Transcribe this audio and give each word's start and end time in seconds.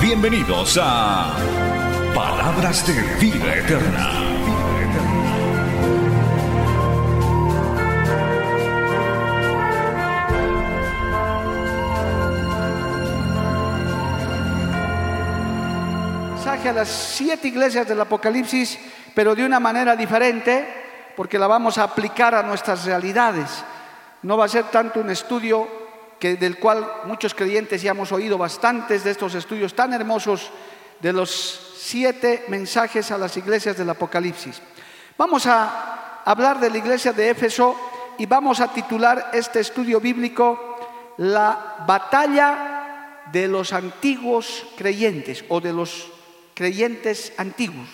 Bienvenidos 0.00 0.78
a 0.80 1.36
Palabras 2.14 2.86
de 2.86 3.02
Vida 3.18 3.54
Eterna. 3.56 4.26
a 16.68 16.72
las 16.72 16.88
siete 16.88 17.48
iglesias 17.48 17.86
del 17.86 18.00
Apocalipsis, 18.00 18.78
pero 19.14 19.34
de 19.34 19.44
una 19.44 19.60
manera 19.60 19.94
diferente, 19.94 21.12
porque 21.14 21.38
la 21.38 21.46
vamos 21.46 21.78
a 21.78 21.84
aplicar 21.84 22.34
a 22.34 22.42
nuestras 22.42 22.84
realidades. 22.84 23.64
No 24.22 24.36
va 24.36 24.46
a 24.46 24.48
ser 24.48 24.64
tanto 24.64 25.00
un 25.00 25.10
estudio 25.10 25.68
que, 26.18 26.36
del 26.36 26.58
cual 26.58 26.86
muchos 27.04 27.34
creyentes 27.34 27.82
ya 27.82 27.90
hemos 27.90 28.12
oído 28.12 28.38
bastantes 28.38 29.04
de 29.04 29.10
estos 29.10 29.34
estudios 29.34 29.74
tan 29.74 29.92
hermosos 29.92 30.50
de 31.00 31.12
los 31.12 31.74
siete 31.76 32.44
mensajes 32.48 33.10
a 33.10 33.18
las 33.18 33.36
iglesias 33.36 33.76
del 33.76 33.90
Apocalipsis. 33.90 34.60
Vamos 35.18 35.46
a 35.46 36.22
hablar 36.24 36.58
de 36.58 36.70
la 36.70 36.78
iglesia 36.78 37.12
de 37.12 37.30
Éfeso 37.30 37.76
y 38.18 38.26
vamos 38.26 38.60
a 38.60 38.72
titular 38.72 39.30
este 39.32 39.60
estudio 39.60 40.00
bíblico 40.00 40.78
La 41.18 41.84
batalla 41.86 43.22
de 43.32 43.48
los 43.48 43.72
antiguos 43.72 44.66
creyentes 44.76 45.44
o 45.48 45.60
de 45.60 45.72
los 45.72 46.10
creyentes 46.54 47.32
antiguos. 47.36 47.88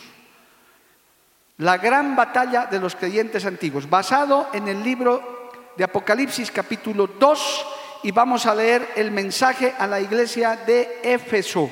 La 1.58 1.78
gran 1.78 2.16
batalla 2.16 2.66
de 2.66 2.80
los 2.80 2.96
creyentes 2.96 3.44
antiguos, 3.46 3.88
basado 3.88 4.48
en 4.52 4.68
el 4.68 4.82
libro 4.82 5.50
de 5.76 5.84
Apocalipsis 5.84 6.50
capítulo 6.50 7.06
2 7.06 7.66
y 8.02 8.10
vamos 8.10 8.46
a 8.46 8.54
leer 8.54 8.88
el 8.96 9.10
mensaje 9.10 9.74
a 9.78 9.86
la 9.86 10.00
iglesia 10.00 10.56
de 10.66 11.00
Éfeso, 11.02 11.70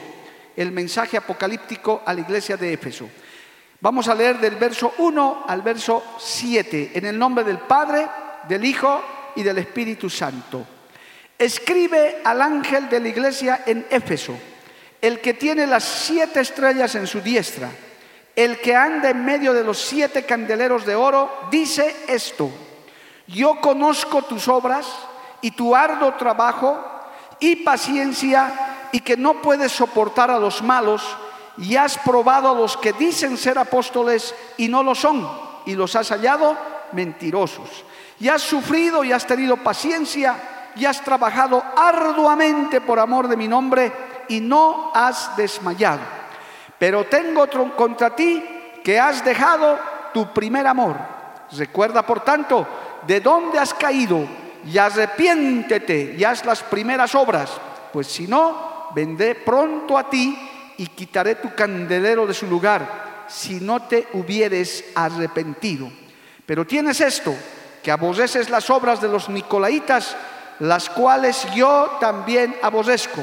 el 0.56 0.72
mensaje 0.72 1.17
apocalíptico 1.17 2.03
a 2.05 2.14
la 2.14 2.20
iglesia 2.20 2.56
de 2.56 2.72
Éfeso. 2.72 3.09
Vamos 3.81 4.09
a 4.09 4.14
leer 4.14 4.39
del 4.39 4.56
verso 4.56 4.95
1 4.98 5.45
al 5.48 5.62
verso 5.62 6.03
7, 6.19 6.92
en 6.95 7.06
el 7.06 7.19
nombre 7.19 7.45
del 7.45 7.59
Padre, 7.59 8.06
del 8.48 8.64
Hijo 8.64 9.03
y 9.37 9.42
del 9.42 9.59
Espíritu 9.59 10.11
Santo. 10.11 10.67
Escribe 11.39 12.20
al 12.22 12.42
ángel 12.42 12.89
de 12.89 13.00
la 13.00 13.09
iglesia 13.09 13.62
en 13.67 13.87
Éfeso 13.91 14.37
el 15.00 15.20
que 15.20 15.34
tiene 15.34 15.67
las 15.67 15.84
siete 15.84 16.41
estrellas 16.41 16.94
en 16.94 17.06
su 17.06 17.20
diestra, 17.20 17.70
el 18.37 18.61
que 18.61 18.77
anda 18.77 19.11
en 19.11 19.25
medio 19.25 19.53
de 19.53 19.65
los 19.65 19.78
siete 19.78 20.25
candeleros 20.25 20.84
de 20.84 20.94
oro, 20.94 21.48
dice 21.50 22.05
esto, 22.06 22.50
yo 23.27 23.61
conozco 23.61 24.22
tus 24.22 24.47
obras 24.48 24.87
y 25.41 25.53
tu 25.53 25.75
arduo 25.75 26.15
trabajo 26.15 26.79
y 27.39 27.57
paciencia 27.57 28.89
y 28.93 29.01
que 29.01 29.17
no 29.17 29.35
puedes 29.41 29.73
soportar 29.73 30.31
a 30.31 30.39
los 30.39 30.63
malos 30.63 31.03
y 31.59 31.77
has 31.77 31.99
probado 31.99 32.51
a 32.51 32.55
los 32.55 32.77
que 32.77 32.93
dicen 32.93 33.37
ser 33.37 33.59
apóstoles 33.59 34.35
y 34.57 34.69
no 34.69 34.83
lo 34.83 34.95
son 34.95 35.29
y 35.67 35.75
los 35.75 35.95
has 35.97 36.11
hallado 36.11 36.57
mentirosos. 36.93 37.84
Y 38.19 38.29
has 38.29 38.43
sufrido 38.43 39.03
y 39.05 39.12
has 39.12 39.27
tenido 39.27 39.56
paciencia 39.56 40.37
y 40.77 40.84
has 40.84 41.00
trabajado 41.03 41.62
arduamente 41.77 42.81
por 42.81 42.99
amor 42.99 43.29
de 43.29 43.37
mi 43.37 43.49
nombre 43.49 43.93
y 44.29 44.41
no 44.41 44.93
has 44.95 45.37
desmayado. 45.37 46.00
Pero 46.79 47.05
tengo 47.05 47.47
contra 47.77 48.15
ti 48.15 48.43
que 48.84 48.99
has 48.99 49.25
dejado 49.25 49.79
tu 50.12 50.33
primer 50.33 50.67
amor. 50.67 50.97
Recuerda, 51.53 52.06
por 52.06 52.21
tanto, 52.21 52.67
de 53.06 53.21
dónde 53.21 53.59
has 53.59 53.75
caído 53.75 54.27
y 54.66 54.78
arrepiéntete 54.78 56.16
y 56.19 56.25
haz 56.25 56.44
las 56.44 56.62
primeras 56.62 57.15
obras, 57.15 57.50
pues 57.93 58.06
si 58.06 58.26
no, 58.26 58.88
vendré 58.94 59.34
pronto 59.34 59.97
a 59.97 60.09
ti 60.09 60.38
y 60.76 60.87
quitaré 60.87 61.37
tu 61.37 61.54
candelero 61.54 62.26
de 62.26 62.34
su 62.34 62.47
lugar, 62.47 63.26
si 63.28 63.60
no 63.60 63.82
te 63.82 64.09
hubieres 64.15 64.84
arrepentido. 64.94 65.91
Pero 66.47 66.66
tienes 66.66 67.00
esto, 67.00 67.34
que 67.82 67.91
aborreces 67.91 68.50
las 68.50 68.69
obras 68.70 69.00
de 69.00 69.09
los 69.09 69.28
nicolaitas, 69.28 70.16
las 70.59 70.91
cuales 70.91 71.47
yo 71.54 71.97
también 72.00 72.56
aborrezco. 72.62 73.22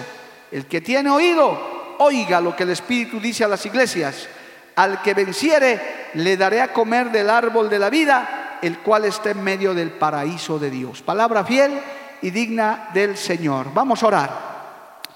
El 0.52 0.66
que 0.66 0.82
tiene 0.82 1.10
oído, 1.10 1.96
oiga 2.00 2.42
lo 2.42 2.56
que 2.56 2.64
el 2.64 2.72
Espíritu 2.72 3.20
dice 3.20 3.44
a 3.44 3.48
las 3.48 3.66
iglesias. 3.66 4.28
Al 4.76 5.02
que 5.02 5.14
venciere, 5.14 6.10
le 6.14 6.38
daré 6.38 6.62
a 6.62 6.72
comer 6.72 7.12
del 7.12 7.30
árbol 7.30 7.70
de 7.70 7.80
la 7.80 7.90
vida, 7.90 8.47
el 8.62 8.80
cual 8.80 9.06
está 9.06 9.32
en 9.32 9.44
medio 9.44 9.74
del 9.74 9.92
paraíso 9.92 10.60
de 10.60 10.70
Dios. 10.70 11.02
Palabra 11.02 11.44
fiel 11.44 11.80
y 12.22 12.30
digna 12.30 12.90
del 12.94 13.18
Señor. 13.18 13.68
Vamos 13.74 14.04
a 14.04 14.08
orar. 14.08 14.58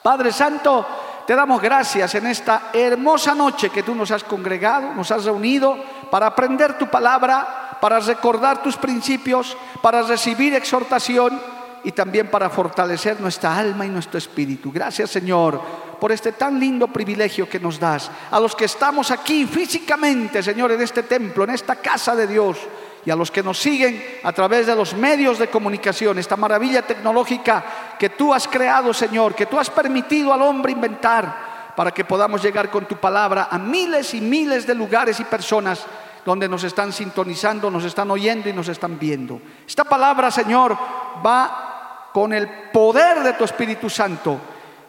Padre 0.02 0.31
Santo, 0.31 0.85
te 1.25 1.35
damos 1.35 1.62
gracias 1.62 2.16
en 2.16 2.28
esta 2.28 2.69
hermosa 2.74 3.35
noche 3.35 3.69
que 3.69 3.84
tú 3.84 3.94
nos 3.94 4.12
has 4.12 4.24
congregado, 4.24 4.94
nos 4.94 5.12
has 5.12 5.25
reunido 5.25 5.78
para 6.09 6.28
aprender 6.28 6.78
tu 6.78 6.88
palabra, 6.88 7.78
para 7.79 8.00
recordar 8.00 8.62
tus 8.62 8.78
principios, 8.78 9.56
para 9.81 10.02
recibir 10.02 10.53
exhortación 10.56 11.40
y 11.84 11.91
también 11.91 12.29
para 12.29 12.50
fortalecer 12.50 13.19
nuestra 13.22 13.58
alma 13.58 13.85
y 13.85 13.90
nuestro 13.90 14.18
espíritu. 14.18 14.72
Gracias 14.72 15.09
Señor 15.12 15.62
por 16.02 16.12
este 16.12 16.31
tan 16.31 16.59
lindo 16.59 16.88
privilegio 16.88 17.47
que 17.47 17.59
nos 17.59 17.79
das. 17.79 18.09
A 18.31 18.40
los 18.40 18.56
que 18.56 18.66
estamos 18.66 19.12
aquí 19.12 19.46
físicamente, 19.46 20.41
Señor, 20.41 20.72
en 20.72 20.81
este 20.81 21.03
templo, 21.03 21.44
en 21.44 21.52
esta 21.52 21.75
casa 21.75 22.16
de 22.16 22.25
Dios, 22.25 22.58
y 23.06 23.09
a 23.09 23.16
los 23.16 23.31
que 23.31 23.44
nos 23.44 23.57
siguen 23.59 24.19
a 24.23 24.31
través 24.31 24.67
de 24.67 24.75
los 24.75 24.94
medios 24.94 25.39
de 25.39 25.50
comunicación, 25.50 26.19
esta 26.19 26.35
maravilla 26.35 26.84
tecnológica 26.84 27.63
que 27.97 28.09
tú 28.09 28.34
has 28.34 28.47
creado, 28.47 28.94
Señor, 28.94 29.34
que 29.34 29.47
tú 29.47 29.59
has 29.59 29.69
permitido 29.69 30.34
al 30.34 30.41
hombre 30.41 30.72
inventar 30.72 31.73
para 31.75 31.91
que 31.91 32.06
podamos 32.06 32.44
llegar 32.44 32.69
con 32.69 32.85
tu 32.85 32.97
palabra 32.97 33.47
a 33.50 33.57
miles 33.57 34.13
y 34.13 34.22
miles 34.22 34.67
de 34.67 34.75
lugares 34.75 35.19
y 35.19 35.23
personas 35.23 35.85
donde 36.23 36.47
nos 36.47 36.63
están 36.63 36.94
sintonizando, 36.94 37.72
nos 37.72 37.84
están 37.84 38.11
oyendo 38.11 38.47
y 38.50 38.53
nos 38.53 38.67
están 38.67 39.00
viendo. 39.00 39.41
Esta 39.67 39.84
palabra, 39.84 40.29
Señor, 40.29 40.78
va 41.25 42.09
con 42.13 42.34
el 42.34 42.47
poder 42.72 43.23
de 43.23 43.34
tu 43.34 43.44
Espíritu 43.44 43.90
Santo 43.90 44.40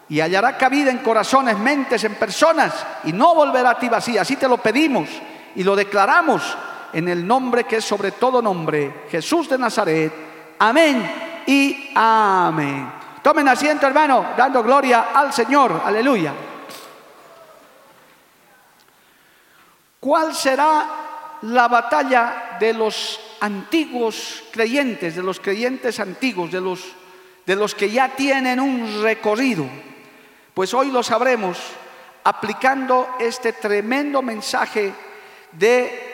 y 0.08 0.20
hallará 0.20 0.58
cabida 0.58 0.90
en 0.90 0.98
corazones, 0.98 1.58
mentes, 1.58 2.04
en 2.04 2.16
personas 2.16 2.74
y 3.04 3.12
no 3.14 3.34
volverá 3.34 3.70
a 3.70 3.78
ti 3.78 3.88
vacía. 3.88 4.20
Así 4.20 4.36
te 4.36 4.48
lo 4.48 4.58
pedimos 4.58 5.08
y 5.54 5.62
lo 5.62 5.74
declaramos 5.74 6.42
en 6.92 7.08
el 7.08 7.26
nombre 7.26 7.64
que 7.64 7.76
es 7.76 7.84
sobre 7.84 8.12
todo 8.12 8.42
nombre, 8.42 9.04
Jesús 9.10 9.48
de 9.48 9.58
Nazaret. 9.58 10.12
Amén 10.58 11.42
y 11.46 11.90
amén. 11.94 12.92
Tomen 13.22 13.48
asiento, 13.48 13.86
hermano, 13.86 14.26
dando 14.36 14.62
gloria 14.62 15.08
al 15.14 15.32
Señor. 15.32 15.82
Aleluya. 15.84 16.32
¿Cuál 20.00 20.34
será 20.34 21.38
la 21.42 21.68
batalla 21.68 22.56
de 22.58 22.74
los 22.74 23.20
antiguos 23.40 24.44
creyentes, 24.52 25.16
de 25.16 25.22
los 25.22 25.40
creyentes 25.40 25.98
antiguos, 26.00 26.50
de 26.50 26.60
los 26.60 26.94
de 27.46 27.56
los 27.56 27.74
que 27.74 27.90
ya 27.90 28.08
tienen 28.10 28.60
un 28.60 29.02
recorrido. 29.02 29.66
Pues 30.54 30.72
hoy 30.74 30.90
lo 30.90 31.02
sabremos 31.02 31.58
aplicando 32.24 33.16
este 33.18 33.52
tremendo 33.52 34.22
mensaje 34.22 34.92
de 35.52 36.11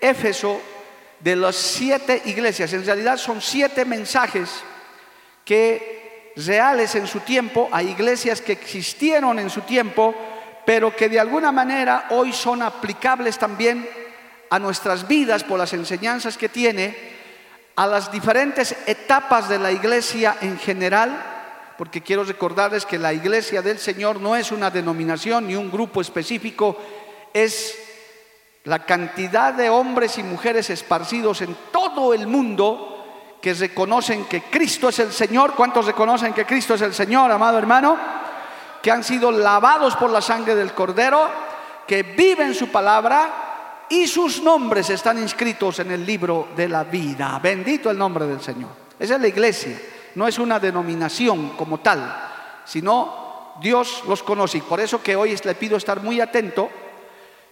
Éfeso 0.00 0.60
de 1.20 1.36
las 1.36 1.56
siete 1.56 2.22
iglesias. 2.26 2.72
En 2.72 2.84
realidad 2.84 3.16
son 3.16 3.40
siete 3.40 3.84
mensajes 3.84 4.50
que 5.44 6.32
reales 6.36 6.94
en 6.94 7.06
su 7.06 7.20
tiempo, 7.20 7.68
a 7.72 7.82
iglesias 7.82 8.40
que 8.40 8.52
existieron 8.52 9.38
en 9.38 9.50
su 9.50 9.62
tiempo, 9.62 10.14
pero 10.64 10.94
que 10.94 11.08
de 11.08 11.18
alguna 11.18 11.50
manera 11.50 12.06
hoy 12.10 12.32
son 12.32 12.62
aplicables 12.62 13.38
también 13.38 13.88
a 14.50 14.58
nuestras 14.58 15.06
vidas 15.08 15.44
por 15.44 15.58
las 15.58 15.72
enseñanzas 15.72 16.38
que 16.38 16.48
tiene 16.48 16.96
a 17.76 17.86
las 17.86 18.10
diferentes 18.10 18.74
etapas 18.86 19.48
de 19.48 19.58
la 19.58 19.72
iglesia 19.72 20.36
en 20.40 20.58
general, 20.58 21.74
porque 21.76 22.02
quiero 22.02 22.24
recordarles 22.24 22.84
que 22.84 22.98
la 22.98 23.12
iglesia 23.12 23.62
del 23.62 23.78
Señor 23.78 24.20
no 24.20 24.36
es 24.36 24.50
una 24.50 24.70
denominación 24.70 25.46
ni 25.46 25.54
un 25.54 25.70
grupo 25.70 26.00
específico, 26.00 26.76
es 27.32 27.87
la 28.68 28.84
cantidad 28.84 29.54
de 29.54 29.70
hombres 29.70 30.18
y 30.18 30.22
mujeres 30.22 30.70
esparcidos 30.70 31.40
en 31.40 31.56
todo 31.72 32.12
el 32.12 32.26
mundo 32.26 33.36
que 33.40 33.54
reconocen 33.54 34.26
que 34.26 34.42
Cristo 34.42 34.90
es 34.90 34.98
el 34.98 35.12
Señor. 35.12 35.54
¿Cuántos 35.54 35.86
reconocen 35.86 36.34
que 36.34 36.44
Cristo 36.44 36.74
es 36.74 36.82
el 36.82 36.92
Señor, 36.92 37.30
amado 37.30 37.58
hermano? 37.58 37.98
que 38.82 38.90
han 38.90 39.02
sido 39.02 39.32
lavados 39.32 39.96
por 39.96 40.10
la 40.10 40.20
sangre 40.20 40.54
del 40.54 40.72
Cordero, 40.72 41.28
que 41.86 42.02
viven 42.02 42.54
su 42.54 42.68
palabra 42.68 43.86
y 43.88 44.06
sus 44.06 44.42
nombres 44.42 44.90
están 44.90 45.18
inscritos 45.18 45.80
en 45.80 45.90
el 45.90 46.04
libro 46.04 46.48
de 46.54 46.68
la 46.68 46.84
vida. 46.84 47.38
Bendito 47.42 47.90
el 47.90 47.98
nombre 47.98 48.26
del 48.26 48.40
Señor. 48.40 48.70
Esa 48.98 49.16
es 49.16 49.20
la 49.20 49.28
iglesia, 49.28 49.80
no 50.14 50.28
es 50.28 50.38
una 50.38 50.60
denominación 50.60 51.50
como 51.50 51.78
tal, 51.78 52.14
sino 52.64 53.54
Dios 53.60 54.04
los 54.06 54.22
conoce. 54.22 54.58
Y 54.58 54.62
por 54.62 54.80
eso 54.80 55.02
que 55.02 55.16
hoy 55.16 55.36
le 55.42 55.54
pido 55.54 55.76
estar 55.76 56.02
muy 56.02 56.20
atento 56.20 56.70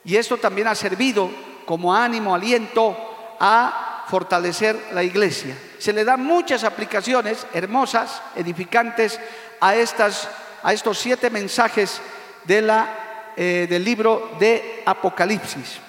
y 0.07 0.17
esto 0.17 0.37
también 0.39 0.69
ha 0.69 0.75
servido 0.77 1.29
como 1.67 1.93
ánimo, 1.93 2.33
aliento 2.33 2.97
a 3.41 4.05
fortalecer 4.07 4.91
la 4.93 5.03
iglesia. 5.03 5.59
Se 5.81 5.93
le 5.93 6.05
dan 6.05 6.25
muchas 6.25 6.63
aplicaciones 6.63 7.45
hermosas, 7.53 8.23
edificantes 8.37 9.19
a, 9.61 9.75
estas, 9.75 10.29
a 10.63 10.73
estos 10.73 10.97
siete 10.97 11.29
mensajes 11.29 12.01
de 12.45 12.63
la, 12.63 13.33
eh, 13.37 13.67
del 13.69 13.85
libro 13.85 14.31
de 14.39 14.85
Apocalipsis. 14.87 15.81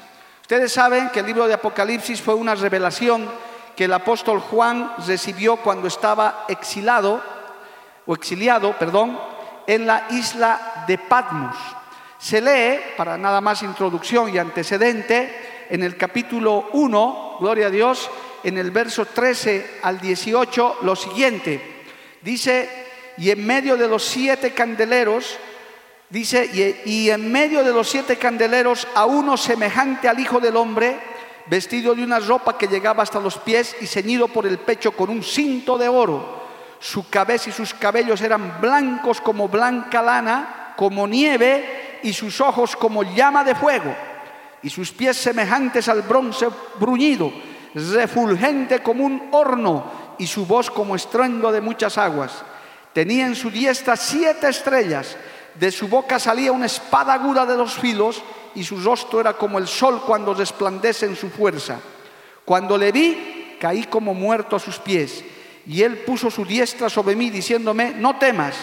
Ustedes 0.42 0.72
saben 0.72 1.10
que 1.10 1.20
el 1.20 1.28
libro 1.28 1.48
de 1.48 1.54
Apocalipsis 1.54 2.20
fue 2.20 2.34
una 2.34 2.56
revelación 2.56 3.30
que 3.76 3.86
el 3.86 3.94
apóstol 3.94 4.40
Juan 4.40 4.94
recibió 5.06 5.58
cuando 5.58 5.88
estaba 5.88 6.46
exilado 6.48 7.22
o 8.08 8.16
exiliado, 8.16 8.74
perdón, 8.80 9.20
en 9.68 9.86
la 9.86 10.08
isla 10.10 10.86
de 10.88 10.98
Patmos. 10.98 11.56
Se 12.20 12.42
lee, 12.42 12.80
para 12.98 13.18
nada 13.18 13.42
más 13.42 13.62
introducción 13.62 14.34
y 14.34 14.38
antecedente, 14.38 15.66
en 15.70 15.84
el 15.84 15.98
capítulo 15.98 16.70
1, 16.74 17.38
gloria 17.40 17.68
a 17.68 17.72
Dios, 17.72 18.10
en 18.44 18.58
el 18.58 18.72
verso 18.72 19.06
13 19.06 19.80
al 19.84 20.00
18, 20.00 20.80
lo 20.82 20.96
siguiente. 20.96 21.84
Dice, 22.22 22.70
y 23.18 23.30
en 23.30 23.46
medio 23.46 23.78
de 23.78 23.88
los 23.88 24.04
siete 24.04 24.52
candeleros, 24.52 25.38
dice, 26.10 26.50
y, 26.86 27.10
en 27.10 27.32
medio 27.32 27.64
de 27.64 27.72
los 27.72 27.88
siete 27.88 28.18
candeleros 28.18 28.88
a 28.96 29.06
uno 29.06 29.38
semejante 29.38 30.08
al 30.08 30.20
Hijo 30.20 30.40
del 30.40 30.56
Hombre, 30.56 30.98
vestido 31.46 31.94
de 31.94 32.04
una 32.04 32.20
ropa 32.20 32.58
que 32.58 32.68
llegaba 32.68 33.04
hasta 33.04 33.20
los 33.20 33.38
pies 33.38 33.76
y 33.80 33.88
ceñido 33.88 34.28
por 34.28 34.48
el 34.48 34.58
pecho 34.58 34.92
con 34.92 35.10
un 35.10 35.24
cinto 35.24 35.78
de 35.78 35.88
oro. 35.88 36.46
Su 36.80 37.10
cabeza 37.10 37.50
y 37.50 37.54
sus 37.54 37.74
cabellos 37.74 38.22
eran 38.22 38.60
blancos 38.60 39.22
como 39.22 39.48
blanca 39.48 40.02
lana, 40.02 40.74
como 40.76 41.08
nieve, 41.08 41.87
y 42.04 42.14
sus 42.14 42.42
ojos 42.42 42.76
como 42.76 43.04
llama 43.04 43.44
de 43.44 43.56
fuego, 43.56 43.94
y 44.64 44.70
sus 44.70 44.92
pies 44.92 45.18
semejantes 45.18 45.88
al 45.88 46.02
bronce 46.02 46.48
bruñido, 46.80 47.32
refulgente 47.74 48.82
como 48.82 49.06
un 49.06 49.30
horno, 49.32 50.16
y 50.18 50.28
su 50.28 50.46
voz 50.46 50.72
como 50.72 50.96
estruendo 50.96 51.52
de 51.52 51.62
muchas 51.62 51.98
aguas. 51.98 52.44
Tenía 52.94 53.28
en 53.28 53.36
su 53.36 53.52
diestra 53.52 53.96
siete 53.96 54.50
estrellas, 54.50 55.16
de 55.56 55.72
su 55.72 55.88
boca 55.88 56.20
salía 56.20 56.52
una 56.52 56.66
espada 56.66 57.14
aguda 57.14 57.46
de 57.46 57.58
los 57.58 57.74
filos, 57.76 58.24
y 58.56 58.64
su 58.64 58.80
rostro 58.80 59.20
era 59.20 59.34
como 59.34 59.60
el 59.60 59.68
sol 59.68 60.02
cuando 60.06 60.34
resplandece 60.34 61.06
en 61.06 61.16
su 61.16 61.30
fuerza. 61.30 61.80
Cuando 62.44 62.78
le 62.78 62.92
vi, 62.92 63.58
caí 63.60 63.84
como 63.84 64.14
muerto 64.14 64.56
a 64.56 64.60
sus 64.60 64.80
pies, 64.80 65.24
y 65.68 65.84
él 65.84 65.98
puso 66.00 66.32
su 66.32 66.46
diestra 66.46 66.90
sobre 66.90 67.16
mí, 67.16 67.30
diciéndome, 67.30 67.92
no 67.92 68.18
temas, 68.18 68.56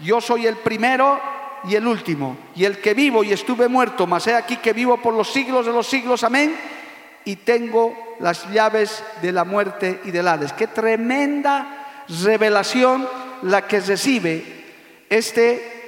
yo 0.00 0.20
soy 0.20 0.46
el 0.46 0.56
primero 0.56 1.20
y 1.64 1.74
el 1.74 1.86
último, 1.86 2.36
y 2.54 2.64
el 2.64 2.80
que 2.80 2.94
vivo 2.94 3.22
y 3.22 3.32
estuve 3.32 3.68
muerto, 3.68 4.06
mas 4.06 4.26
he 4.26 4.34
aquí 4.34 4.56
que 4.56 4.72
vivo 4.72 4.96
por 4.96 5.14
los 5.14 5.32
siglos 5.32 5.66
de 5.66 5.72
los 5.72 5.86
siglos, 5.86 6.24
amén, 6.24 6.56
y 7.24 7.36
tengo 7.36 8.16
las 8.20 8.50
llaves 8.50 9.02
de 9.20 9.32
la 9.32 9.44
muerte 9.44 10.00
y 10.04 10.10
del 10.10 10.28
Hades. 10.28 10.52
Qué 10.52 10.66
tremenda 10.66 12.04
revelación 12.22 13.06
la 13.42 13.66
que 13.66 13.80
recibe 13.80 14.44
este 15.08 15.80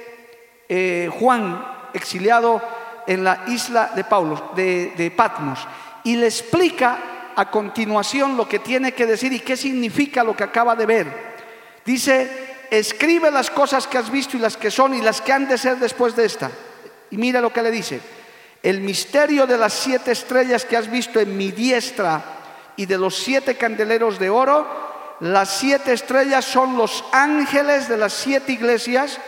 eh, 0.69 1.09
Juan, 1.19 1.65
exiliado 1.93 2.61
en 3.07 3.23
la 3.23 3.43
isla 3.47 3.91
de, 3.95 4.03
Paulo, 4.03 4.51
de, 4.55 4.93
de 4.95 5.11
Patmos, 5.11 5.67
y 6.03 6.15
le 6.15 6.27
explica 6.27 7.31
a 7.35 7.49
continuación 7.49 8.37
lo 8.37 8.47
que 8.47 8.59
tiene 8.59 8.93
que 8.93 9.05
decir 9.05 9.33
y 9.33 9.39
qué 9.39 9.57
significa 9.57 10.23
lo 10.23 10.35
que 10.35 10.43
acaba 10.43 10.75
de 10.75 10.85
ver. 10.85 11.33
Dice, 11.85 12.52
escribe 12.79 13.29
las 13.29 13.51
cosas 13.51 13.85
que 13.85 13.99
has 13.99 14.09
visto 14.09 14.35
y 14.35 14.39
las 14.39 14.57
que 14.57 14.71
son 14.71 14.95
y 14.95 15.01
las 15.01 15.21
que 15.21 15.31
han 15.31 15.47
de 15.47 15.59
ser 15.59 15.77
después 15.77 16.15
de 16.15 16.25
esta. 16.25 16.49
Y 17.11 17.17
mira 17.17 17.39
lo 17.39 17.53
que 17.53 17.61
le 17.61 17.69
dice, 17.69 17.99
el 18.63 18.81
misterio 18.81 19.45
de 19.45 19.59
las 19.59 19.73
siete 19.73 20.11
estrellas 20.11 20.65
que 20.65 20.75
has 20.75 20.89
visto 20.89 21.19
en 21.19 21.37
mi 21.37 21.51
diestra 21.51 22.23
y 22.75 22.87
de 22.87 22.97
los 22.97 23.15
siete 23.15 23.57
candeleros 23.57 24.17
de 24.17 24.31
oro, 24.31 24.67
las 25.19 25.51
siete 25.51 25.93
estrellas 25.93 26.45
son 26.45 26.75
los 26.75 27.03
ángeles 27.11 27.87
de 27.87 27.97
las 27.97 28.13
siete 28.13 28.53
iglesias 28.53 29.19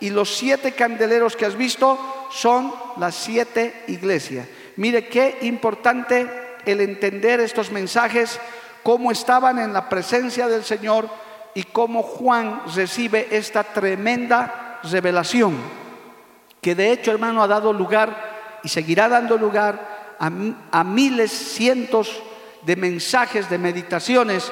y 0.00 0.08
los 0.08 0.34
siete 0.34 0.72
candeleros 0.72 1.36
que 1.36 1.44
has 1.44 1.56
visto 1.56 1.98
son 2.30 2.72
las 2.96 3.14
siete 3.14 3.84
iglesias. 3.88 4.48
Mire 4.76 5.08
qué 5.08 5.40
importante 5.42 6.26
el 6.64 6.80
entender 6.80 7.40
estos 7.40 7.70
mensajes, 7.70 8.40
cómo 8.82 9.12
estaban 9.12 9.58
en 9.58 9.74
la 9.74 9.90
presencia 9.90 10.48
del 10.48 10.64
Señor 10.64 11.23
y 11.54 11.62
cómo 11.64 12.02
Juan 12.02 12.62
recibe 12.74 13.28
esta 13.30 13.62
tremenda 13.62 14.80
revelación, 14.82 15.56
que 16.60 16.74
de 16.74 16.92
hecho, 16.92 17.12
hermano, 17.12 17.42
ha 17.42 17.48
dado 17.48 17.72
lugar 17.72 18.60
y 18.62 18.68
seguirá 18.68 19.08
dando 19.08 19.38
lugar 19.38 20.16
a, 20.18 20.84
miles, 20.84 21.30
cientos 21.30 22.22
de 22.62 22.76
mensajes, 22.76 23.48
de 23.50 23.58
meditaciones, 23.58 24.50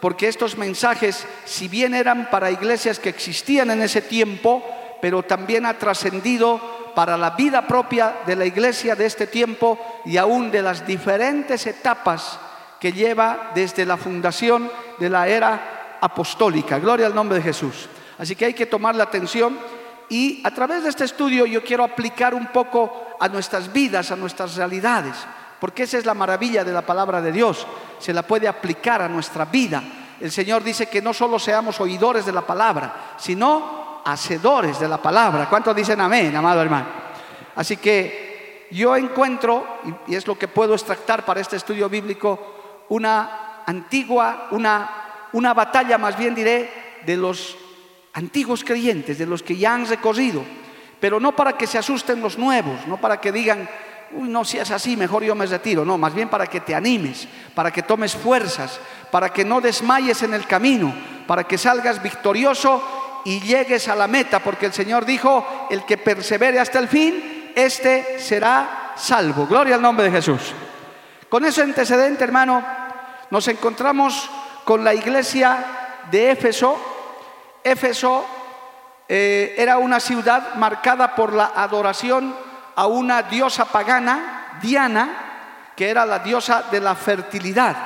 porque 0.00 0.28
estos 0.28 0.58
mensajes, 0.58 1.26
si 1.44 1.68
bien 1.68 1.94
eran 1.94 2.28
para 2.30 2.50
iglesias 2.50 2.98
que 2.98 3.08
existían 3.08 3.70
en 3.70 3.82
ese 3.82 4.02
tiempo, 4.02 4.64
pero 5.00 5.22
también 5.22 5.64
ha 5.64 5.78
trascendido 5.78 6.60
para 6.94 7.16
la 7.16 7.30
vida 7.30 7.66
propia 7.66 8.16
de 8.26 8.36
la 8.36 8.44
iglesia 8.44 8.96
de 8.96 9.06
este 9.06 9.26
tiempo 9.26 9.78
y 10.04 10.16
aún 10.16 10.50
de 10.50 10.62
las 10.62 10.86
diferentes 10.86 11.66
etapas 11.66 12.38
que 12.80 12.92
lleva 12.92 13.52
desde 13.54 13.86
la 13.86 13.96
fundación 13.96 14.70
de 14.98 15.08
la 15.08 15.28
era 15.28 15.81
apostólica. 16.02 16.78
Gloria 16.78 17.06
al 17.06 17.14
nombre 17.14 17.38
de 17.38 17.44
Jesús. 17.44 17.88
Así 18.18 18.36
que 18.36 18.44
hay 18.44 18.54
que 18.54 18.66
tomar 18.66 18.94
la 18.94 19.04
atención 19.04 19.58
y 20.08 20.42
a 20.44 20.50
través 20.50 20.82
de 20.82 20.90
este 20.90 21.04
estudio 21.04 21.46
yo 21.46 21.64
quiero 21.64 21.84
aplicar 21.84 22.34
un 22.34 22.48
poco 22.48 23.16
a 23.18 23.28
nuestras 23.28 23.72
vidas, 23.72 24.10
a 24.10 24.16
nuestras 24.16 24.56
realidades, 24.56 25.14
porque 25.58 25.84
esa 25.84 25.96
es 25.96 26.04
la 26.04 26.12
maravilla 26.12 26.64
de 26.64 26.72
la 26.72 26.82
palabra 26.82 27.22
de 27.22 27.32
Dios, 27.32 27.66
se 27.98 28.12
la 28.12 28.22
puede 28.22 28.46
aplicar 28.46 29.00
a 29.00 29.08
nuestra 29.08 29.46
vida. 29.46 29.82
El 30.20 30.30
Señor 30.30 30.62
dice 30.62 30.86
que 30.86 31.00
no 31.00 31.14
solo 31.14 31.38
seamos 31.38 31.80
oidores 31.80 32.26
de 32.26 32.32
la 32.32 32.42
palabra, 32.42 33.14
sino 33.16 34.02
hacedores 34.04 34.78
de 34.80 34.88
la 34.88 34.98
palabra. 34.98 35.48
¿Cuántos 35.48 35.74
dicen 35.74 36.00
amén, 36.00 36.34
amado 36.36 36.60
hermano? 36.60 36.86
Así 37.56 37.76
que 37.76 38.68
yo 38.72 38.96
encuentro, 38.96 39.66
y 40.06 40.14
es 40.14 40.26
lo 40.26 40.36
que 40.36 40.48
puedo 40.48 40.74
extractar 40.74 41.24
para 41.24 41.40
este 41.40 41.56
estudio 41.56 41.88
bíblico, 41.88 42.84
una 42.88 43.62
antigua, 43.66 44.48
una, 44.50 45.01
una 45.32 45.54
batalla 45.54 45.98
más 45.98 46.16
bien 46.16 46.34
diré, 46.34 46.70
de 47.04 47.16
los 47.16 47.56
antiguos 48.12 48.64
creyentes, 48.64 49.18
de 49.18 49.26
los 49.26 49.42
que 49.42 49.56
ya 49.56 49.74
han 49.74 49.86
recorrido, 49.86 50.44
pero 51.00 51.18
no 51.18 51.34
para 51.34 51.56
que 51.56 51.66
se 51.66 51.78
asusten 51.78 52.20
los 52.20 52.38
nuevos, 52.38 52.86
no 52.86 52.98
para 52.98 53.20
que 53.20 53.32
digan, 53.32 53.68
uy, 54.12 54.28
no, 54.28 54.44
si 54.44 54.58
es 54.58 54.70
así, 54.70 54.96
mejor 54.96 55.24
yo 55.24 55.34
me 55.34 55.46
retiro, 55.46 55.84
no, 55.84 55.98
más 55.98 56.14
bien 56.14 56.28
para 56.28 56.46
que 56.46 56.60
te 56.60 56.74
animes, 56.74 57.26
para 57.54 57.70
que 57.70 57.82
tomes 57.82 58.14
fuerzas, 58.14 58.78
para 59.10 59.32
que 59.32 59.44
no 59.44 59.60
desmayes 59.60 60.22
en 60.22 60.34
el 60.34 60.46
camino, 60.46 60.94
para 61.26 61.44
que 61.44 61.58
salgas 61.58 62.02
victorioso 62.02 63.20
y 63.24 63.40
llegues 63.40 63.88
a 63.88 63.96
la 63.96 64.08
meta, 64.08 64.40
porque 64.40 64.66
el 64.66 64.72
Señor 64.72 65.04
dijo, 65.04 65.66
el 65.70 65.84
que 65.84 65.96
persevere 65.96 66.58
hasta 66.58 66.78
el 66.78 66.88
fin, 66.88 67.52
este 67.54 68.18
será 68.18 68.92
salvo. 68.96 69.46
Gloria 69.46 69.76
al 69.76 69.82
nombre 69.82 70.06
de 70.06 70.12
Jesús. 70.12 70.52
Con 71.28 71.44
ese 71.44 71.62
antecedente, 71.62 72.24
hermano, 72.24 72.62
nos 73.30 73.48
encontramos 73.48 74.28
con 74.64 74.84
la 74.84 74.94
iglesia 74.94 75.64
de 76.10 76.30
Éfeso. 76.30 76.76
Éfeso 77.64 78.24
eh, 79.08 79.54
era 79.58 79.78
una 79.78 80.00
ciudad 80.00 80.54
marcada 80.54 81.14
por 81.14 81.32
la 81.32 81.52
adoración 81.54 82.34
a 82.74 82.86
una 82.86 83.22
diosa 83.22 83.66
pagana, 83.66 84.58
Diana, 84.62 85.72
que 85.76 85.90
era 85.90 86.06
la 86.06 86.18
diosa 86.20 86.64
de 86.70 86.80
la 86.80 86.94
fertilidad. 86.94 87.76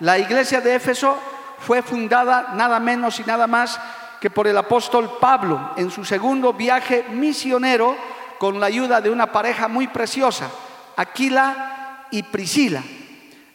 La 0.00 0.18
iglesia 0.18 0.60
de 0.60 0.74
Éfeso 0.74 1.18
fue 1.58 1.82
fundada 1.82 2.50
nada 2.54 2.80
menos 2.80 3.20
y 3.20 3.24
nada 3.24 3.46
más 3.46 3.78
que 4.20 4.30
por 4.30 4.46
el 4.46 4.56
apóstol 4.56 5.18
Pablo 5.20 5.72
en 5.76 5.90
su 5.90 6.04
segundo 6.04 6.52
viaje 6.52 7.06
misionero 7.10 7.96
con 8.38 8.60
la 8.60 8.66
ayuda 8.66 9.00
de 9.00 9.10
una 9.10 9.30
pareja 9.30 9.68
muy 9.68 9.88
preciosa, 9.88 10.48
Aquila 10.96 12.06
y 12.10 12.22
Priscila. 12.22 12.82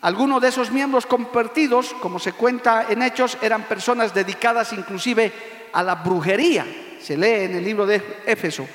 Algunos 0.01 0.41
de 0.41 0.49
esos 0.49 0.71
miembros 0.71 1.07
convertidos, 1.07 1.95
como 1.99 2.19
se 2.19 2.33
cuenta 2.33 2.85
en 2.89 3.01
Hechos, 3.01 3.37
eran 3.41 3.63
personas 3.63 4.13
dedicadas 4.13 4.71
inclusive 4.73 5.31
a 5.73 5.81
la 5.81 5.95
brujería, 5.95 6.65
se 7.01 7.17
lee 7.17 7.45
en 7.45 7.55
el 7.55 7.63
libro 7.63 7.85
de 7.85 8.21
Éfeso, 8.25 8.67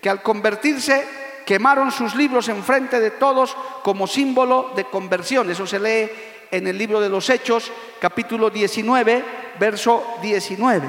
que 0.00 0.10
al 0.10 0.22
convertirse 0.22 1.06
quemaron 1.46 1.90
sus 1.90 2.14
libros 2.14 2.48
en 2.48 2.62
frente 2.62 3.00
de 3.00 3.12
todos 3.12 3.56
como 3.82 4.06
símbolo 4.06 4.72
de 4.76 4.84
conversión. 4.84 5.50
Eso 5.50 5.66
se 5.66 5.78
lee 5.78 6.10
en 6.50 6.66
el 6.66 6.76
libro 6.76 7.00
de 7.00 7.08
los 7.08 7.30
Hechos, 7.30 7.72
capítulo 7.98 8.50
19, 8.50 9.24
verso 9.58 10.18
19. 10.20 10.88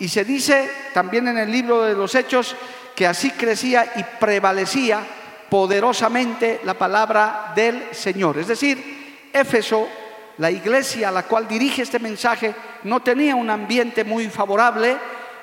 Y 0.00 0.08
se 0.08 0.24
dice 0.24 0.70
también 0.92 1.28
en 1.28 1.38
el 1.38 1.50
libro 1.50 1.82
de 1.82 1.94
los 1.94 2.14
Hechos 2.14 2.56
que 2.94 3.06
así 3.06 3.30
crecía 3.30 3.92
y 3.96 4.04
prevalecía 4.20 5.00
poderosamente 5.48 6.60
la 6.64 6.74
palabra 6.74 7.52
del 7.54 7.94
Señor. 7.94 8.38
Es 8.38 8.48
decir, 8.48 9.03
Éfeso, 9.34 9.88
la 10.38 10.50
iglesia 10.50 11.08
a 11.08 11.12
la 11.12 11.24
cual 11.24 11.48
dirige 11.48 11.82
este 11.82 11.98
mensaje, 11.98 12.54
no 12.84 13.00
tenía 13.00 13.34
un 13.34 13.50
ambiente 13.50 14.04
muy 14.04 14.28
favorable, 14.28 14.96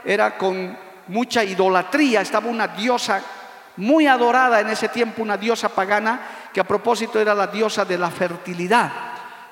era 0.06 0.38
con 0.38 0.78
mucha 1.08 1.44
idolatría, 1.44 2.22
estaba 2.22 2.50
una 2.50 2.70
diosa 2.70 3.22
muy 3.78 4.08
adorada 4.08 4.62
en 4.62 4.70
ese 4.70 4.88
tiempo, 4.88 5.22
una 5.22 5.38
diosa 5.38 5.70
pagana, 5.70 6.22
que 6.54 6.62
a 6.62 6.68
propósito 6.68 7.20
era 7.20 7.36
la 7.36 7.48
diosa 7.48 7.84
de 7.84 7.98
la 7.98 8.10
fertilidad. 8.10 8.92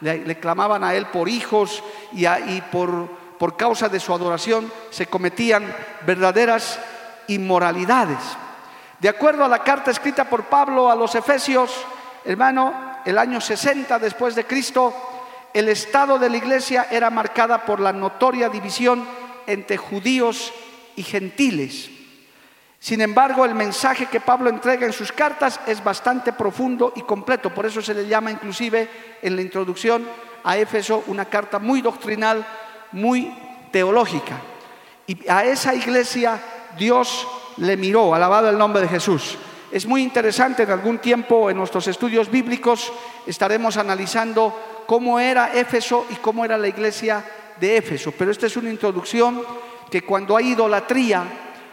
Le, 0.02 0.40
clamaban 0.40 0.86
a 0.86 0.94
él 0.94 1.08
por 1.08 1.28
hijos 1.28 1.84
y, 2.14 2.26
y 2.26 2.64
por, 2.72 3.10
por 3.38 3.58
causa 3.58 3.90
de 3.90 4.00
su 4.00 4.14
adoración 4.14 4.72
se 4.90 5.08
cometían 5.08 5.76
verdaderas 6.06 6.80
inmoralidades. 7.28 8.20
De 9.00 9.10
acuerdo 9.10 9.44
a 9.44 9.50
la 9.50 9.60
carta 9.60 9.92
escrita 9.92 10.26
por 10.26 10.46
Pablo 10.46 10.90
a 10.90 10.96
los 10.96 11.16
Efesios, 11.16 11.72
hermano, 12.24 12.99
el 13.10 13.18
año 13.18 13.42
60 13.42 14.00
después 14.00 14.36
de 14.36 14.46
Cristo, 14.46 14.94
el 15.54 15.68
estado 15.70 16.20
de 16.20 16.30
la 16.30 16.38
iglesia 16.38 16.88
era 16.92 17.10
marcada 17.10 17.66
por 17.66 17.80
la 17.80 17.92
notoria 17.92 18.50
división 18.50 19.04
entre 19.48 19.78
judíos 19.78 20.54
y 20.96 21.04
gentiles. 21.04 21.90
Sin 22.80 23.02
embargo, 23.02 23.44
el 23.46 23.56
mensaje 23.56 24.06
que 24.06 24.22
Pablo 24.22 24.50
entrega 24.50 24.86
en 24.86 24.94
sus 24.94 25.12
cartas 25.12 25.60
es 25.66 25.84
bastante 25.84 26.34
profundo 26.34 26.94
y 26.96 27.02
completo. 27.02 27.54
Por 27.54 27.66
eso 27.66 27.82
se 27.82 27.94
le 27.94 28.08
llama 28.08 28.32
inclusive 28.32 28.88
en 29.22 29.36
la 29.36 29.42
introducción 29.42 30.08
a 30.44 30.58
Éfeso 30.58 31.04
una 31.08 31.26
carta 31.26 31.60
muy 31.60 31.82
doctrinal, 31.82 32.46
muy 32.92 33.36
teológica. 33.72 34.38
Y 35.08 35.28
a 35.28 35.44
esa 35.44 35.74
iglesia 35.74 36.40
Dios 36.78 37.28
le 37.58 37.76
miró, 37.76 38.14
alabado 38.14 38.50
el 38.50 38.58
nombre 38.58 38.84
de 38.84 38.88
Jesús. 38.88 39.38
Es 39.72 39.86
muy 39.86 40.02
interesante, 40.02 40.64
en 40.64 40.72
algún 40.72 40.98
tiempo 40.98 41.50
en 41.50 41.58
nuestros 41.58 41.88
estudios 41.88 42.30
bíblicos 42.32 42.92
estaremos 43.28 43.78
analizando 43.78 44.84
cómo 44.88 45.20
era 45.20 45.54
Éfeso 45.54 46.08
y 46.10 46.16
cómo 46.16 46.44
era 46.44 46.58
la 46.58 46.68
iglesia 46.68 47.24
de 47.60 47.78
Éfeso. 47.78 48.12
Pero 48.18 48.32
esta 48.32 48.48
es 48.48 48.58
una 48.58 48.72
introducción 48.72 49.44
que 49.92 50.02
cuando 50.02 50.36
hay 50.36 50.54
idolatría, 50.54 51.24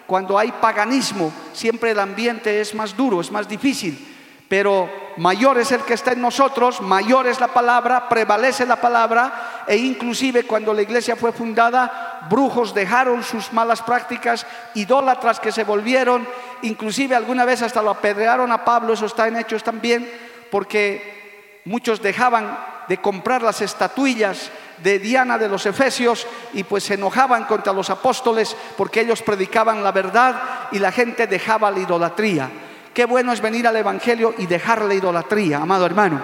cuando 0.07 0.39
hay 0.39 0.53
paganismo, 0.53 1.33
siempre 1.55 1.93
el 1.93 1.99
ambiente 1.99 2.61
es 2.61 2.75
más 2.75 2.95
duro, 2.95 3.21
es 3.21 3.31
más 3.31 3.49
difícil. 3.49 4.16
Pero 4.49 4.89
mayor 5.17 5.59
es 5.59 5.73
el 5.73 5.83
que 5.83 5.95
está 5.95 6.13
en 6.13 6.21
nosotros, 6.21 6.81
mayor 6.81 7.27
es 7.27 7.41
la 7.41 7.49
palabra, 7.49 8.09
prevalece 8.09 8.65
la 8.65 8.77
palabra, 8.77 9.65
e 9.67 9.77
inclusive 9.77 10.45
cuando 10.45 10.73
la 10.73 10.83
iglesia 10.83 11.17
fue 11.17 11.33
fundada, 11.33 12.27
brujos 12.31 12.73
dejaron 12.73 13.25
sus 13.25 13.53
malas 13.53 13.83
prácticas, 13.83 14.47
idólatras 14.75 15.41
que 15.41 15.51
se 15.51 15.65
volvieron, 15.65 16.27
inclusive 16.63 17.17
alguna 17.17 17.45
vez 17.45 17.63
hasta 17.63 17.83
lo 17.83 17.91
apedrearon 17.91 18.53
a 18.53 18.65
Pablo, 18.65 18.93
eso 18.93 19.07
está 19.07 19.27
en 19.27 19.37
hechos 19.37 19.65
también, 19.65 20.09
porque 20.51 21.61
muchos 21.65 22.01
dejaban 22.01 22.57
de 22.87 22.99
comprar 22.99 23.43
las 23.43 23.61
estatuillas 23.63 24.51
de 24.79 25.01
Diana 25.01 25.39
de 25.39 25.49
los 25.49 25.67
Efesios 25.67 26.27
y 26.53 26.63
pues 26.63 26.85
se 26.85 26.95
enojaban 26.95 27.45
contra 27.45 27.73
los 27.73 27.91
apóstoles 27.91 28.57
porque 28.77 29.01
ellos 29.01 29.23
predicaban 29.23 29.83
la 29.83 29.91
verdad 29.91 30.41
y 30.71 30.79
la 30.79 30.93
gente 30.93 31.27
dejaba 31.27 31.71
la 31.71 31.81
idolatría. 31.81 32.51
Qué 32.97 33.05
bueno 33.05 33.31
es 33.31 33.43
venir 33.43 33.69
al 33.69 33.77
Evangelio 33.77 34.35
y 34.39 34.47
dejar 34.47 34.81
la 34.81 34.95
idolatría, 34.95 35.59
amado 35.59 35.85
hermano. 35.85 36.19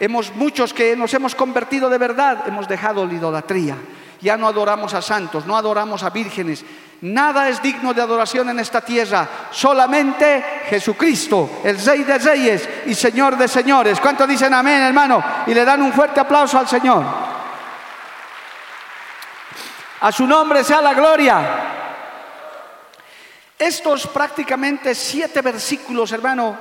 Hemos 0.00 0.34
muchos 0.34 0.72
que 0.72 0.96
nos 0.96 1.12
hemos 1.12 1.34
convertido 1.34 1.90
de 1.90 1.98
verdad, 1.98 2.44
hemos 2.46 2.66
dejado 2.66 3.04
la 3.04 3.12
idolatría. 3.12 3.76
Ya 4.18 4.38
no 4.38 4.48
adoramos 4.48 4.94
a 4.94 5.02
santos, 5.02 5.44
no 5.44 5.58
adoramos 5.58 6.02
a 6.02 6.08
vírgenes. 6.08 6.64
Nada 7.02 7.50
es 7.50 7.60
digno 7.60 7.92
de 7.92 8.00
adoración 8.00 8.48
en 8.48 8.60
esta 8.60 8.80
tierra, 8.80 9.28
solamente 9.50 10.42
Jesucristo, 10.70 11.60
el 11.64 11.78
Rey 11.84 12.02
de 12.02 12.16
Reyes 12.16 12.66
y 12.86 12.94
Señor 12.94 13.36
de 13.36 13.46
Señores. 13.46 14.00
¿Cuántos 14.00 14.26
dicen 14.26 14.54
amén, 14.54 14.80
hermano? 14.80 15.22
Y 15.48 15.52
le 15.52 15.66
dan 15.66 15.82
un 15.82 15.92
fuerte 15.92 16.18
aplauso 16.18 16.58
al 16.58 16.66
Señor. 16.66 17.04
A 20.00 20.10
su 20.10 20.26
nombre 20.26 20.64
sea 20.64 20.80
la 20.80 20.94
gloria. 20.94 21.79
Estos 23.60 24.06
prácticamente 24.06 24.94
siete 24.94 25.42
versículos, 25.42 26.12
hermano, 26.12 26.58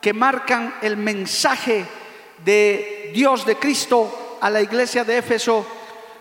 que 0.00 0.14
marcan 0.14 0.74
el 0.80 0.96
mensaje 0.96 1.84
de 2.42 3.10
Dios, 3.12 3.44
de 3.44 3.56
Cristo 3.56 4.38
a 4.40 4.48
la 4.48 4.62
iglesia 4.62 5.04
de 5.04 5.18
Éfeso, 5.18 5.66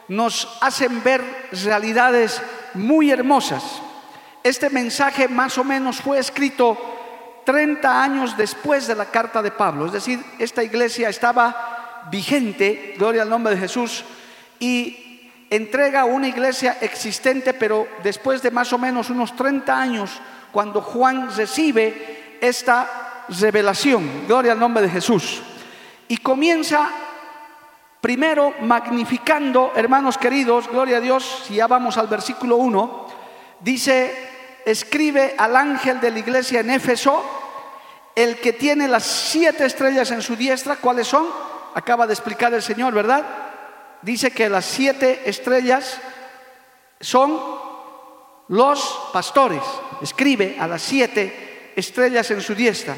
nos 0.10 0.58
hacen 0.60 1.02
ver 1.04 1.24
realidades 1.64 2.42
muy 2.74 3.12
hermosas. 3.12 3.64
Este 4.44 4.70
mensaje 4.70 5.30
más 5.30 5.58
o 5.58 5.64
menos 5.64 6.02
fue 6.02 6.20
escrito 6.20 6.78
30 7.46 8.04
años 8.04 8.36
después 8.36 8.88
de 8.88 8.96
la 8.96 9.06
carta 9.06 9.42
de 9.42 9.52
Pablo, 9.52 9.86
es 9.86 9.94
decir, 9.94 10.22
esta 10.38 10.62
iglesia 10.62 11.08
estaba 11.08 12.10
vigente, 12.12 12.94
gloria 12.98 13.22
al 13.22 13.30
nombre 13.30 13.56
de 13.56 13.62
Jesús, 13.62 14.04
y 14.60 15.09
entrega 15.50 16.06
una 16.06 16.28
iglesia 16.28 16.78
existente, 16.82 17.54
pero 17.54 17.88
después 18.04 18.42
de 18.42 18.52
más 18.52 18.72
o 18.74 18.78
menos 18.78 19.10
unos 19.10 19.36
30 19.36 19.80
años, 19.80 20.12
cuando 20.52 20.82
Juan 20.82 21.36
recibe 21.36 22.38
esta 22.42 23.26
revelación, 23.30 24.28
gloria 24.28 24.52
al 24.52 24.60
nombre 24.60 24.84
de 24.84 24.90
Jesús, 24.90 25.42
y 26.08 26.18
comienza 26.18 26.90
primero 28.02 28.54
magnificando, 28.62 29.72
hermanos 29.76 30.18
queridos, 30.18 30.68
gloria 30.70 30.98
a 30.98 31.02
Dios, 31.02 31.44
si 31.48 31.56
ya 31.56 31.68
vamos 31.68 31.98
al 31.98 32.08
versículo 32.08 32.58
1, 32.58 33.08
dice, 33.60 34.62
escribe 34.66 35.36
al 35.38 35.56
ángel 35.56 36.00
de 36.00 36.12
la 36.12 36.20
iglesia 36.20 36.62
en 36.62 36.70
Éfeso, 36.70 37.24
el 38.16 38.38
que 38.40 38.54
tiene 38.54 38.88
las 38.88 39.04
siete 39.04 39.66
estrellas 39.66 40.12
en 40.12 40.22
su 40.22 40.36
diestra, 40.36 40.76
¿cuáles 40.78 41.08
son? 41.08 41.28
Acaba 41.76 42.08
de 42.08 42.14
explicar 42.14 42.54
el 42.54 42.62
Señor, 42.62 42.94
¿verdad? 42.94 43.49
Dice 44.02 44.32
que 44.32 44.50
las 44.50 44.66
siete 44.66 45.22
estrellas 45.26 45.98
son 47.00 47.40
los 48.50 49.10
pastores. 49.14 49.62
Escribe 50.02 50.58
a 50.60 50.68
las 50.68 50.82
siete 50.82 51.72
estrellas 51.76 52.30
en 52.32 52.42
su 52.42 52.56
diestra. 52.56 52.98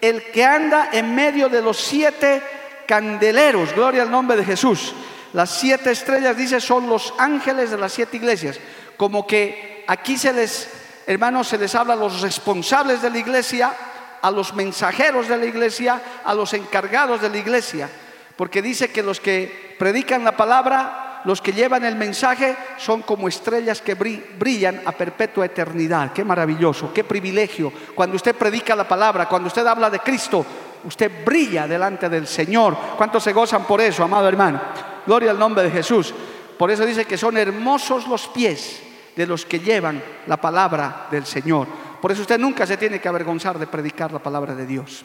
El 0.00 0.22
que 0.30 0.44
anda 0.44 0.90
en 0.92 1.14
medio 1.14 1.48
de 1.48 1.62
los 1.62 1.78
siete 1.78 2.42
candeleros, 2.86 3.72
gloria 3.74 4.02
al 4.02 4.10
nombre 4.10 4.36
de 4.36 4.44
Jesús. 4.44 4.92
Las 5.32 5.50
siete 5.50 5.90
estrellas, 5.90 6.36
dice, 6.36 6.60
son 6.60 6.88
los 6.88 7.14
ángeles 7.18 7.70
de 7.70 7.78
las 7.78 7.92
siete 7.92 8.16
iglesias. 8.16 8.58
Como 8.96 9.26
que 9.26 9.84
aquí 9.86 10.18
se 10.18 10.32
les, 10.32 10.68
hermanos, 11.06 11.48
se 11.48 11.58
les 11.58 11.74
habla 11.74 11.94
a 11.94 11.96
los 11.96 12.20
responsables 12.20 13.00
de 13.00 13.10
la 13.10 13.18
iglesia, 13.18 13.72
a 14.20 14.30
los 14.30 14.54
mensajeros 14.54 15.28
de 15.28 15.38
la 15.38 15.46
iglesia, 15.46 16.00
a 16.24 16.34
los 16.34 16.52
encargados 16.52 17.22
de 17.22 17.30
la 17.30 17.38
iglesia. 17.38 17.88
Porque 18.36 18.62
dice 18.62 18.90
que 18.90 19.02
los 19.02 19.20
que 19.20 19.76
predican 19.78 20.24
la 20.24 20.36
palabra, 20.36 21.22
los 21.24 21.40
que 21.40 21.52
llevan 21.52 21.84
el 21.84 21.96
mensaje, 21.96 22.56
son 22.78 23.02
como 23.02 23.28
estrellas 23.28 23.80
que 23.80 23.94
brillan 23.94 24.82
a 24.84 24.92
perpetua 24.92 25.46
eternidad. 25.46 26.12
Qué 26.12 26.24
maravilloso, 26.24 26.92
qué 26.92 27.04
privilegio. 27.04 27.72
Cuando 27.94 28.16
usted 28.16 28.34
predica 28.34 28.74
la 28.74 28.88
palabra, 28.88 29.28
cuando 29.28 29.48
usted 29.48 29.66
habla 29.66 29.90
de 29.90 30.00
Cristo, 30.00 30.44
usted 30.84 31.24
brilla 31.24 31.66
delante 31.66 32.08
del 32.08 32.26
Señor. 32.26 32.76
¿Cuántos 32.96 33.22
se 33.22 33.32
gozan 33.32 33.64
por 33.64 33.80
eso, 33.80 34.02
amado 34.02 34.28
hermano? 34.28 34.60
Gloria 35.06 35.30
al 35.30 35.38
nombre 35.38 35.64
de 35.64 35.70
Jesús. 35.70 36.14
Por 36.58 36.70
eso 36.70 36.84
dice 36.84 37.04
que 37.04 37.18
son 37.18 37.36
hermosos 37.36 38.06
los 38.06 38.28
pies 38.28 38.82
de 39.16 39.26
los 39.26 39.44
que 39.44 39.60
llevan 39.60 40.02
la 40.26 40.36
palabra 40.36 41.06
del 41.10 41.26
Señor. 41.26 41.66
Por 42.00 42.10
eso 42.10 42.22
usted 42.22 42.38
nunca 42.38 42.66
se 42.66 42.76
tiene 42.76 43.00
que 43.00 43.08
avergonzar 43.08 43.58
de 43.58 43.66
predicar 43.66 44.12
la 44.12 44.18
palabra 44.18 44.54
de 44.54 44.66
Dios. 44.66 45.04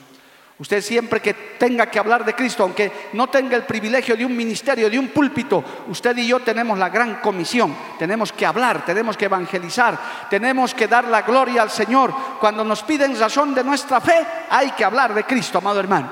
Usted 0.60 0.82
siempre 0.82 1.22
que 1.22 1.34
tenga 1.34 1.86
que 1.86 2.00
hablar 2.00 2.26
de 2.26 2.34
Cristo, 2.34 2.64
aunque 2.64 2.92
no 3.14 3.28
tenga 3.28 3.56
el 3.56 3.64
privilegio 3.64 4.18
de 4.18 4.26
un 4.26 4.36
ministerio, 4.36 4.90
de 4.90 4.98
un 4.98 5.10
púlpito, 5.10 5.64
usted 5.88 6.18
y 6.18 6.26
yo 6.26 6.40
tenemos 6.40 6.80
la 6.80 6.90
gran 6.90 7.16
comisión. 7.22 7.76
Tenemos 8.00 8.34
que 8.34 8.44
hablar, 8.44 8.84
tenemos 8.84 9.16
que 9.16 9.26
evangelizar, 9.26 10.28
tenemos 10.32 10.74
que 10.74 10.88
dar 10.88 11.06
la 11.06 11.22
gloria 11.22 11.62
al 11.62 11.70
Señor. 11.70 12.12
Cuando 12.40 12.64
nos 12.64 12.82
piden 12.82 13.20
razón 13.20 13.54
de 13.54 13.64
nuestra 13.64 14.02
fe, 14.02 14.26
hay 14.50 14.72
que 14.72 14.84
hablar 14.84 15.14
de 15.14 15.26
Cristo, 15.26 15.60
amado 15.60 15.80
hermano. 15.80 16.10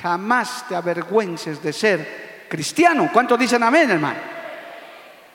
Jamás 0.00 0.66
te 0.66 0.74
avergüences 0.74 1.62
de 1.62 1.72
ser 1.74 2.46
cristiano. 2.48 3.10
¿Cuántos 3.12 3.38
dicen 3.38 3.62
amén, 3.62 3.90
hermano? 3.90 4.20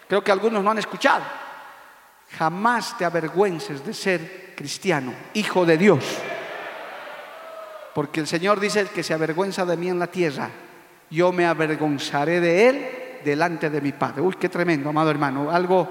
Creo 0.08 0.24
que 0.24 0.32
algunos 0.32 0.64
no 0.64 0.72
han 0.72 0.80
escuchado. 0.80 1.24
Jamás 2.36 2.98
te 2.98 3.06
avergüences 3.06 3.86
de 3.86 3.94
ser 3.94 4.54
cristiano, 4.56 5.14
hijo 5.36 5.68
de 5.68 5.78
Dios. 5.78 6.04
Porque 7.94 8.20
el 8.20 8.28
Señor 8.28 8.60
dice 8.60 8.88
que 8.88 9.04
se 9.04 9.14
avergüenza 9.14 9.66
de 9.66 9.78
mí 9.78 9.90
en 9.90 10.00
la 10.00 10.08
tierra, 10.08 10.50
yo 11.10 11.32
me 11.32 11.46
avergonzaré 11.46 12.40
de 12.40 12.70
él 12.70 12.90
delante 13.24 13.70
de 13.70 13.82
mi 13.82 13.92
Padre. 13.92 14.22
Uy, 14.22 14.36
qué 14.40 14.50
tremendo, 14.50 14.90
amado 14.90 15.12
hermano, 15.12 15.52
algo, 15.52 15.88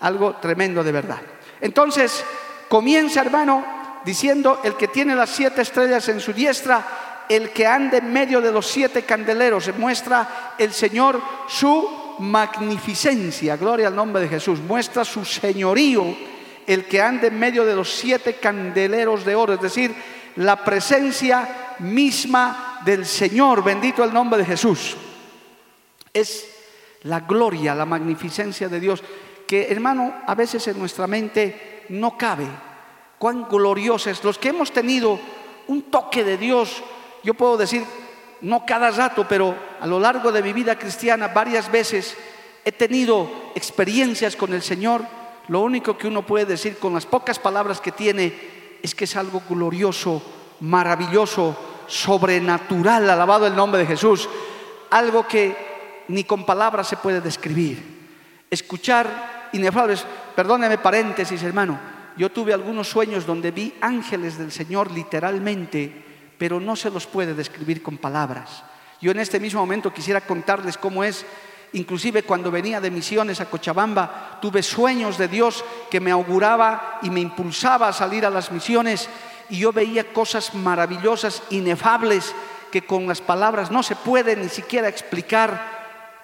algo 0.00 0.36
tremendo 0.36 0.82
de 0.82 0.92
verdad. 0.92 1.20
Entonces, 1.60 2.24
comienza, 2.68 3.20
hermano, 3.20 3.64
diciendo, 4.04 4.60
el 4.64 4.74
que 4.74 4.88
tiene 4.88 5.14
las 5.14 5.30
siete 5.30 5.62
estrellas 5.62 6.08
en 6.08 6.20
su 6.20 6.32
diestra, 6.32 7.24
el 7.28 7.50
que 7.50 7.66
ande 7.66 7.98
en 7.98 8.12
medio 8.12 8.40
de 8.40 8.52
los 8.52 8.66
siete 8.66 9.02
candeleros, 9.02 9.70
muestra 9.76 10.54
el 10.58 10.72
Señor 10.72 11.20
su 11.46 12.16
magnificencia, 12.18 13.56
gloria 13.56 13.88
al 13.88 13.94
nombre 13.96 14.22
de 14.22 14.28
Jesús, 14.28 14.60
muestra 14.60 15.04
su 15.04 15.24
señorío, 15.24 16.04
el 16.66 16.84
que 16.86 17.00
anda 17.00 17.28
en 17.28 17.38
medio 17.38 17.64
de 17.64 17.74
los 17.74 17.90
siete 17.90 18.34
candeleros 18.34 19.24
de 19.24 19.34
oro, 19.34 19.54
es 19.54 19.60
decir, 19.60 19.94
la 20.38 20.62
presencia 20.64 21.74
misma 21.80 22.80
del 22.84 23.04
Señor, 23.06 23.64
bendito 23.64 24.04
el 24.04 24.12
nombre 24.12 24.38
de 24.38 24.44
Jesús. 24.44 24.96
Es 26.12 26.48
la 27.02 27.20
gloria, 27.20 27.74
la 27.74 27.84
magnificencia 27.84 28.68
de 28.68 28.78
Dios, 28.78 29.02
que 29.48 29.66
hermano, 29.68 30.14
a 30.26 30.34
veces 30.36 30.66
en 30.68 30.78
nuestra 30.78 31.08
mente 31.08 31.86
no 31.88 32.16
cabe. 32.16 32.46
Cuán 33.18 33.48
gloriosos 33.48 34.22
los 34.22 34.38
que 34.38 34.50
hemos 34.50 34.70
tenido 34.70 35.18
un 35.66 35.82
toque 35.90 36.22
de 36.22 36.38
Dios, 36.38 36.84
yo 37.24 37.34
puedo 37.34 37.56
decir, 37.56 37.82
no 38.40 38.64
cada 38.64 38.92
rato, 38.92 39.26
pero 39.28 39.56
a 39.80 39.88
lo 39.88 39.98
largo 39.98 40.30
de 40.30 40.42
mi 40.42 40.52
vida 40.52 40.78
cristiana 40.78 41.28
varias 41.28 41.68
veces 41.68 42.16
he 42.64 42.70
tenido 42.70 43.28
experiencias 43.56 44.36
con 44.36 44.54
el 44.54 44.62
Señor. 44.62 45.02
Lo 45.48 45.62
único 45.62 45.98
que 45.98 46.06
uno 46.06 46.24
puede 46.24 46.44
decir 46.44 46.78
con 46.78 46.94
las 46.94 47.06
pocas 47.06 47.40
palabras 47.40 47.80
que 47.80 47.90
tiene 47.90 48.57
es 48.82 48.94
que 48.94 49.04
es 49.04 49.16
algo 49.16 49.42
glorioso, 49.48 50.22
maravilloso, 50.60 51.56
sobrenatural, 51.86 53.08
alabado 53.08 53.46
el 53.46 53.56
nombre 53.56 53.80
de 53.80 53.86
Jesús, 53.86 54.28
algo 54.90 55.26
que 55.26 56.04
ni 56.08 56.24
con 56.24 56.44
palabras 56.44 56.88
se 56.88 56.96
puede 56.96 57.20
describir. 57.20 57.82
Escuchar 58.50 59.50
inefables, 59.52 60.04
perdóneme 60.34 60.78
paréntesis 60.78 61.42
hermano, 61.42 61.78
yo 62.16 62.30
tuve 62.30 62.52
algunos 62.52 62.88
sueños 62.88 63.26
donde 63.26 63.50
vi 63.50 63.74
ángeles 63.80 64.38
del 64.38 64.50
Señor 64.50 64.90
literalmente 64.90 66.08
pero 66.38 66.60
no 66.60 66.76
se 66.76 66.90
los 66.90 67.06
puede 67.06 67.34
describir 67.34 67.82
con 67.82 67.98
palabras. 67.98 68.62
Yo 69.00 69.10
en 69.10 69.18
este 69.18 69.40
mismo 69.40 69.60
momento 69.60 69.92
quisiera 69.92 70.20
contarles 70.20 70.78
cómo 70.78 71.04
es, 71.04 71.26
inclusive 71.72 72.22
cuando 72.22 72.50
venía 72.50 72.80
de 72.80 72.90
misiones 72.90 73.40
a 73.40 73.46
Cochabamba, 73.46 74.38
tuve 74.40 74.62
sueños 74.62 75.18
de 75.18 75.28
Dios 75.28 75.64
que 75.90 76.00
me 76.00 76.10
auguraba 76.10 76.98
y 77.02 77.10
me 77.10 77.20
impulsaba 77.20 77.88
a 77.88 77.92
salir 77.92 78.24
a 78.24 78.30
las 78.30 78.50
misiones 78.50 79.08
y 79.50 79.58
yo 79.58 79.72
veía 79.72 80.12
cosas 80.12 80.54
maravillosas, 80.54 81.42
inefables, 81.50 82.34
que 82.70 82.84
con 82.84 83.06
las 83.06 83.20
palabras 83.20 83.70
no 83.70 83.82
se 83.82 83.96
puede 83.96 84.36
ni 84.36 84.48
siquiera 84.48 84.88
explicar 84.88 85.77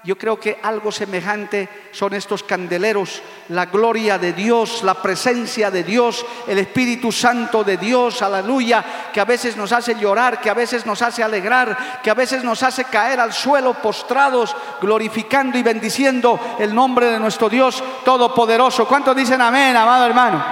yo 0.05 0.19
creo 0.19 0.39
que 0.39 0.59
algo 0.63 0.93
semejante 0.93 1.67
son 1.91 2.13
estos 2.13 2.43
candeleros, 2.43 3.23
la 3.49 3.67
gloria 3.67 4.19
de 4.19 4.35
Dios, 4.35 4.83
la 4.83 4.93
presencia 4.95 5.71
de 5.71 5.83
Dios, 5.83 6.27
el 6.47 6.59
Espíritu 6.59 7.11
Santo 7.11 7.65
de 7.65 7.79
Dios, 7.79 8.21
aleluya, 8.21 8.85
que 9.11 9.21
a 9.21 9.25
veces 9.25 9.57
nos 9.57 9.73
hace 9.73 9.95
llorar, 9.95 10.43
que 10.43 10.51
a 10.51 10.55
veces 10.55 10.85
nos 10.85 11.01
hace 11.01 11.23
alegrar, 11.23 12.03
que 12.03 12.11
a 12.11 12.15
veces 12.15 12.45
nos 12.45 12.63
hace 12.63 12.85
caer 12.85 13.19
al 13.19 13.33
suelo 13.33 13.73
postrados, 13.73 14.55
glorificando 14.79 15.57
y 15.57 15.63
bendiciendo 15.63 16.39
el 16.59 16.75
nombre 16.75 17.07
de 17.07 17.19
nuestro 17.19 17.49
Dios 17.49 17.83
Todopoderoso. 18.05 18.87
¿Cuántos 18.87 19.17
dicen 19.17 19.41
amén, 19.41 19.75
amado 19.75 20.05
hermano? 20.05 20.45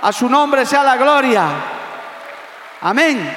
A 0.00 0.10
su 0.12 0.30
nombre 0.30 0.64
sea 0.64 0.82
la 0.82 0.96
gloria. 0.96 1.46
Amén. 2.80 3.36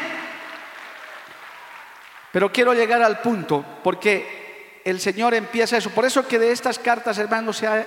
Pero 2.32 2.50
quiero 2.54 2.74
llegar 2.74 3.02
al 3.02 3.20
punto, 3.20 3.66
porque 3.84 4.41
el 4.84 5.00
Señor 5.00 5.34
empieza 5.34 5.78
eso. 5.78 5.90
Por 5.92 6.06
eso 6.06 6.28
que 6.28 6.40
de 6.40 6.52
estas 6.52 6.80
cartas, 6.80 7.18
hermanos, 7.18 7.58
se 7.58 7.68
ha 7.68 7.86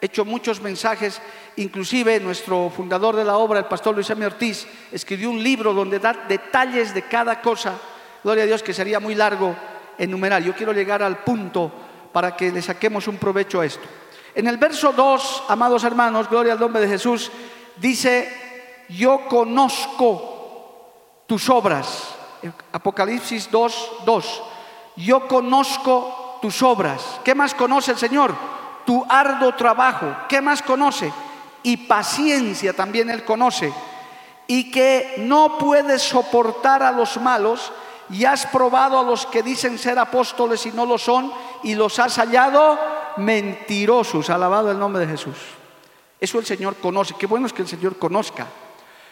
hecho 0.00 0.24
muchos 0.24 0.60
mensajes. 0.60 1.20
Inclusive 1.56 2.20
nuestro 2.20 2.70
fundador 2.74 3.16
de 3.16 3.24
la 3.24 3.38
obra, 3.38 3.58
el 3.58 3.66
pastor 3.66 3.94
Luis 3.94 4.10
M. 4.10 4.26
Ortiz, 4.26 4.66
escribió 4.92 5.30
un 5.30 5.42
libro 5.42 5.72
donde 5.72 5.98
da 5.98 6.12
detalles 6.28 6.94
de 6.94 7.02
cada 7.02 7.40
cosa. 7.40 7.74
Gloria 8.22 8.44
a 8.44 8.46
Dios 8.46 8.62
que 8.62 8.74
sería 8.74 9.00
muy 9.00 9.14
largo 9.14 9.54
enumerar. 9.98 10.42
Yo 10.42 10.54
quiero 10.54 10.72
llegar 10.72 11.02
al 11.02 11.18
punto 11.18 11.72
para 12.12 12.36
que 12.36 12.50
le 12.50 12.62
saquemos 12.62 13.08
un 13.08 13.16
provecho 13.16 13.60
a 13.60 13.66
esto. 13.66 13.86
En 14.34 14.46
el 14.46 14.58
verso 14.58 14.92
2, 14.92 15.44
amados 15.48 15.84
hermanos, 15.84 16.28
gloria 16.28 16.52
al 16.52 16.60
nombre 16.60 16.82
de 16.82 16.88
Jesús, 16.88 17.30
dice, 17.76 18.84
yo 18.90 19.26
conozco 19.28 21.24
tus 21.26 21.48
obras. 21.48 22.14
Apocalipsis 22.72 23.50
2, 23.50 23.92
2. 24.04 24.42
Yo 24.96 25.26
conozco 25.26 26.25
tus 26.40 26.62
obras. 26.62 27.20
¿Qué 27.24 27.34
más 27.34 27.54
conoce 27.54 27.92
el 27.92 27.98
Señor? 27.98 28.34
Tu 28.84 29.04
arduo 29.08 29.54
trabajo. 29.54 30.14
¿Qué 30.28 30.40
más 30.40 30.62
conoce? 30.62 31.12
Y 31.62 31.76
paciencia 31.76 32.72
también 32.72 33.10
Él 33.10 33.24
conoce. 33.24 33.72
Y 34.46 34.70
que 34.70 35.14
no 35.18 35.58
puedes 35.58 36.02
soportar 36.02 36.82
a 36.82 36.92
los 36.92 37.20
malos 37.20 37.72
y 38.10 38.24
has 38.24 38.46
probado 38.46 39.00
a 39.00 39.02
los 39.02 39.26
que 39.26 39.42
dicen 39.42 39.78
ser 39.78 39.98
apóstoles 39.98 40.64
y 40.66 40.72
no 40.72 40.86
lo 40.86 40.98
son 40.98 41.32
y 41.64 41.74
los 41.74 41.98
has 41.98 42.16
hallado 42.16 42.78
mentirosos. 43.16 44.30
Alabado 44.30 44.70
el 44.70 44.78
nombre 44.78 45.04
de 45.04 45.12
Jesús. 45.12 45.36
Eso 46.20 46.38
el 46.38 46.46
Señor 46.46 46.76
conoce. 46.76 47.14
Qué 47.18 47.26
bueno 47.26 47.46
es 47.46 47.52
que 47.52 47.62
el 47.62 47.68
Señor 47.68 47.98
conozca. 47.98 48.46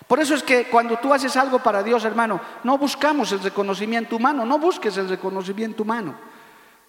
Por 0.06 0.20
eso 0.20 0.34
es 0.34 0.42
que 0.42 0.64
cuando 0.64 0.98
tú 0.98 1.12
haces 1.14 1.36
algo 1.36 1.58
para 1.60 1.82
Dios, 1.82 2.04
hermano, 2.04 2.40
no 2.62 2.76
buscamos 2.76 3.32
el 3.32 3.40
reconocimiento 3.40 4.16
humano, 4.16 4.44
no 4.44 4.58
busques 4.58 4.96
el 4.98 5.08
reconocimiento 5.08 5.82
humano. 5.82 6.14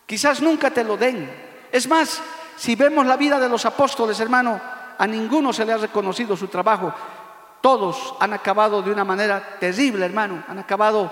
Quizás 0.06 0.42
nunca 0.42 0.70
te 0.70 0.84
lo 0.84 0.98
den. 0.98 1.30
Es 1.72 1.88
más, 1.88 2.22
si 2.58 2.76
vemos 2.76 3.06
la 3.06 3.18
vida 3.18 3.40
de 3.40 3.50
los 3.50 3.66
apóstoles, 3.66 4.20
hermano, 4.20 4.60
a 4.98 5.08
ninguno 5.08 5.52
se 5.52 5.66
le 5.66 5.74
ha 5.74 5.78
reconocido 5.78 6.38
su 6.38 6.48
trabajo. 6.48 6.94
Todos 7.62 8.14
han 8.20 8.34
acabado 8.34 8.82
de 8.82 8.92
una 8.92 9.04
manera 9.04 9.58
terrible, 9.60 10.06
hermano. 10.06 10.44
Han 10.48 10.60
acabado 10.60 11.12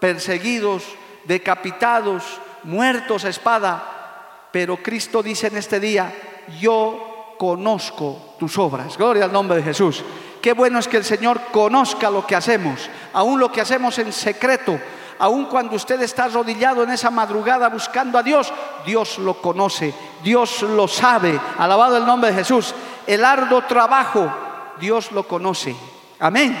perseguidos, 0.00 0.84
decapitados, 1.24 2.40
muertos 2.64 3.24
a 3.24 3.28
espada. 3.28 4.48
Pero 4.50 4.76
Cristo 4.76 5.22
dice 5.22 5.46
en 5.46 5.56
este 5.56 5.80
día, 5.80 6.12
yo 6.60 7.36
conozco 7.38 8.34
tus 8.38 8.58
obras. 8.58 8.96
Gloria 8.96 9.24
al 9.24 9.32
nombre 9.32 9.56
de 9.56 9.62
Jesús. 9.62 10.02
Qué 10.42 10.52
bueno 10.52 10.78
es 10.78 10.88
que 10.88 10.98
el 10.98 11.04
Señor 11.04 11.40
conozca 11.52 12.10
lo 12.10 12.26
que 12.26 12.36
hacemos, 12.36 12.90
aún 13.14 13.40
lo 13.40 13.50
que 13.50 13.62
hacemos 13.62 13.98
en 13.98 14.12
secreto 14.12 14.78
aun 15.18 15.46
cuando 15.46 15.76
usted 15.76 16.00
está 16.02 16.24
arrodillado 16.24 16.82
en 16.82 16.90
esa 16.90 17.10
madrugada 17.10 17.68
buscando 17.68 18.18
a 18.18 18.22
Dios, 18.22 18.52
Dios 18.84 19.18
lo 19.18 19.40
conoce, 19.40 19.94
Dios 20.22 20.62
lo 20.62 20.88
sabe. 20.88 21.40
Alabado 21.58 21.96
el 21.96 22.06
nombre 22.06 22.30
de 22.30 22.36
Jesús. 22.38 22.74
El 23.06 23.24
arduo 23.24 23.62
trabajo, 23.62 24.32
Dios 24.80 25.12
lo 25.12 25.28
conoce. 25.28 25.74
Amén. 26.18 26.56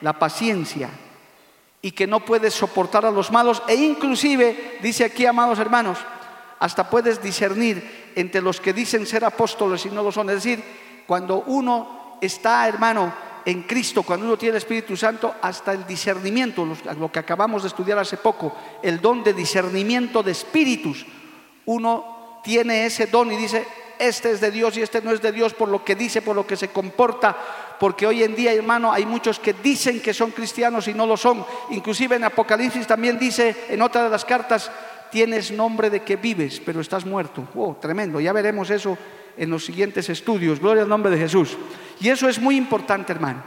La 0.00 0.12
paciencia 0.12 0.90
y 1.82 1.92
que 1.92 2.06
no 2.06 2.20
puedes 2.20 2.54
soportar 2.54 3.06
a 3.06 3.10
los 3.10 3.30
malos 3.30 3.62
e 3.66 3.74
inclusive, 3.74 4.78
dice 4.82 5.04
aquí, 5.04 5.24
amados 5.24 5.58
hermanos, 5.58 5.98
hasta 6.58 6.90
puedes 6.90 7.22
discernir 7.22 8.12
entre 8.14 8.42
los 8.42 8.60
que 8.60 8.72
dicen 8.72 9.06
ser 9.06 9.24
apóstoles 9.24 9.86
y 9.86 9.90
no 9.90 10.02
lo 10.02 10.12
son. 10.12 10.28
Es 10.28 10.36
decir, 10.36 10.62
cuando 11.06 11.42
uno 11.46 12.18
está, 12.20 12.68
hermano, 12.68 13.12
en 13.44 13.62
Cristo, 13.62 14.02
cuando 14.02 14.26
uno 14.26 14.36
tiene 14.36 14.52
el 14.52 14.62
Espíritu 14.62 14.96
Santo, 14.96 15.34
hasta 15.40 15.72
el 15.72 15.86
discernimiento, 15.86 16.66
lo 16.98 17.12
que 17.12 17.18
acabamos 17.18 17.62
de 17.62 17.68
estudiar 17.68 17.98
hace 17.98 18.16
poco, 18.16 18.54
el 18.82 19.00
don 19.00 19.22
de 19.22 19.32
discernimiento 19.32 20.22
de 20.22 20.32
espíritus. 20.32 21.06
Uno 21.66 22.40
tiene 22.42 22.86
ese 22.86 23.06
don 23.06 23.32
y 23.32 23.36
dice, 23.36 23.66
este 23.98 24.30
es 24.30 24.40
de 24.40 24.50
Dios 24.50 24.76
y 24.76 24.82
este 24.82 25.02
no 25.02 25.12
es 25.12 25.20
de 25.20 25.32
Dios 25.32 25.54
por 25.54 25.68
lo 25.68 25.84
que 25.84 25.94
dice, 25.94 26.22
por 26.22 26.34
lo 26.34 26.46
que 26.46 26.56
se 26.56 26.68
comporta, 26.68 27.36
porque 27.78 28.06
hoy 28.06 28.22
en 28.22 28.34
día, 28.34 28.52
hermano, 28.52 28.92
hay 28.92 29.06
muchos 29.06 29.38
que 29.38 29.52
dicen 29.52 30.00
que 30.00 30.14
son 30.14 30.30
cristianos 30.30 30.88
y 30.88 30.94
no 30.94 31.06
lo 31.06 31.16
son. 31.16 31.44
Inclusive 31.70 32.16
en 32.16 32.24
Apocalipsis 32.24 32.86
también 32.86 33.18
dice, 33.18 33.66
en 33.68 33.82
otra 33.82 34.04
de 34.04 34.10
las 34.10 34.24
cartas, 34.24 34.70
tienes 35.10 35.50
nombre 35.50 35.90
de 35.90 36.00
que 36.00 36.16
vives, 36.16 36.60
pero 36.64 36.80
estás 36.80 37.04
muerto. 37.04 37.46
Oh, 37.54 37.76
tremendo, 37.80 38.20
ya 38.20 38.32
veremos 38.32 38.70
eso 38.70 38.96
en 39.36 39.50
los 39.50 39.64
siguientes 39.64 40.08
estudios. 40.08 40.60
Gloria 40.60 40.82
al 40.82 40.88
nombre 40.88 41.10
de 41.10 41.18
Jesús. 41.18 41.56
Y 42.00 42.08
eso 42.08 42.28
es 42.28 42.38
muy 42.38 42.56
importante, 42.56 43.12
hermano. 43.12 43.42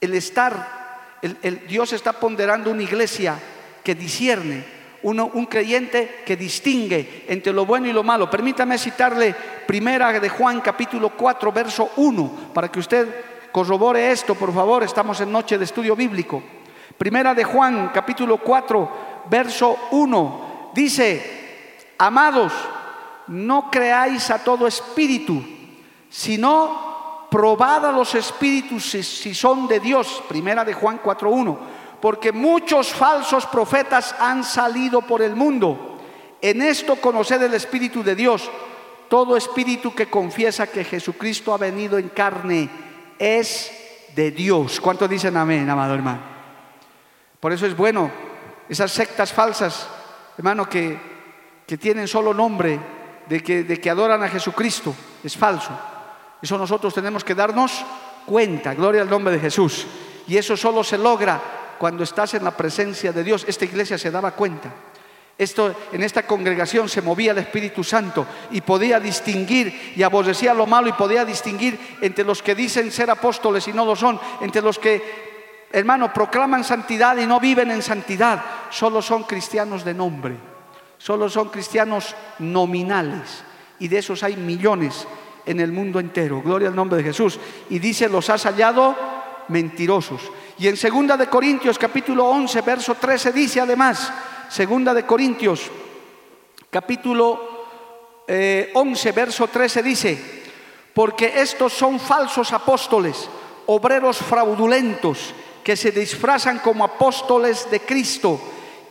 El 0.00 0.14
estar, 0.14 1.18
el, 1.22 1.66
Dios 1.66 1.92
está 1.92 2.12
ponderando 2.12 2.70
una 2.70 2.82
iglesia 2.82 3.38
que 3.82 3.94
discierne, 3.94 4.64
uno, 5.02 5.30
un 5.34 5.46
creyente 5.46 6.22
que 6.26 6.36
distingue 6.36 7.24
entre 7.28 7.52
lo 7.52 7.66
bueno 7.66 7.86
y 7.86 7.92
lo 7.92 8.02
malo. 8.02 8.30
Permítame 8.30 8.78
citarle 8.78 9.34
primera 9.66 10.18
de 10.18 10.28
Juan 10.28 10.60
capítulo 10.60 11.10
4, 11.10 11.52
verso 11.52 11.90
1, 11.96 12.50
para 12.52 12.70
que 12.70 12.80
usted 12.80 13.06
corrobore 13.52 14.10
esto, 14.10 14.34
por 14.34 14.52
favor. 14.52 14.82
Estamos 14.82 15.20
en 15.20 15.30
noche 15.30 15.58
de 15.58 15.64
estudio 15.64 15.94
bíblico. 15.94 16.42
Primera 16.98 17.34
de 17.34 17.44
Juan 17.44 17.90
capítulo 17.92 18.38
4, 18.38 19.24
verso 19.30 19.88
1. 19.92 20.72
Dice, 20.74 21.86
amados, 21.98 22.52
no 23.28 23.70
creáis 23.70 24.30
a 24.30 24.42
todo 24.42 24.66
espíritu, 24.66 25.42
sino 26.10 27.26
probad 27.30 27.86
a 27.86 27.92
los 27.92 28.14
espíritus 28.14 28.90
si, 28.90 29.34
son 29.34 29.66
de 29.66 29.80
Dios. 29.80 30.22
Primera 30.28 30.64
de 30.64 30.72
Juan 30.72 31.00
4.1. 31.02 31.58
Porque 32.00 32.32
muchos 32.32 32.92
falsos 32.92 33.46
profetas 33.46 34.14
han 34.20 34.44
salido 34.44 35.02
por 35.02 35.22
el 35.22 35.34
mundo. 35.34 35.98
En 36.40 36.62
esto 36.62 36.96
conoced 36.96 37.42
el 37.42 37.54
Espíritu 37.54 38.04
de 38.04 38.14
Dios. 38.14 38.50
Todo 39.08 39.36
espíritu 39.36 39.94
que 39.94 40.10
confiesa 40.10 40.66
que 40.66 40.84
Jesucristo 40.84 41.52
ha 41.52 41.58
venido 41.58 41.98
en 41.98 42.10
carne 42.10 42.68
es 43.18 43.72
de 44.14 44.30
Dios. 44.30 44.80
¿Cuántos 44.80 45.08
dicen 45.08 45.36
amén, 45.36 45.68
amado 45.68 45.94
hermano? 45.94 46.20
Por 47.40 47.52
eso 47.52 47.66
es 47.66 47.76
bueno, 47.76 48.10
esas 48.68 48.92
sectas 48.92 49.32
falsas, 49.32 49.88
hermano, 50.38 50.68
que, 50.68 50.98
que 51.66 51.76
tienen 51.76 52.08
solo 52.08 52.32
nombre, 52.32 52.78
de 53.28 53.80
que, 53.80 53.90
adoran 53.90 54.22
a 54.22 54.28
Jesucristo. 54.28 54.94
Es 55.22 55.36
falso. 55.36 55.70
Eso 56.40 56.58
nosotros 56.58 56.92
tenemos 56.92 57.24
que 57.24 57.34
darnos 57.34 57.84
cuenta. 58.26 58.74
Gloria 58.74 59.02
al 59.02 59.10
nombre 59.10 59.34
de 59.34 59.40
Jesús. 59.40 59.86
Y 60.26 60.36
eso 60.36 60.56
solo 60.56 60.84
se 60.84 60.98
logra 60.98 61.40
cuando 61.78 62.04
estás 62.04 62.34
en 62.34 62.44
la 62.44 62.56
presencia 62.56 63.12
de 63.12 63.24
Dios. 63.24 63.44
Esta 63.46 63.64
iglesia 63.64 63.98
se 63.98 64.10
daba 64.10 64.32
cuenta. 64.32 64.70
Esto, 65.36 65.74
en 65.92 66.02
esta 66.02 66.24
congregación 66.26 66.88
se 66.88 67.02
movía 67.02 67.32
el 67.32 67.38
Espíritu 67.38 67.82
Santo 67.82 68.24
y 68.52 68.60
podía 68.60 69.00
distinguir 69.00 69.94
y 69.96 70.02
aborrecía 70.02 70.54
lo 70.54 70.64
malo 70.64 70.88
y 70.88 70.92
podía 70.92 71.24
distinguir 71.24 71.96
entre 72.00 72.24
los 72.24 72.40
que 72.40 72.54
dicen 72.54 72.92
ser 72.92 73.10
apóstoles 73.10 73.66
y 73.66 73.72
no 73.72 73.84
lo 73.84 73.96
son, 73.96 74.20
entre 74.42 74.62
los 74.62 74.78
que, 74.78 75.66
hermano, 75.72 76.12
proclaman 76.12 76.62
santidad 76.62 77.16
y 77.16 77.26
no 77.26 77.40
viven 77.40 77.72
en 77.72 77.82
santidad. 77.82 78.44
Solo 78.70 79.02
son 79.02 79.24
cristianos 79.24 79.84
de 79.84 79.94
nombre, 79.94 80.36
solo 81.04 81.28
son 81.28 81.50
cristianos 81.50 82.14
nominales 82.38 83.44
y 83.78 83.88
de 83.88 83.98
esos 83.98 84.22
hay 84.22 84.36
millones 84.36 85.06
en 85.44 85.60
el 85.60 85.70
mundo 85.70 86.00
entero. 86.00 86.40
Gloria 86.40 86.68
al 86.68 86.74
nombre 86.74 86.96
de 86.96 87.04
Jesús. 87.04 87.38
Y 87.68 87.78
dice, 87.78 88.08
los 88.08 88.30
has 88.30 88.44
hallado 88.44 88.96
mentirosos. 89.48 90.22
Y 90.56 90.66
en 90.66 90.78
segunda 90.78 91.18
de 91.18 91.26
Corintios 91.26 91.78
capítulo 91.78 92.24
11, 92.24 92.62
verso 92.62 92.94
13 92.94 93.32
dice 93.32 93.60
además, 93.60 94.10
segunda 94.48 94.94
de 94.94 95.04
Corintios 95.04 95.70
capítulo 96.70 97.66
11, 98.26 99.08
eh, 99.08 99.12
verso 99.12 99.46
13 99.48 99.82
dice, 99.82 100.42
porque 100.94 101.34
estos 101.36 101.74
son 101.74 102.00
falsos 102.00 102.50
apóstoles, 102.50 103.28
obreros 103.66 104.16
fraudulentos, 104.16 105.34
que 105.62 105.76
se 105.76 105.92
disfrazan 105.92 106.60
como 106.60 106.82
apóstoles 106.82 107.70
de 107.70 107.80
Cristo. 107.80 108.40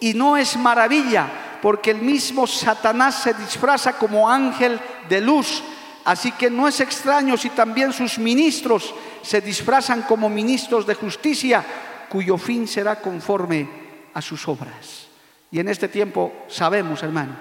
Y 0.04 0.14
no 0.14 0.36
es 0.36 0.58
maravilla, 0.58 1.60
porque 1.62 1.92
el 1.92 2.02
mismo 2.02 2.46
Satanás 2.46 3.24
se 3.24 3.34
disfraza 3.36 3.94
como 3.94 4.30
ángel 4.30 4.78
de 5.08 5.22
luz. 5.22 5.64
Así 6.04 6.34
que 6.34 6.50
no 6.50 6.68
es 6.68 6.82
extraño 6.82 7.38
si 7.38 7.52
también 7.52 7.94
sus 7.94 8.20
ministros 8.20 8.94
se 9.22 9.40
disfrazan 9.40 10.02
como 10.02 10.28
ministros 10.28 10.86
de 10.86 10.96
justicia, 10.96 11.64
cuyo 12.10 12.38
fin 12.38 12.68
será 12.68 13.00
conforme 13.00 13.66
a 14.14 14.22
sus 14.22 14.46
obras. 14.50 15.08
Y 15.52 15.62
en 15.62 15.70
este 15.70 15.88
tiempo 15.88 16.34
sabemos, 16.50 17.02
hermano, 17.02 17.38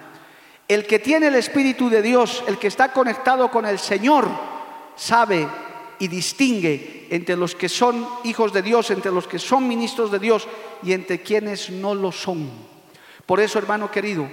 el 0.69 0.87
que 0.87 1.01
tiene 1.01 1.27
el 1.27 1.35
Espíritu 1.35 1.91
de 1.91 2.01
Dios, 2.01 2.45
el 2.47 2.59
que 2.59 2.69
está 2.69 2.93
conectado 2.93 3.51
con 3.51 3.67
el 3.67 3.81
Señor, 3.81 4.29
sabe 4.95 5.49
y 6.03 6.09
distingue 6.09 7.07
entre 7.11 7.37
los 7.37 7.55
que 7.55 7.69
son 7.69 8.05
hijos 8.25 8.53
de 8.53 8.61
Dios, 8.61 8.91
entre 8.91 9.13
los 9.13 9.29
que 9.29 9.39
son 9.39 9.69
ministros 9.69 10.11
de 10.11 10.19
Dios 10.19 10.49
y 10.83 10.95
entre 10.95 11.23
quienes 11.23 11.71
no 11.71 11.95
lo 11.95 12.11
son. 12.11 12.51
Por 13.25 13.39
eso, 13.39 13.57
hermano 13.57 13.89
querido, 13.89 14.27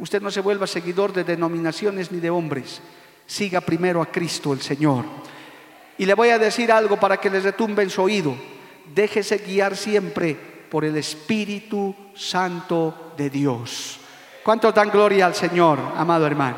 usted 0.00 0.20
no 0.20 0.32
se 0.32 0.40
vuelva 0.40 0.66
seguidor 0.66 1.12
de 1.12 1.22
denominaciones 1.22 2.10
ni 2.10 2.18
de 2.18 2.28
hombres. 2.28 2.82
Siga 3.24 3.60
primero 3.60 4.02
a 4.02 4.06
Cristo 4.06 4.52
el 4.52 4.60
Señor. 4.62 5.04
Y 5.96 6.06
le 6.06 6.14
voy 6.14 6.30
a 6.30 6.40
decir 6.40 6.72
algo 6.72 6.98
para 6.98 7.18
que 7.18 7.30
le 7.30 7.38
retumbe 7.38 7.84
en 7.84 7.90
su 7.90 8.02
oído. 8.02 8.34
Déjese 8.92 9.38
guiar 9.38 9.76
siempre 9.76 10.36
por 10.68 10.84
el 10.84 10.96
Espíritu 10.96 11.94
Santo 12.16 13.12
de 13.16 13.30
Dios. 13.30 14.00
¿Cuánto 14.42 14.72
dan 14.72 14.90
gloria 14.90 15.26
al 15.26 15.36
Señor, 15.36 15.78
amado 15.96 16.26
hermano? 16.26 16.56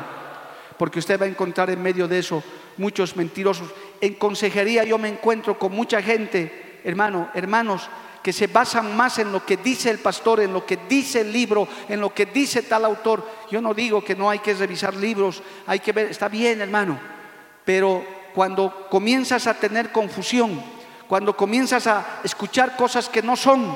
Porque 0.75 0.97
usted 0.97 1.21
va 1.21 1.25
a 1.25 1.29
encontrar 1.29 1.69
en 1.69 1.83
medio 1.83 2.07
de 2.07 2.17
eso 2.17 2.43
muchos 2.77 3.15
mentirosos. 3.15 3.69
En 4.01 4.15
consejería 4.15 4.83
yo 4.83 4.97
me 4.97 5.09
encuentro 5.09 5.57
con 5.57 5.71
mucha 5.71 6.01
gente, 6.01 6.79
hermano, 6.83 7.29
hermanos, 7.33 7.89
que 8.25 8.33
se 8.33 8.47
basan 8.47 8.97
más 8.97 9.19
en 9.19 9.31
lo 9.31 9.45
que 9.45 9.57
dice 9.57 9.91
el 9.91 9.99
pastor, 9.99 10.39
en 10.39 10.51
lo 10.51 10.65
que 10.65 10.79
dice 10.89 11.21
el 11.21 11.31
libro, 11.31 11.67
en 11.87 12.01
lo 12.01 12.11
que 12.13 12.25
dice 12.25 12.63
tal 12.63 12.83
autor. 12.83 13.23
Yo 13.51 13.61
no 13.61 13.73
digo 13.73 14.03
que 14.03 14.15
no 14.15 14.29
hay 14.29 14.39
que 14.39 14.55
revisar 14.55 14.95
libros, 14.95 15.43
hay 15.67 15.79
que 15.79 15.91
ver, 15.91 16.07
está 16.09 16.27
bien, 16.27 16.59
hermano, 16.59 16.99
pero 17.63 18.03
cuando 18.33 18.87
comienzas 18.89 19.45
a 19.45 19.53
tener 19.53 19.91
confusión, 19.91 20.59
cuando 21.07 21.37
comienzas 21.37 21.85
a 21.85 22.19
escuchar 22.23 22.75
cosas 22.75 23.09
que 23.09 23.21
no 23.21 23.35
son, 23.35 23.75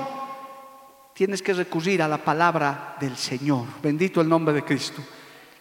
tienes 1.14 1.44
que 1.44 1.54
recurrir 1.54 2.02
a 2.02 2.08
la 2.08 2.18
palabra 2.18 2.96
del 3.00 3.16
Señor. 3.18 3.66
Bendito 3.84 4.20
el 4.20 4.30
nombre 4.30 4.54
de 4.54 4.64
Cristo. 4.64 5.04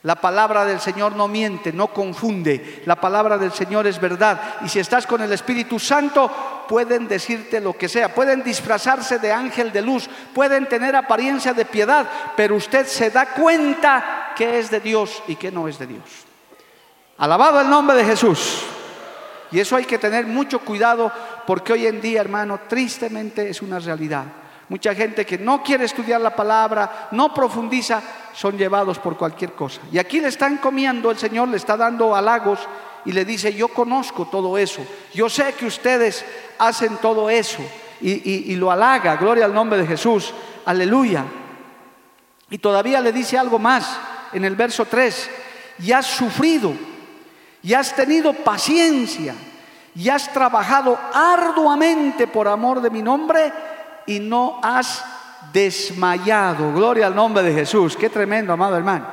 La 0.02 0.14
palabra 0.14 0.64
del 0.64 0.80
Señor 0.80 1.16
no 1.16 1.26
miente, 1.26 1.72
no 1.72 1.88
confunde. 1.88 2.82
La 2.86 2.96
palabra 2.96 3.36
del 3.36 3.52
Señor 3.52 3.86
es 3.86 4.00
verdad. 4.00 4.40
Y 4.64 4.68
si 4.68 4.78
estás 4.78 5.06
con 5.06 5.20
el 5.22 5.32
Espíritu 5.32 5.80
Santo, 5.80 6.64
pueden 6.68 7.08
decirte 7.08 7.60
lo 7.60 7.76
que 7.76 7.88
sea. 7.88 8.14
Pueden 8.14 8.44
disfrazarse 8.44 9.18
de 9.18 9.32
ángel 9.32 9.72
de 9.72 9.82
luz. 9.82 10.08
Pueden 10.32 10.68
tener 10.68 10.94
apariencia 10.94 11.52
de 11.52 11.64
piedad. 11.64 12.06
Pero 12.36 12.54
usted 12.54 12.86
se 12.86 13.10
da 13.10 13.26
cuenta 13.26 14.32
que 14.36 14.60
es 14.60 14.70
de 14.70 14.78
Dios 14.78 15.20
y 15.26 15.34
que 15.34 15.50
no 15.50 15.66
es 15.66 15.80
de 15.80 15.88
Dios. 15.88 16.04
Alabado 17.18 17.60
el 17.60 17.68
nombre 17.68 17.96
de 17.96 18.04
Jesús. 18.04 18.62
Y 19.50 19.58
eso 19.58 19.74
hay 19.74 19.84
que 19.84 19.98
tener 19.98 20.26
mucho 20.26 20.60
cuidado 20.60 21.10
porque 21.44 21.72
hoy 21.72 21.86
en 21.86 22.00
día, 22.00 22.20
hermano, 22.20 22.60
tristemente 22.68 23.48
es 23.48 23.62
una 23.62 23.80
realidad. 23.80 24.24
Mucha 24.68 24.94
gente 24.94 25.24
que 25.24 25.38
no 25.38 25.62
quiere 25.62 25.86
estudiar 25.86 26.20
la 26.20 26.36
palabra, 26.36 27.08
no 27.12 27.32
profundiza, 27.32 28.02
son 28.38 28.56
llevados 28.56 29.00
por 29.00 29.16
cualquier 29.16 29.54
cosa. 29.54 29.80
Y 29.90 29.98
aquí 29.98 30.20
le 30.20 30.28
están 30.28 30.58
comiendo, 30.58 31.10
el 31.10 31.18
Señor 31.18 31.48
le 31.48 31.56
está 31.56 31.76
dando 31.76 32.14
halagos 32.14 32.60
y 33.04 33.10
le 33.10 33.24
dice, 33.24 33.52
yo 33.52 33.66
conozco 33.66 34.26
todo 34.26 34.56
eso, 34.56 34.80
yo 35.12 35.28
sé 35.28 35.54
que 35.54 35.66
ustedes 35.66 36.24
hacen 36.56 36.98
todo 36.98 37.28
eso. 37.28 37.58
Y, 38.00 38.52
y 38.52 38.54
lo 38.54 38.70
halaga, 38.70 39.16
gloria 39.16 39.44
al 39.44 39.52
nombre 39.52 39.80
de 39.80 39.86
Jesús, 39.88 40.32
aleluya. 40.66 41.24
Y 42.48 42.58
todavía 42.58 43.00
le 43.00 43.10
dice 43.10 43.36
algo 43.36 43.58
más 43.58 43.98
en 44.32 44.44
el 44.44 44.54
verso 44.54 44.84
3, 44.84 45.30
y 45.80 45.90
has 45.90 46.06
sufrido 46.06 46.74
y 47.60 47.74
has 47.74 47.92
tenido 47.92 48.32
paciencia 48.32 49.34
y 49.96 50.08
has 50.08 50.32
trabajado 50.32 50.96
arduamente 51.12 52.28
por 52.28 52.46
amor 52.46 52.80
de 52.80 52.90
mi 52.90 53.02
nombre 53.02 53.52
y 54.06 54.20
no 54.20 54.60
has 54.62 55.04
desmayado. 55.52 56.72
Gloria 56.72 57.06
al 57.06 57.14
nombre 57.14 57.42
de 57.42 57.52
Jesús. 57.52 57.96
Qué 57.96 58.10
tremendo, 58.10 58.52
amado 58.52 58.76
hermano. 58.76 59.06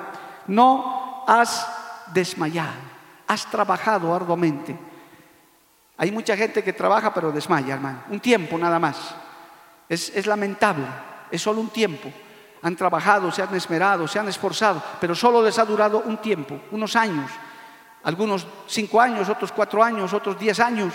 No 0.48 1.24
has 1.28 1.68
desmayado. 2.14 2.74
Has 3.28 3.46
trabajado 3.46 4.14
arduamente. 4.14 4.78
Hay 5.98 6.12
mucha 6.12 6.36
gente 6.36 6.64
que 6.64 6.74
trabaja 6.74 7.14
pero 7.14 7.32
desmaya, 7.32 7.74
hermano. 7.74 8.04
Un 8.10 8.20
tiempo 8.20 8.58
nada 8.58 8.80
más. 8.80 9.16
Es, 9.88 10.10
es 10.16 10.28
lamentable. 10.28 10.86
Es 11.32 11.42
solo 11.42 11.62
un 11.62 11.70
tiempo. 11.70 12.12
Han 12.62 12.76
trabajado, 12.76 13.32
se 13.32 13.42
han 13.42 13.54
esmerado, 13.56 14.08
se 14.08 14.20
han 14.20 14.28
esforzado, 14.28 14.82
pero 15.00 15.14
solo 15.14 15.44
les 15.44 15.60
ha 15.60 15.66
durado 15.66 16.02
un 16.06 16.18
tiempo, 16.18 16.60
unos 16.72 16.96
años 16.96 17.30
algunos 18.06 18.46
cinco 18.68 19.02
años, 19.02 19.28
otros 19.30 19.52
cuatro 19.52 19.84
años, 19.84 20.14
otros 20.14 20.40
diez 20.40 20.60
años, 20.60 20.94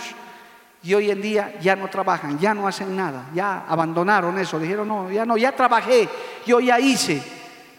y 0.83 0.93
hoy 0.93 1.11
en 1.11 1.21
día 1.21 1.53
ya 1.61 1.75
no 1.75 1.89
trabajan, 1.89 2.39
ya 2.39 2.53
no 2.53 2.67
hacen 2.67 2.95
nada, 2.95 3.25
ya 3.33 3.65
abandonaron 3.67 4.37
eso, 4.39 4.59
dijeron, 4.59 4.87
no, 4.87 5.11
ya 5.11 5.25
no, 5.25 5.37
ya 5.37 5.55
trabajé, 5.55 6.09
yo 6.45 6.59
ya 6.59 6.79
hice, 6.79 7.21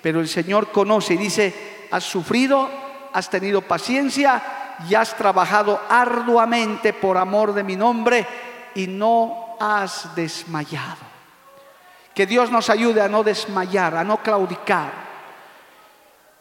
pero 0.00 0.20
el 0.20 0.28
Señor 0.28 0.70
conoce 0.70 1.14
y 1.14 1.16
dice, 1.16 1.88
has 1.90 2.04
sufrido, 2.04 2.70
has 3.12 3.28
tenido 3.28 3.62
paciencia 3.62 4.42
y 4.88 4.94
has 4.94 5.16
trabajado 5.16 5.80
arduamente 5.88 6.92
por 6.92 7.18
amor 7.18 7.52
de 7.52 7.64
mi 7.64 7.76
nombre 7.76 8.26
y 8.74 8.86
no 8.86 9.56
has 9.58 10.14
desmayado. 10.14 11.12
Que 12.14 12.26
Dios 12.26 12.50
nos 12.50 12.70
ayude 12.70 13.00
a 13.00 13.08
no 13.08 13.22
desmayar, 13.22 13.96
a 13.96 14.04
no 14.04 14.18
claudicar. 14.18 14.90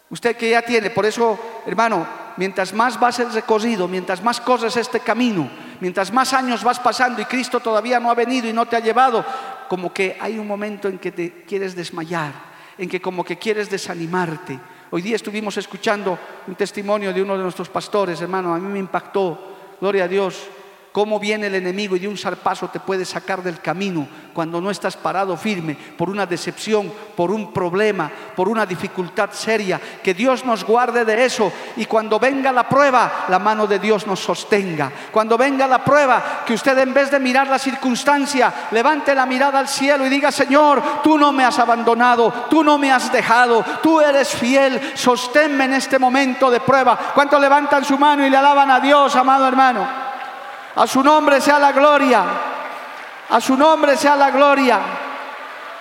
Usted 0.09 0.35
que 0.35 0.49
ya 0.49 0.61
tiene, 0.61 0.89
por 0.89 1.05
eso, 1.05 1.39
hermano, 1.65 2.05
mientras 2.37 2.73
más 2.73 2.99
vas 2.99 3.19
el 3.19 3.31
recorrido, 3.31 3.87
mientras 3.87 4.23
más 4.23 4.41
corres 4.41 4.77
este 4.77 4.99
camino, 4.99 5.49
mientras 5.79 6.11
más 6.11 6.33
años 6.33 6.63
vas 6.63 6.79
pasando 6.79 7.21
y 7.21 7.25
Cristo 7.25 7.59
todavía 7.59 7.99
no 7.99 8.09
ha 8.09 8.15
venido 8.15 8.47
y 8.47 8.53
no 8.53 8.65
te 8.65 8.75
ha 8.75 8.79
llevado, 8.79 9.25
como 9.67 9.93
que 9.93 10.17
hay 10.19 10.37
un 10.37 10.47
momento 10.47 10.87
en 10.87 10.99
que 10.99 11.11
te 11.11 11.43
quieres 11.43 11.75
desmayar, 11.75 12.33
en 12.77 12.89
que 12.89 13.01
como 13.01 13.23
que 13.23 13.37
quieres 13.37 13.69
desanimarte. 13.69 14.59
Hoy 14.91 15.01
día 15.01 15.15
estuvimos 15.15 15.55
escuchando 15.57 16.17
un 16.47 16.55
testimonio 16.55 17.13
de 17.13 17.21
uno 17.21 17.37
de 17.37 17.43
nuestros 17.43 17.69
pastores, 17.69 18.21
hermano, 18.21 18.53
a 18.53 18.59
mí 18.59 18.67
me 18.67 18.79
impactó, 18.79 19.77
gloria 19.79 20.03
a 20.03 20.07
Dios, 20.07 20.47
cómo 20.91 21.19
viene 21.19 21.47
el 21.47 21.55
enemigo 21.55 21.95
y 21.95 21.99
de 21.99 22.07
un 22.07 22.17
zarpazo 22.17 22.67
te 22.67 22.79
puede 22.79 23.05
sacar 23.05 23.41
del 23.41 23.61
camino 23.61 24.07
cuando 24.33 24.59
no 24.59 24.71
estás 24.71 24.97
parado 24.97 25.37
firme 25.37 25.77
por 25.97 26.09
una 26.09 26.25
decepción, 26.25 26.91
por 27.15 27.31
un 27.31 27.53
problema, 27.53 28.09
por 28.35 28.49
una 28.49 28.65
dificultad 28.65 29.31
seria. 29.31 29.79
Que 30.03 30.13
Dios 30.13 30.45
nos 30.45 30.63
guarde 30.63 31.05
de 31.05 31.25
eso 31.25 31.51
y 31.77 31.85
cuando 31.85 32.19
venga 32.19 32.51
la 32.51 32.67
prueba, 32.67 33.25
la 33.29 33.39
mano 33.39 33.67
de 33.67 33.79
Dios 33.79 34.07
nos 34.07 34.19
sostenga. 34.19 34.91
Cuando 35.11 35.37
venga 35.37 35.67
la 35.67 35.83
prueba, 35.83 36.43
que 36.45 36.53
usted 36.53 36.77
en 36.77 36.93
vez 36.93 37.11
de 37.11 37.19
mirar 37.19 37.47
la 37.47 37.59
circunstancia, 37.59 38.53
levante 38.71 39.15
la 39.15 39.25
mirada 39.25 39.59
al 39.59 39.67
cielo 39.67 40.05
y 40.05 40.09
diga, 40.09 40.31
Señor, 40.31 41.01
tú 41.03 41.17
no 41.17 41.31
me 41.31 41.45
has 41.45 41.59
abandonado, 41.59 42.47
tú 42.49 42.63
no 42.63 42.77
me 42.77 42.91
has 42.91 43.11
dejado, 43.11 43.63
tú 43.81 44.01
eres 44.01 44.29
fiel, 44.29 44.93
sosténme 44.95 45.65
en 45.65 45.73
este 45.73 45.99
momento 45.99 46.49
de 46.49 46.59
prueba. 46.59 46.97
¿Cuántos 47.13 47.39
levantan 47.39 47.85
su 47.85 47.97
mano 47.97 48.25
y 48.25 48.29
le 48.29 48.37
alaban 48.37 48.71
a 48.71 48.79
Dios, 48.79 49.15
amado 49.15 49.47
hermano? 49.47 50.00
A 50.75 50.87
su 50.87 51.03
nombre 51.03 51.41
sea 51.41 51.59
la 51.59 51.71
gloria. 51.71 52.23
A 53.29 53.41
su 53.41 53.55
nombre 53.57 53.97
sea 53.97 54.15
la 54.15 54.31
gloria. 54.31 54.79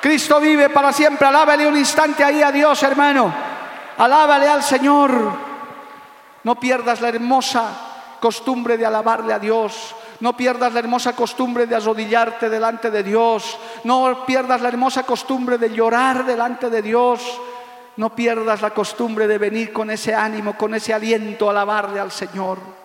Cristo 0.00 0.40
vive 0.40 0.70
para 0.70 0.92
siempre. 0.92 1.26
Alábale 1.26 1.66
un 1.66 1.76
instante 1.76 2.24
ahí 2.24 2.42
a 2.42 2.50
Dios, 2.50 2.82
hermano. 2.82 3.32
Alábale 3.98 4.48
al 4.48 4.62
Señor. 4.62 5.10
No 6.42 6.54
pierdas 6.54 7.00
la 7.00 7.08
hermosa 7.08 8.16
costumbre 8.18 8.76
de 8.76 8.86
alabarle 8.86 9.32
a 9.32 9.38
Dios. 9.38 9.94
No 10.20 10.36
pierdas 10.36 10.72
la 10.72 10.80
hermosa 10.80 11.14
costumbre 11.14 11.66
de 11.66 11.76
arrodillarte 11.76 12.48
delante 12.48 12.90
de 12.90 13.02
Dios. 13.02 13.58
No 13.84 14.24
pierdas 14.26 14.60
la 14.60 14.68
hermosa 14.68 15.02
costumbre 15.04 15.58
de 15.58 15.70
llorar 15.70 16.24
delante 16.24 16.70
de 16.70 16.82
Dios. 16.82 17.20
No 17.96 18.14
pierdas 18.14 18.62
la 18.62 18.70
costumbre 18.70 19.26
de 19.26 19.38
venir 19.38 19.72
con 19.72 19.90
ese 19.90 20.14
ánimo, 20.14 20.56
con 20.56 20.74
ese 20.74 20.94
aliento 20.94 21.48
a 21.48 21.50
alabarle 21.50 22.00
al 22.00 22.10
Señor. 22.10 22.79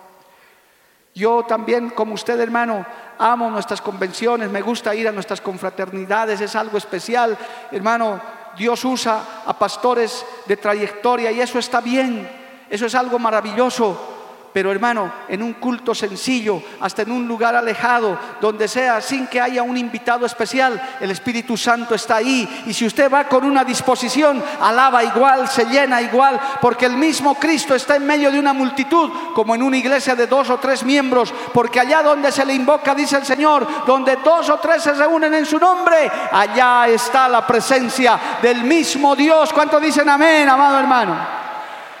Yo 1.16 1.44
también, 1.44 1.88
como 1.88 2.12
usted 2.12 2.38
hermano, 2.38 2.84
amo 3.18 3.50
nuestras 3.50 3.80
convenciones, 3.80 4.50
me 4.50 4.60
gusta 4.60 4.94
ir 4.94 5.08
a 5.08 5.12
nuestras 5.12 5.40
confraternidades, 5.40 6.42
es 6.42 6.54
algo 6.54 6.76
especial. 6.76 7.38
Hermano, 7.72 8.20
Dios 8.54 8.84
usa 8.84 9.22
a 9.46 9.58
pastores 9.58 10.26
de 10.44 10.58
trayectoria 10.58 11.32
y 11.32 11.40
eso 11.40 11.58
está 11.58 11.80
bien, 11.80 12.28
eso 12.68 12.84
es 12.84 12.94
algo 12.94 13.18
maravilloso. 13.18 14.15
Pero 14.56 14.72
hermano, 14.72 15.12
en 15.28 15.42
un 15.42 15.52
culto 15.52 15.94
sencillo, 15.94 16.62
hasta 16.80 17.02
en 17.02 17.12
un 17.12 17.28
lugar 17.28 17.54
alejado, 17.54 18.18
donde 18.40 18.68
sea, 18.68 19.02
sin 19.02 19.26
que 19.26 19.38
haya 19.38 19.62
un 19.62 19.76
invitado 19.76 20.24
especial, 20.24 20.80
el 20.98 21.10
Espíritu 21.10 21.58
Santo 21.58 21.94
está 21.94 22.16
ahí. 22.16 22.64
Y 22.64 22.72
si 22.72 22.86
usted 22.86 23.12
va 23.12 23.24
con 23.24 23.44
una 23.44 23.64
disposición, 23.64 24.42
alaba 24.62 25.04
igual, 25.04 25.46
se 25.46 25.66
llena 25.66 26.00
igual, 26.00 26.40
porque 26.62 26.86
el 26.86 26.96
mismo 26.96 27.34
Cristo 27.34 27.74
está 27.74 27.96
en 27.96 28.06
medio 28.06 28.32
de 28.32 28.38
una 28.38 28.54
multitud, 28.54 29.10
como 29.34 29.54
en 29.54 29.62
una 29.62 29.76
iglesia 29.76 30.14
de 30.14 30.26
dos 30.26 30.48
o 30.48 30.56
tres 30.56 30.84
miembros, 30.84 31.34
porque 31.52 31.80
allá 31.80 32.02
donde 32.02 32.32
se 32.32 32.46
le 32.46 32.54
invoca, 32.54 32.94
dice 32.94 33.18
el 33.18 33.26
Señor, 33.26 33.84
donde 33.86 34.16
dos 34.24 34.48
o 34.48 34.56
tres 34.56 34.82
se 34.82 34.94
reúnen 34.94 35.34
en 35.34 35.44
su 35.44 35.58
nombre, 35.58 36.10
allá 36.32 36.88
está 36.88 37.28
la 37.28 37.46
presencia 37.46 38.18
del 38.40 38.64
mismo 38.64 39.14
Dios. 39.14 39.52
¿Cuánto 39.52 39.78
dicen 39.78 40.08
amén, 40.08 40.48
amado 40.48 40.78
hermano? 40.78 41.45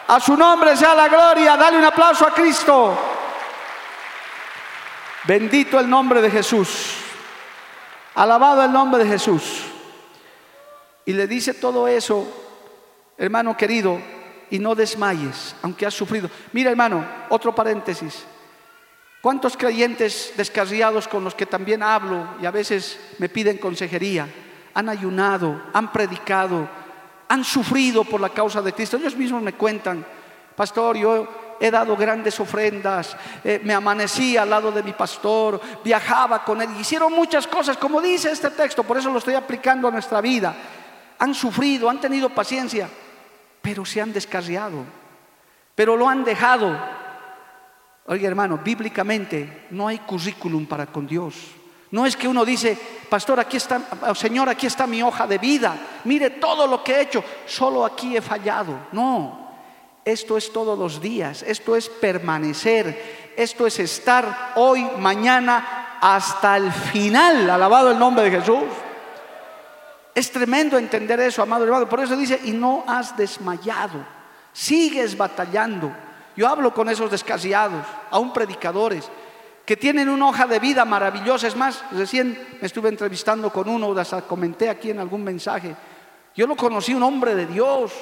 A 0.08 0.20
su 0.20 0.36
nombre 0.36 0.76
sea 0.76 0.94
la 0.94 1.08
gloria. 1.08 1.56
Dale 1.56 1.78
un 1.78 1.84
aplauso 1.84 2.26
a 2.26 2.32
Cristo. 2.32 2.96
Bendito 5.24 5.80
el 5.80 5.88
nombre 5.88 6.22
de 6.22 6.30
Jesús. 6.30 6.96
Alabado 8.14 8.62
el 8.62 8.72
nombre 8.72 9.02
de 9.02 9.10
Jesús. 9.10 9.64
Y 11.04 11.12
le 11.12 11.26
dice 11.26 11.54
todo 11.54 11.88
eso, 11.88 12.26
hermano 13.18 13.56
querido, 13.56 14.00
y 14.50 14.58
no 14.58 14.74
desmayes, 14.74 15.54
aunque 15.62 15.86
has 15.86 15.94
sufrido. 15.94 16.30
Mira, 16.52 16.70
hermano, 16.70 17.04
otro 17.28 17.54
paréntesis. 17.54 18.24
¿Cuántos 19.20 19.56
creyentes 19.56 20.32
descarriados 20.36 21.08
con 21.08 21.24
los 21.24 21.34
que 21.34 21.46
también 21.46 21.82
hablo 21.82 22.28
y 22.40 22.46
a 22.46 22.50
veces 22.50 23.00
me 23.18 23.28
piden 23.28 23.58
consejería 23.58 24.28
han 24.72 24.88
ayunado, 24.88 25.62
han 25.72 25.90
predicado, 25.90 26.68
han 27.28 27.44
sufrido 27.44 28.04
por 28.04 28.20
la 28.20 28.30
causa 28.30 28.62
de 28.62 28.72
Cristo. 28.72 28.96
Ellos 28.96 29.16
mismos 29.16 29.42
me 29.42 29.54
cuentan, 29.54 30.04
pastor, 30.54 30.96
yo 30.96 31.28
he 31.60 31.70
dado 31.70 31.96
grandes 31.96 32.38
ofrendas, 32.38 33.16
eh, 33.42 33.60
me 33.64 33.74
amanecí 33.74 34.36
al 34.36 34.50
lado 34.50 34.70
de 34.70 34.82
mi 34.82 34.92
pastor, 34.92 35.60
viajaba 35.82 36.44
con 36.44 36.60
él, 36.60 36.68
hicieron 36.78 37.12
muchas 37.12 37.46
cosas, 37.46 37.76
como 37.76 38.00
dice 38.00 38.30
este 38.30 38.50
texto, 38.50 38.84
por 38.84 38.98
eso 38.98 39.10
lo 39.10 39.18
estoy 39.18 39.34
aplicando 39.34 39.88
a 39.88 39.90
nuestra 39.90 40.20
vida. 40.20 40.54
Han 41.18 41.34
sufrido, 41.34 41.88
han 41.88 42.00
tenido 42.00 42.28
paciencia, 42.28 42.88
pero 43.62 43.84
se 43.84 44.00
han 44.00 44.12
descarriado, 44.12 44.84
pero 45.74 45.96
lo 45.96 46.08
han 46.08 46.24
dejado. 46.24 46.78
Oiga 48.06 48.28
hermano, 48.28 48.60
bíblicamente 48.62 49.66
no 49.70 49.88
hay 49.88 49.98
currículum 49.98 50.66
para 50.66 50.86
con 50.86 51.06
Dios. 51.06 51.55
No 51.90 52.04
es 52.04 52.16
que 52.16 52.26
uno 52.26 52.44
dice, 52.44 52.76
pastor, 53.08 53.38
aquí 53.38 53.56
está, 53.56 53.80
Señor, 54.14 54.48
aquí 54.48 54.66
está 54.66 54.86
mi 54.86 55.02
hoja 55.02 55.26
de 55.26 55.38
vida, 55.38 55.76
mire 56.04 56.30
todo 56.30 56.66
lo 56.66 56.82
que 56.82 56.94
he 56.94 57.00
hecho, 57.02 57.22
solo 57.46 57.84
aquí 57.84 58.16
he 58.16 58.20
fallado. 58.20 58.88
No, 58.92 59.50
esto 60.04 60.36
es 60.36 60.52
todos 60.52 60.78
los 60.78 61.00
días, 61.00 61.42
esto 61.42 61.76
es 61.76 61.88
permanecer, 61.88 63.34
esto 63.36 63.66
es 63.66 63.78
estar 63.78 64.52
hoy, 64.56 64.84
mañana, 64.98 65.98
hasta 66.00 66.56
el 66.56 66.72
final, 66.72 67.48
alabado 67.48 67.90
el 67.90 67.98
nombre 67.98 68.24
de 68.24 68.38
Jesús. 68.40 68.64
Es 70.14 70.32
tremendo 70.32 70.78
entender 70.78 71.20
eso, 71.20 71.42
amado 71.42 71.64
hermano. 71.64 71.88
Por 71.88 72.00
eso 72.00 72.16
dice, 72.16 72.40
y 72.44 72.50
no 72.50 72.84
has 72.86 73.16
desmayado, 73.16 74.04
sigues 74.52 75.16
batallando. 75.16 75.92
Yo 76.34 76.48
hablo 76.48 76.74
con 76.74 76.88
esos 76.88 77.10
descasiados, 77.10 77.84
aún 78.10 78.32
predicadores 78.32 79.08
que 79.66 79.76
tienen 79.76 80.08
una 80.08 80.28
hoja 80.28 80.46
de 80.46 80.60
vida 80.60 80.84
maravillosa. 80.84 81.48
Es 81.48 81.56
más, 81.56 81.82
recién 81.90 82.56
me 82.60 82.66
estuve 82.66 82.88
entrevistando 82.88 83.50
con 83.50 83.68
uno, 83.68 83.98
hasta 83.98 84.22
comenté 84.22 84.70
aquí 84.70 84.90
en 84.90 85.00
algún 85.00 85.24
mensaje. 85.24 85.74
Yo 86.36 86.46
lo 86.46 86.54
conocí, 86.54 86.94
un 86.94 87.02
hombre 87.02 87.34
de 87.34 87.46
Dios, 87.46 87.92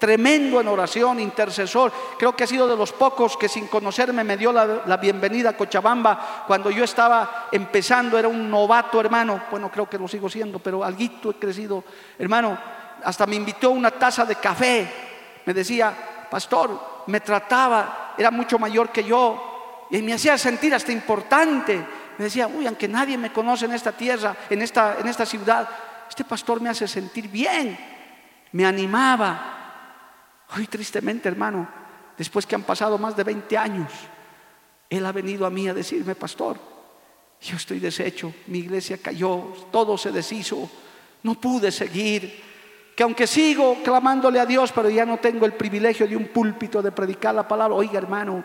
tremendo 0.00 0.60
en 0.60 0.66
oración, 0.66 1.20
intercesor. 1.20 1.92
Creo 2.18 2.34
que 2.34 2.42
ha 2.42 2.46
sido 2.48 2.66
de 2.66 2.76
los 2.76 2.90
pocos 2.90 3.36
que 3.36 3.48
sin 3.48 3.68
conocerme 3.68 4.24
me 4.24 4.36
dio 4.36 4.52
la, 4.52 4.96
bienvenida 4.96 5.50
a 5.50 5.56
Cochabamba 5.56 6.44
cuando 6.48 6.70
yo 6.70 6.82
estaba 6.82 7.46
empezando, 7.52 8.18
era 8.18 8.26
un 8.26 8.50
novato 8.50 8.98
hermano. 8.98 9.44
Bueno, 9.48 9.70
creo 9.70 9.88
que 9.88 9.98
lo 9.98 10.08
sigo 10.08 10.28
siendo, 10.28 10.58
pero 10.58 10.82
alguito 10.82 11.30
he 11.30 11.34
crecido. 11.34 11.84
Hermano, 12.18 12.58
hasta 13.04 13.26
me 13.26 13.36
invitó 13.36 13.70
una 13.70 13.92
taza 13.92 14.24
de 14.24 14.34
café. 14.34 14.92
Me 15.46 15.54
decía, 15.54 15.94
pastor, 16.28 17.04
me 17.06 17.20
trataba, 17.20 18.14
era 18.18 18.32
mucho 18.32 18.58
mayor 18.58 18.88
que 18.88 19.04
yo, 19.04 19.51
y 19.92 20.00
me 20.00 20.14
hacía 20.14 20.38
sentir 20.38 20.74
hasta 20.74 20.90
importante. 20.90 21.76
Me 22.16 22.24
decía, 22.24 22.48
uy, 22.48 22.66
aunque 22.66 22.88
nadie 22.88 23.18
me 23.18 23.30
conoce 23.30 23.66
en 23.66 23.72
esta 23.72 23.92
tierra, 23.92 24.34
en 24.48 24.62
esta, 24.62 24.96
en 24.98 25.06
esta 25.06 25.26
ciudad, 25.26 25.68
este 26.08 26.24
pastor 26.24 26.62
me 26.62 26.70
hace 26.70 26.88
sentir 26.88 27.28
bien. 27.28 27.78
Me 28.52 28.64
animaba. 28.64 30.46
Hoy 30.56 30.66
tristemente, 30.66 31.28
hermano, 31.28 31.68
después 32.16 32.46
que 32.46 32.54
han 32.54 32.62
pasado 32.62 32.96
más 32.96 33.14
de 33.14 33.22
20 33.22 33.58
años, 33.58 33.92
él 34.88 35.04
ha 35.04 35.12
venido 35.12 35.44
a 35.44 35.50
mí 35.50 35.68
a 35.68 35.74
decirme, 35.74 36.14
pastor, 36.14 36.58
yo 37.42 37.56
estoy 37.56 37.78
deshecho, 37.78 38.32
mi 38.46 38.60
iglesia 38.60 38.96
cayó, 38.96 39.52
todo 39.70 39.98
se 39.98 40.10
deshizo, 40.10 40.70
no 41.22 41.34
pude 41.34 41.70
seguir. 41.70 42.50
Que 42.96 43.02
aunque 43.02 43.26
sigo 43.26 43.82
clamándole 43.82 44.40
a 44.40 44.46
Dios, 44.46 44.72
pero 44.72 44.88
ya 44.88 45.04
no 45.04 45.18
tengo 45.18 45.44
el 45.44 45.52
privilegio 45.52 46.08
de 46.08 46.16
un 46.16 46.28
púlpito 46.28 46.80
de 46.80 46.92
predicar 46.92 47.34
la 47.34 47.46
palabra, 47.46 47.74
oiga 47.74 47.98
hermano, 47.98 48.42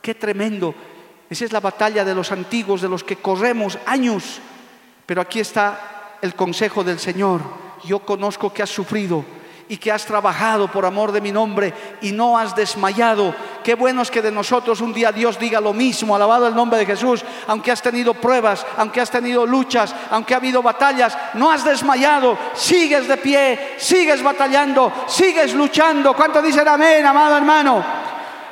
Qué 0.00 0.14
tremendo. 0.14 0.74
Esa 1.28 1.44
es 1.44 1.52
la 1.52 1.60
batalla 1.60 2.04
de 2.04 2.14
los 2.14 2.32
antiguos, 2.32 2.80
de 2.80 2.88
los 2.88 3.04
que 3.04 3.16
corremos 3.16 3.78
años. 3.86 4.40
Pero 5.06 5.20
aquí 5.20 5.40
está 5.40 6.16
el 6.22 6.34
consejo 6.34 6.82
del 6.82 6.98
Señor. 6.98 7.40
Yo 7.84 8.00
conozco 8.00 8.52
que 8.52 8.62
has 8.62 8.70
sufrido 8.70 9.24
y 9.70 9.76
que 9.76 9.92
has 9.92 10.04
trabajado 10.04 10.66
por 10.66 10.84
amor 10.84 11.12
de 11.12 11.20
mi 11.20 11.30
nombre 11.30 11.72
y 12.00 12.10
no 12.10 12.36
has 12.36 12.56
desmayado. 12.56 13.32
Qué 13.62 13.76
bueno 13.76 14.02
es 14.02 14.10
que 14.10 14.20
de 14.20 14.32
nosotros 14.32 14.80
un 14.80 14.92
día 14.92 15.12
Dios 15.12 15.38
diga 15.38 15.60
lo 15.60 15.72
mismo, 15.72 16.16
alabado 16.16 16.48
el 16.48 16.56
nombre 16.56 16.80
de 16.80 16.86
Jesús, 16.86 17.24
aunque 17.46 17.70
has 17.70 17.80
tenido 17.80 18.12
pruebas, 18.14 18.66
aunque 18.76 19.00
has 19.00 19.12
tenido 19.12 19.46
luchas, 19.46 19.94
aunque 20.10 20.34
ha 20.34 20.38
habido 20.38 20.60
batallas, 20.60 21.16
no 21.34 21.52
has 21.52 21.64
desmayado, 21.64 22.36
sigues 22.54 23.06
de 23.06 23.16
pie, 23.16 23.74
sigues 23.78 24.20
batallando, 24.24 24.92
sigues 25.06 25.54
luchando. 25.54 26.14
¿Cuánto 26.14 26.42
dicen 26.42 26.66
amén, 26.66 27.06
amado 27.06 27.36
hermano? 27.36 27.84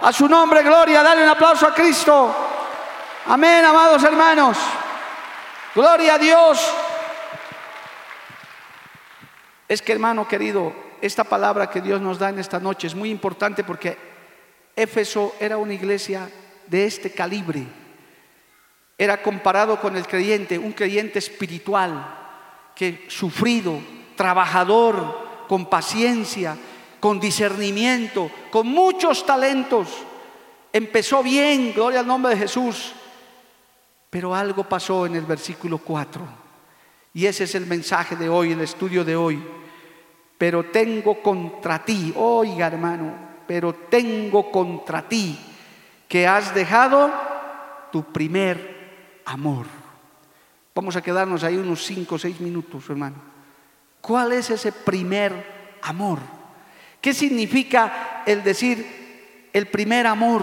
A 0.00 0.12
su 0.12 0.28
nombre, 0.28 0.62
gloria. 0.62 1.02
Dale 1.02 1.22
un 1.24 1.28
aplauso 1.28 1.66
a 1.66 1.74
Cristo. 1.74 2.34
Amén, 3.26 3.64
amados 3.64 4.02
hermanos. 4.04 4.56
Gloria 5.74 6.14
a 6.14 6.18
Dios. 6.18 6.72
Es 9.66 9.82
que, 9.82 9.92
hermano 9.92 10.26
querido, 10.26 10.72
esta 11.02 11.24
palabra 11.24 11.68
que 11.68 11.80
Dios 11.80 12.00
nos 12.00 12.18
da 12.18 12.30
en 12.30 12.38
esta 12.38 12.60
noche 12.60 12.86
es 12.86 12.94
muy 12.94 13.10
importante 13.10 13.64
porque 13.64 13.98
Éfeso 14.76 15.34
era 15.40 15.58
una 15.58 15.74
iglesia 15.74 16.30
de 16.66 16.86
este 16.86 17.10
calibre. 17.10 17.66
Era 18.96 19.20
comparado 19.20 19.80
con 19.80 19.96
el 19.96 20.06
creyente, 20.06 20.58
un 20.58 20.72
creyente 20.72 21.18
espiritual, 21.18 22.14
que 22.74 23.06
sufrido, 23.08 23.80
trabajador, 24.16 25.46
con 25.48 25.66
paciencia, 25.66 26.56
con 27.00 27.20
discernimiento, 27.20 28.30
con 28.50 28.66
muchos 28.68 29.24
talentos. 29.24 29.88
Empezó 30.72 31.22
bien, 31.22 31.72
gloria 31.74 32.00
al 32.00 32.06
nombre 32.06 32.34
de 32.34 32.40
Jesús. 32.40 32.92
Pero 34.10 34.34
algo 34.34 34.64
pasó 34.64 35.06
en 35.06 35.16
el 35.16 35.24
versículo 35.24 35.78
4. 35.78 36.22
Y 37.14 37.26
ese 37.26 37.44
es 37.44 37.54
el 37.54 37.66
mensaje 37.66 38.16
de 38.16 38.28
hoy, 38.28 38.52
el 38.52 38.60
estudio 38.60 39.04
de 39.04 39.16
hoy. 39.16 39.42
Pero 40.36 40.66
tengo 40.66 41.20
contra 41.20 41.84
ti, 41.84 42.12
oiga 42.16 42.68
hermano, 42.68 43.12
pero 43.46 43.74
tengo 43.74 44.50
contra 44.50 45.08
ti 45.08 45.38
que 46.06 46.26
has 46.26 46.54
dejado 46.54 47.10
tu 47.90 48.04
primer 48.04 49.22
amor. 49.24 49.66
Vamos 50.74 50.94
a 50.94 51.02
quedarnos 51.02 51.42
ahí 51.42 51.56
unos 51.56 51.84
5 51.84 52.14
o 52.14 52.18
6 52.18 52.40
minutos, 52.40 52.88
hermano. 52.88 53.16
¿Cuál 54.00 54.32
es 54.32 54.50
ese 54.50 54.70
primer 54.70 55.78
amor? 55.82 56.37
¿Qué 57.00 57.14
significa 57.14 58.22
el 58.26 58.42
decir 58.42 59.48
el 59.52 59.66
primer 59.66 60.06
amor? 60.06 60.42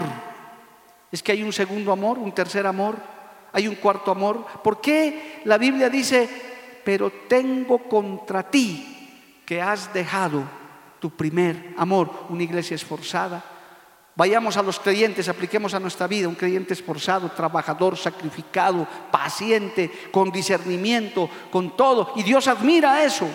Es 1.12 1.22
que 1.22 1.32
hay 1.32 1.42
un 1.42 1.52
segundo 1.52 1.92
amor, 1.92 2.18
un 2.18 2.32
tercer 2.32 2.66
amor, 2.66 2.96
hay 3.52 3.68
un 3.68 3.76
cuarto 3.76 4.10
amor. 4.10 4.44
¿Por 4.62 4.80
qué 4.80 5.40
la 5.44 5.58
Biblia 5.58 5.88
dice, 5.88 6.28
pero 6.84 7.10
tengo 7.28 7.88
contra 7.88 8.50
ti 8.50 9.42
que 9.44 9.60
has 9.60 9.92
dejado 9.92 10.44
tu 11.00 11.10
primer 11.10 11.74
amor? 11.76 12.10
Una 12.28 12.42
iglesia 12.42 12.74
esforzada, 12.74 13.44
Vayamos 14.16 14.56
a 14.56 14.62
los 14.62 14.80
creyentes, 14.80 15.28
apliquemos 15.28 15.74
a 15.74 15.80
nuestra 15.80 16.06
vida 16.06 16.26
un 16.26 16.34
creyente 16.34 16.72
esforzado, 16.72 17.30
trabajador, 17.32 17.98
sacrificado, 17.98 18.88
paciente, 19.10 19.90
con 20.10 20.32
discernimiento, 20.32 21.28
con 21.50 21.76
todo. 21.76 22.14
Y 22.16 22.22
Dios 22.22 22.48
admira 22.48 23.04
eso. 23.04 23.28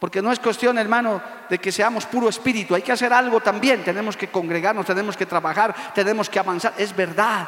Porque 0.00 0.22
no 0.22 0.32
es 0.32 0.40
cuestión, 0.40 0.78
hermano, 0.78 1.22
de 1.50 1.58
que 1.58 1.70
seamos 1.70 2.06
puro 2.06 2.30
espíritu. 2.30 2.74
Hay 2.74 2.80
que 2.80 2.90
hacer 2.90 3.12
algo 3.12 3.40
también. 3.40 3.84
Tenemos 3.84 4.16
que 4.16 4.28
congregarnos, 4.28 4.86
tenemos 4.86 5.14
que 5.14 5.26
trabajar, 5.26 5.92
tenemos 5.94 6.30
que 6.30 6.38
avanzar. 6.38 6.72
Es 6.78 6.96
verdad. 6.96 7.46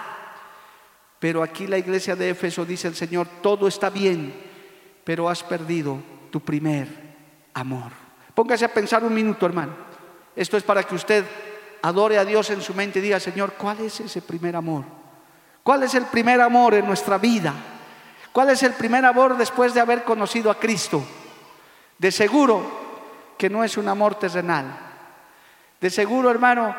Pero 1.18 1.42
aquí 1.42 1.66
la 1.66 1.78
iglesia 1.78 2.14
de 2.14 2.28
Éfeso 2.28 2.66
dice 2.66 2.88
el 2.88 2.94
Señor, 2.94 3.26
todo 3.40 3.66
está 3.66 3.88
bien, 3.88 4.34
pero 5.02 5.30
has 5.30 5.42
perdido 5.42 5.98
tu 6.30 6.40
primer 6.40 6.88
amor. 7.54 7.90
Póngase 8.34 8.66
a 8.66 8.74
pensar 8.74 9.02
un 9.02 9.14
minuto, 9.14 9.46
hermano. 9.46 9.72
Esto 10.36 10.58
es 10.58 10.62
para 10.62 10.82
que 10.82 10.94
usted 10.94 11.24
adore 11.80 12.18
a 12.18 12.24
Dios 12.26 12.50
en 12.50 12.60
su 12.60 12.74
mente 12.74 12.98
y 12.98 13.02
diga, 13.02 13.18
Señor, 13.18 13.54
¿cuál 13.54 13.80
es 13.80 13.98
ese 14.00 14.20
primer 14.20 14.56
amor? 14.56 14.84
¿Cuál 15.62 15.84
es 15.84 15.94
el 15.94 16.04
primer 16.04 16.38
amor 16.42 16.74
en 16.74 16.86
nuestra 16.86 17.16
vida? 17.16 17.54
¿Cuál 18.30 18.50
es 18.50 18.62
el 18.62 18.74
primer 18.74 19.06
amor 19.06 19.38
después 19.38 19.72
de 19.72 19.80
haber 19.80 20.04
conocido 20.04 20.50
a 20.50 20.58
Cristo? 20.58 21.02
De 22.02 22.10
seguro 22.10 22.64
que 23.38 23.48
no 23.48 23.62
es 23.62 23.76
un 23.76 23.86
amor 23.86 24.16
terrenal. 24.16 24.66
De 25.80 25.88
seguro, 25.88 26.32
hermano, 26.32 26.74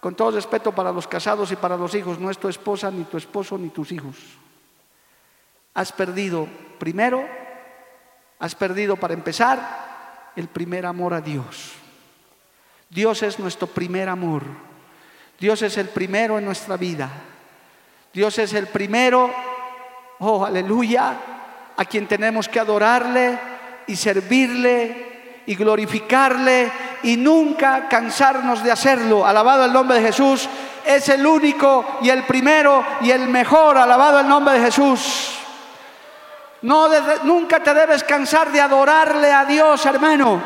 con 0.00 0.16
todo 0.16 0.32
respeto 0.32 0.72
para 0.72 0.90
los 0.90 1.06
casados 1.06 1.52
y 1.52 1.54
para 1.54 1.76
los 1.76 1.94
hijos, 1.94 2.18
no 2.18 2.28
es 2.28 2.36
tu 2.36 2.48
esposa, 2.48 2.90
ni 2.90 3.04
tu 3.04 3.18
esposo, 3.18 3.56
ni 3.56 3.68
tus 3.68 3.92
hijos. 3.92 4.16
Has 5.74 5.92
perdido, 5.92 6.48
primero, 6.80 7.24
has 8.40 8.56
perdido 8.56 8.96
para 8.96 9.14
empezar 9.14 10.32
el 10.34 10.48
primer 10.48 10.86
amor 10.86 11.14
a 11.14 11.20
Dios. 11.20 11.74
Dios 12.90 13.22
es 13.22 13.38
nuestro 13.38 13.68
primer 13.68 14.08
amor. 14.08 14.42
Dios 15.38 15.62
es 15.62 15.78
el 15.78 15.90
primero 15.90 16.36
en 16.36 16.46
nuestra 16.46 16.76
vida. 16.76 17.08
Dios 18.12 18.36
es 18.40 18.54
el 18.54 18.66
primero, 18.66 19.30
oh 20.18 20.44
aleluya, 20.44 21.16
a 21.76 21.84
quien 21.84 22.08
tenemos 22.08 22.48
que 22.48 22.58
adorarle 22.58 23.54
y 23.86 23.96
servirle 23.96 25.42
y 25.46 25.54
glorificarle 25.54 26.70
y 27.02 27.16
nunca 27.16 27.88
cansarnos 27.88 28.62
de 28.62 28.72
hacerlo. 28.72 29.24
Alabado 29.24 29.64
el 29.64 29.72
nombre 29.72 30.00
de 30.00 30.06
Jesús. 30.06 30.48
Es 30.84 31.08
el 31.08 31.26
único 31.26 31.98
y 32.02 32.10
el 32.10 32.24
primero 32.24 32.84
y 33.00 33.10
el 33.10 33.28
mejor. 33.28 33.78
Alabado 33.78 34.20
el 34.20 34.28
nombre 34.28 34.54
de 34.54 34.64
Jesús. 34.66 35.38
No, 36.62 36.88
nunca 37.24 37.62
te 37.62 37.72
debes 37.74 38.02
cansar 38.02 38.50
de 38.50 38.60
adorarle 38.60 39.32
a 39.32 39.44
Dios, 39.44 39.84
hermano. 39.86 40.42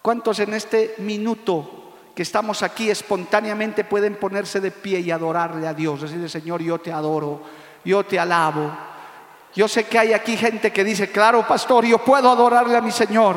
¿Cuántos 0.00 0.38
en 0.38 0.54
este 0.54 0.96
minuto 0.98 1.94
que 2.14 2.22
estamos 2.22 2.62
aquí 2.62 2.90
espontáneamente 2.90 3.84
pueden 3.84 4.16
ponerse 4.16 4.60
de 4.60 4.70
pie 4.70 5.00
y 5.00 5.10
adorarle 5.10 5.66
a 5.66 5.74
Dios? 5.74 6.02
Decirle, 6.02 6.28
Señor, 6.28 6.62
yo 6.62 6.78
te 6.78 6.92
adoro, 6.92 7.42
yo 7.84 8.04
te 8.04 8.20
alabo. 8.20 8.93
Yo 9.54 9.68
sé 9.68 9.84
que 9.84 9.98
hay 9.98 10.12
aquí 10.12 10.36
gente 10.36 10.72
que 10.72 10.82
dice, 10.82 11.10
claro, 11.12 11.46
pastor, 11.46 11.84
yo 11.84 11.98
puedo 11.98 12.30
adorarle 12.30 12.76
a 12.76 12.80
mi 12.80 12.90
Señor. 12.90 13.36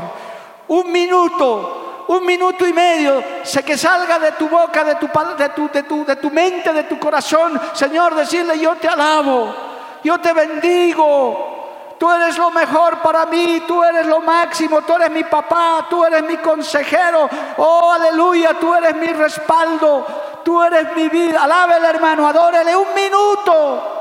Un 0.67 0.91
minuto, 0.91 2.05
un 2.07 2.25
minuto 2.25 2.67
y 2.67 2.73
medio, 2.73 3.23
sé 3.43 3.63
que 3.63 3.77
salga 3.77 4.17
de 4.17 4.31
tu 4.31 4.49
boca, 4.49 4.83
de 4.83 4.95
tu, 4.95 5.07
de 5.37 5.49
tu, 5.49 5.69
de 5.69 5.83
tu, 5.83 6.05
de 6.05 6.15
tu 6.15 6.31
mente, 6.31 6.73
de 6.73 6.83
tu 6.83 6.97
corazón, 6.97 7.59
Señor, 7.73 8.15
decirle, 8.15 8.59
yo 8.59 8.75
te 8.75 8.87
alabo, 8.87 9.53
yo 10.03 10.19
te 10.19 10.33
bendigo, 10.33 11.55
Tú 11.97 12.11
eres 12.11 12.37
lo 12.37 12.51
mejor 12.51 12.99
para 12.99 13.25
mí, 13.25 13.63
tú 13.67 13.83
eres 13.83 14.05
lo 14.05 14.19
máximo, 14.19 14.81
tú 14.83 14.93
eres 14.93 15.09
mi 15.09 15.23
papá, 15.23 15.87
tú 15.89 16.05
eres 16.05 16.23
mi 16.23 16.37
consejero. 16.37 17.27
Oh, 17.57 17.91
aleluya, 17.91 18.53
tú 18.59 18.73
eres 18.75 18.95
mi 18.95 19.07
respaldo, 19.07 20.05
tú 20.43 20.61
eres 20.61 20.95
mi 20.95 21.09
vida. 21.09 21.43
Alábele, 21.43 21.87
hermano, 21.87 22.27
adórele 22.27 22.75
un 22.75 22.93
minuto, 22.93 23.96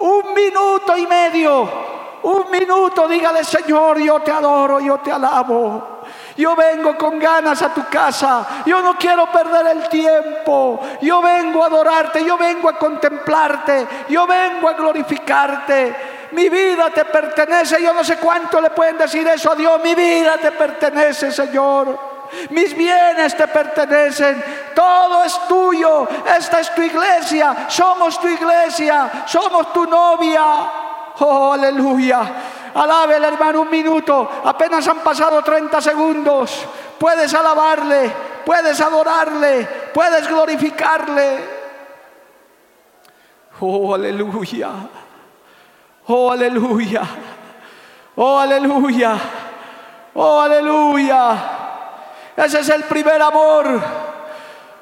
un 0.00 0.34
minuto 0.34 0.96
y 0.96 1.06
medio. 1.06 1.90
Un 2.22 2.50
minuto, 2.50 3.08
dígale, 3.08 3.42
Señor, 3.44 3.98
yo 3.98 4.20
te 4.20 4.30
adoro, 4.30 4.78
yo 4.80 4.98
te 4.98 5.10
alabo. 5.10 6.00
Yo 6.36 6.54
vengo 6.54 6.96
con 6.98 7.18
ganas 7.18 7.62
a 7.62 7.72
tu 7.72 7.84
casa. 7.88 8.62
Yo 8.66 8.82
no 8.82 8.96
quiero 8.96 9.26
perder 9.26 9.66
el 9.68 9.88
tiempo. 9.88 10.80
Yo 11.00 11.22
vengo 11.22 11.62
a 11.62 11.66
adorarte, 11.66 12.24
yo 12.24 12.36
vengo 12.36 12.68
a 12.68 12.76
contemplarte, 12.76 13.86
yo 14.08 14.26
vengo 14.26 14.68
a 14.68 14.74
glorificarte 14.74 16.18
mi 16.32 16.48
vida 16.48 16.90
te 16.90 17.04
pertenece. 17.04 17.82
Yo 17.82 17.92
no 17.92 18.04
sé 18.04 18.16
cuánto 18.16 18.60
le 18.60 18.70
pueden 18.70 18.98
decir 18.98 19.26
eso 19.26 19.52
a 19.52 19.54
Dios. 19.54 19.80
Mi 19.82 19.94
vida 19.94 20.36
te 20.38 20.52
pertenece, 20.52 21.32
Señor. 21.32 22.09
Mis 22.50 22.76
bienes 22.76 23.36
te 23.36 23.46
pertenecen, 23.48 24.42
todo 24.74 25.24
es 25.24 25.38
tuyo, 25.48 26.08
esta 26.36 26.60
es 26.60 26.74
tu 26.74 26.82
iglesia, 26.82 27.66
somos 27.68 28.20
tu 28.20 28.28
iglesia, 28.28 29.24
somos 29.26 29.72
tu 29.72 29.84
novia. 29.86 30.44
Oh, 31.18 31.52
aleluya. 31.52 32.20
El 32.72 33.24
hermano 33.24 33.62
un 33.62 33.70
minuto, 33.70 34.30
apenas 34.44 34.86
han 34.86 34.98
pasado 34.98 35.42
30 35.42 35.80
segundos. 35.80 36.66
Puedes 36.98 37.34
alabarle, 37.34 38.10
puedes 38.44 38.80
adorarle, 38.80 39.68
puedes 39.92 40.28
glorificarle. 40.28 41.60
Oh, 43.60 43.94
aleluya. 43.94 44.70
Oh, 46.06 46.30
aleluya. 46.30 47.02
Oh, 48.16 48.38
aleluya. 48.38 49.18
Oh, 50.14 50.40
aleluya. 50.40 51.59
Ese 52.44 52.60
es 52.60 52.68
el 52.70 52.84
primer 52.84 53.20
amor. 53.20 53.66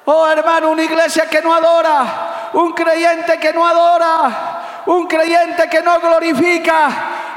Oh, 0.05 0.29
hermano, 0.29 0.71
una 0.71 0.85
iglesia 0.85 1.27
que 1.27 1.43
no 1.43 1.53
adora, 1.53 2.51
un 2.53 2.73
creyente 2.73 3.39
que 3.39 3.53
no 3.53 3.67
adora, 3.67 4.85
un 4.87 5.07
creyente 5.07 5.69
que 5.69 5.83
no 5.83 5.99
glorifica, 5.99 6.89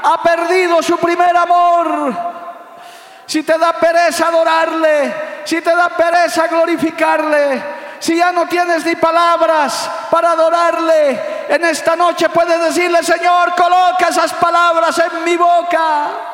ha 0.02 0.22
perdido 0.22 0.80
su 0.80 0.96
primer 0.98 1.36
amor. 1.36 2.14
Si 3.26 3.42
te 3.42 3.58
da 3.58 3.72
pereza 3.72 4.28
adorarle, 4.28 5.14
si 5.44 5.60
te 5.60 5.74
da 5.74 5.88
pereza 5.88 6.46
glorificarle, 6.46 7.62
si 7.98 8.16
ya 8.16 8.32
no 8.32 8.46
tienes 8.46 8.84
ni 8.86 8.94
palabras 8.96 9.90
para 10.10 10.32
adorarle, 10.32 11.46
en 11.48 11.64
esta 11.64 11.96
noche 11.96 12.28
puedes 12.28 12.60
decirle, 12.60 13.02
Señor, 13.02 13.54
coloca 13.54 14.06
esas 14.08 14.32
palabras 14.34 14.98
en 14.98 15.24
mi 15.24 15.36
boca. 15.36 16.31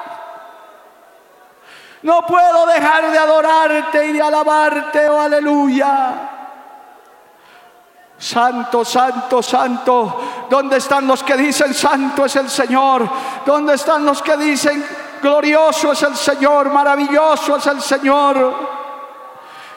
No 2.02 2.22
puedo 2.26 2.66
dejar 2.66 3.10
de 3.10 3.18
adorarte 3.18 4.06
y 4.06 4.12
de 4.12 4.22
alabarte, 4.22 5.08
oh 5.08 5.20
aleluya. 5.20 6.30
Santo, 8.18 8.84
santo, 8.84 9.42
santo. 9.42 10.46
¿Dónde 10.50 10.78
están 10.78 11.06
los 11.06 11.22
que 11.22 11.36
dicen 11.36 11.72
santo 11.74 12.24
es 12.24 12.36
el 12.36 12.50
Señor? 12.50 13.08
¿Dónde 13.46 13.74
están 13.74 14.04
los 14.04 14.22
que 14.22 14.36
dicen 14.36 14.84
glorioso 15.22 15.92
es 15.92 16.02
el 16.02 16.16
Señor, 16.16 16.70
maravilloso 16.70 17.56
es 17.56 17.66
el 17.66 17.80
Señor? 17.80 18.78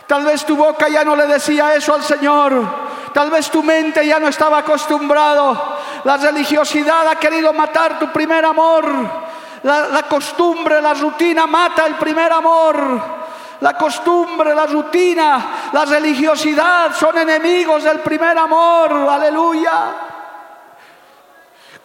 Tal 0.08 0.26
vez 0.26 0.46
tu 0.46 0.56
boca 0.56 0.90
ya 0.90 1.04
no 1.04 1.16
le 1.16 1.28
decía 1.28 1.74
eso 1.76 1.94
al 1.94 2.04
Señor. 2.04 2.92
Tal 3.14 3.30
vez 3.30 3.50
tu 3.50 3.62
mente 3.62 4.06
ya 4.06 4.20
no 4.20 4.28
estaba 4.28 4.60
acostumbrado. 4.60 5.78
La 6.04 6.18
religiosidad 6.18 7.08
ha 7.08 7.16
querido 7.16 7.54
matar 7.54 8.00
tu 8.00 8.12
primer 8.12 8.44
amor. 8.44 9.31
La, 9.64 10.04
costumbre, 10.10 10.82
la 10.82 10.94
rutina 10.94 11.46
mata 11.46 11.86
el 11.86 11.96
primer 11.96 12.32
amor. 12.32 13.22
La 13.60 13.78
costumbre, 13.78 14.56
la 14.56 14.66
rutina, 14.66 15.70
la 15.72 15.86
religiosidad 15.86 16.96
son 16.96 17.20
enemigos 17.20 17.84
del 17.84 18.00
primer 18.00 18.36
amor. 18.38 18.92
Aleluya. 18.92 19.96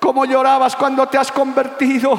¿Cómo 0.01 0.25
llorabas 0.25 0.75
cuando 0.75 1.07
te 1.07 1.19
has 1.19 1.31
convertido? 1.31 2.19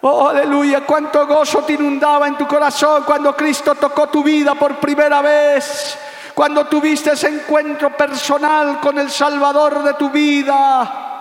Oh, 0.00 0.28
aleluya, 0.28 0.84
cuánto 0.84 1.26
gozo 1.26 1.62
te 1.62 1.74
inundaba 1.74 2.28
en 2.28 2.36
tu 2.36 2.46
corazón 2.46 3.04
cuando 3.04 3.34
Cristo 3.34 3.74
tocó 3.74 4.08
tu 4.08 4.22
vida 4.22 4.54
por 4.54 4.76
primera 4.76 5.22
vez, 5.22 5.98
cuando 6.34 6.66
tuviste 6.66 7.12
ese 7.12 7.28
encuentro 7.28 7.96
personal 7.96 8.80
con 8.80 8.98
el 8.98 9.10
Salvador 9.10 9.82
de 9.82 9.94
tu 9.94 10.10
vida. 10.10 11.13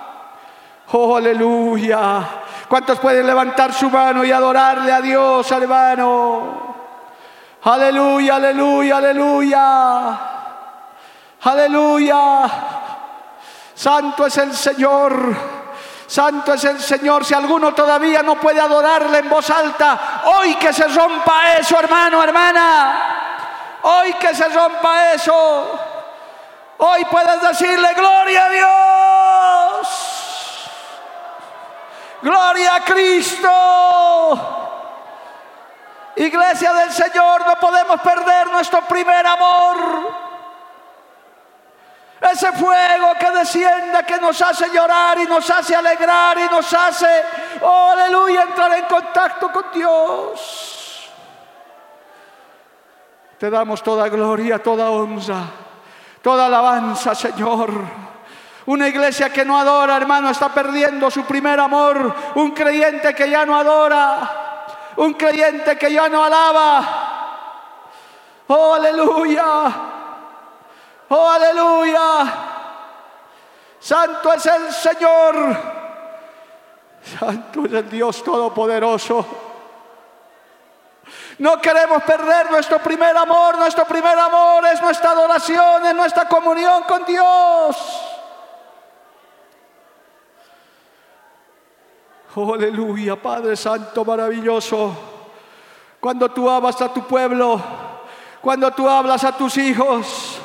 Oh, 0.96 1.18
aleluya. 1.18 2.24
¿Cuántos 2.68 3.00
pueden 3.00 3.26
levantar 3.26 3.74
su 3.74 3.90
mano 3.90 4.24
y 4.24 4.32
adorarle 4.32 4.92
a 4.92 5.02
Dios, 5.02 5.52
hermano? 5.52 6.76
Aleluya, 7.64 8.36
aleluya, 8.36 8.98
aleluya. 8.98 10.20
Aleluya. 11.42 12.20
Santo 13.74 14.28
es 14.28 14.38
el 14.38 14.54
Señor. 14.54 15.36
Santo 16.06 16.54
es 16.54 16.64
el 16.66 16.80
Señor. 16.80 17.26
Si 17.26 17.34
alguno 17.34 17.74
todavía 17.74 18.22
no 18.22 18.36
puede 18.36 18.62
adorarle 18.62 19.18
en 19.18 19.30
voz 19.30 19.50
alta, 19.50 20.22
hoy 20.26 20.54
que 20.58 20.72
se 20.72 20.88
rompa 20.90 21.56
eso, 21.58 21.80
hermano, 21.80 22.22
hermana. 22.24 23.80
Hoy 23.82 24.14
que 24.14 24.36
se 24.36 24.48
rompa 24.48 25.14
eso. 25.14 25.72
Hoy 26.78 27.04
puedes 27.06 27.42
decirle 27.42 27.96
gloria 27.96 28.46
a 28.46 28.50
Dios. 28.50 30.13
Gloria 32.24 32.76
a 32.76 32.80
Cristo. 32.86 33.50
Iglesia 36.16 36.72
del 36.74 36.92
Señor, 36.92 37.46
no 37.46 37.56
podemos 37.56 38.00
perder 38.00 38.48
nuestro 38.48 38.82
primer 38.84 39.28
amor. 39.28 40.34
Ese 42.22 42.54
fuego 42.54 43.14
que 43.20 43.32
desciende, 43.32 44.06
que 44.08 44.18
nos 44.20 44.42
hace 44.42 44.70
llorar 44.70 45.20
y 45.20 45.26
nos 45.26 45.50
hace 45.50 45.76
alegrar 45.76 46.38
y 46.38 46.46
nos 46.46 46.74
hace, 46.74 47.26
oh 47.62 47.90
aleluya, 47.92 48.44
entrar 48.44 48.72
en 48.74 48.86
contacto 48.86 49.52
con 49.52 49.66
Dios. 49.74 51.12
Te 53.38 53.50
damos 53.50 53.84
toda 53.84 54.08
gloria, 54.08 54.64
toda 54.64 54.90
honra, 54.90 55.42
toda 56.22 56.46
alabanza, 56.46 57.14
Señor. 57.14 58.03
Una 58.66 58.88
iglesia 58.88 59.32
que 59.32 59.44
no 59.44 59.58
adora, 59.58 59.98
hermano, 59.98 60.30
está 60.30 60.50
perdiendo 60.54 61.12
su 61.12 61.26
primer 61.26 61.60
amor. 61.60 62.16
Un 62.36 62.52
creyente 62.52 63.14
que 63.14 63.30
ya 63.30 63.46
no 63.46 63.58
adora. 63.58 64.64
Un 64.98 65.14
creyente 65.16 65.78
que 65.78 65.92
ya 65.92 66.08
no 66.08 66.24
alaba. 66.24 67.04
Oh, 68.48 68.74
aleluya. 68.74 69.46
Oh, 71.10 71.30
aleluya. 71.30 72.34
Santo 73.80 74.34
es 74.34 74.46
el 74.46 74.72
Señor. 74.72 75.58
Santo 77.20 77.66
es 77.66 77.74
el 77.74 77.90
Dios 77.90 78.24
Todopoderoso. 78.24 79.26
No 81.40 81.60
queremos 81.60 82.02
perder 82.04 82.50
nuestro 82.50 82.80
primer 82.80 83.18
amor. 83.18 83.58
Nuestro 83.58 83.84
primer 83.86 84.18
amor 84.18 84.66
es 84.68 84.82
nuestra 84.82 85.12
adoración, 85.12 85.86
es 85.86 85.96
nuestra 85.96 86.30
comunión 86.30 86.84
con 86.84 87.04
Dios. 87.04 88.13
Oh, 92.36 92.56
aleluya, 92.56 93.16
Padre 93.16 93.56
Santo, 93.56 94.04
maravilloso. 94.04 94.96
Cuando 96.00 96.32
tú 96.32 96.50
hablas 96.50 96.82
a 96.82 96.92
tu 96.92 97.06
pueblo, 97.06 97.62
cuando 98.42 98.72
tú 98.72 98.90
hablas 98.90 99.24
a 99.24 99.38
tus 99.38 99.56
hijos, 99.58 100.40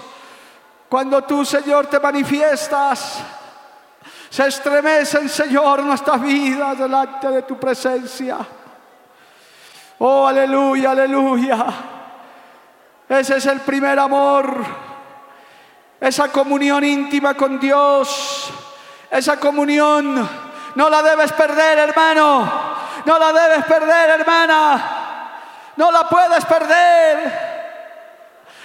cuando 0.89 1.23
tú, 1.25 1.47
Señor, 1.47 1.87
te 1.87 1.99
manifiestas, 1.99 3.23
se 4.29 4.47
estremecen, 4.47 5.31
Señor, 5.31 5.83
nuestras 5.83 6.21
vidas 6.21 6.79
delante 6.79 7.29
de 7.29 7.43
tu 7.43 7.59
presencia. 7.59 8.37
Oh, 9.99 10.27
aleluya, 10.27 10.91
aleluya. 10.91 11.67
Ese 13.09 13.39
es 13.39 13.47
el 13.47 13.61
primer 13.61 13.99
amor. 13.99 14.63
Esa 15.99 16.31
comunión 16.31 16.85
íntima 16.85 17.33
con 17.33 17.59
Dios. 17.59 18.51
Esa 19.11 19.41
comunión 19.41 20.48
no 20.79 20.89
la 20.89 21.03
debes 21.03 21.33
perder, 21.33 21.77
hermano. 21.77 22.49
No 23.05 23.19
la 23.19 23.33
debes 23.33 23.65
perder, 23.65 24.11
hermana. 24.11 25.73
No 25.75 25.91
la 25.91 26.05
puedes 26.05 26.45
perder. 26.45 27.49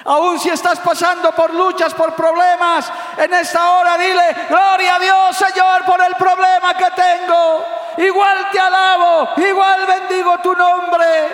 Aún 0.05 0.39
si 0.39 0.49
estás 0.49 0.79
pasando 0.81 1.31
por 1.31 1.51
luchas, 1.51 1.91
por 1.95 2.13
problemas, 2.13 2.91
en 3.17 3.33
esta 3.33 3.67
hora 3.71 3.97
dile, 3.97 4.45
gloria 4.47 4.95
a 4.95 4.99
Dios 4.99 5.37
Señor 5.37 5.85
por 5.85 5.99
el 6.03 6.13
problema 6.13 6.75
que 6.75 6.91
tengo. 6.91 7.65
Igual 7.97 8.47
te 8.51 8.59
alabo, 8.59 9.29
igual 9.37 9.83
bendigo 9.87 10.37
tu 10.37 10.53
nombre. 10.53 11.29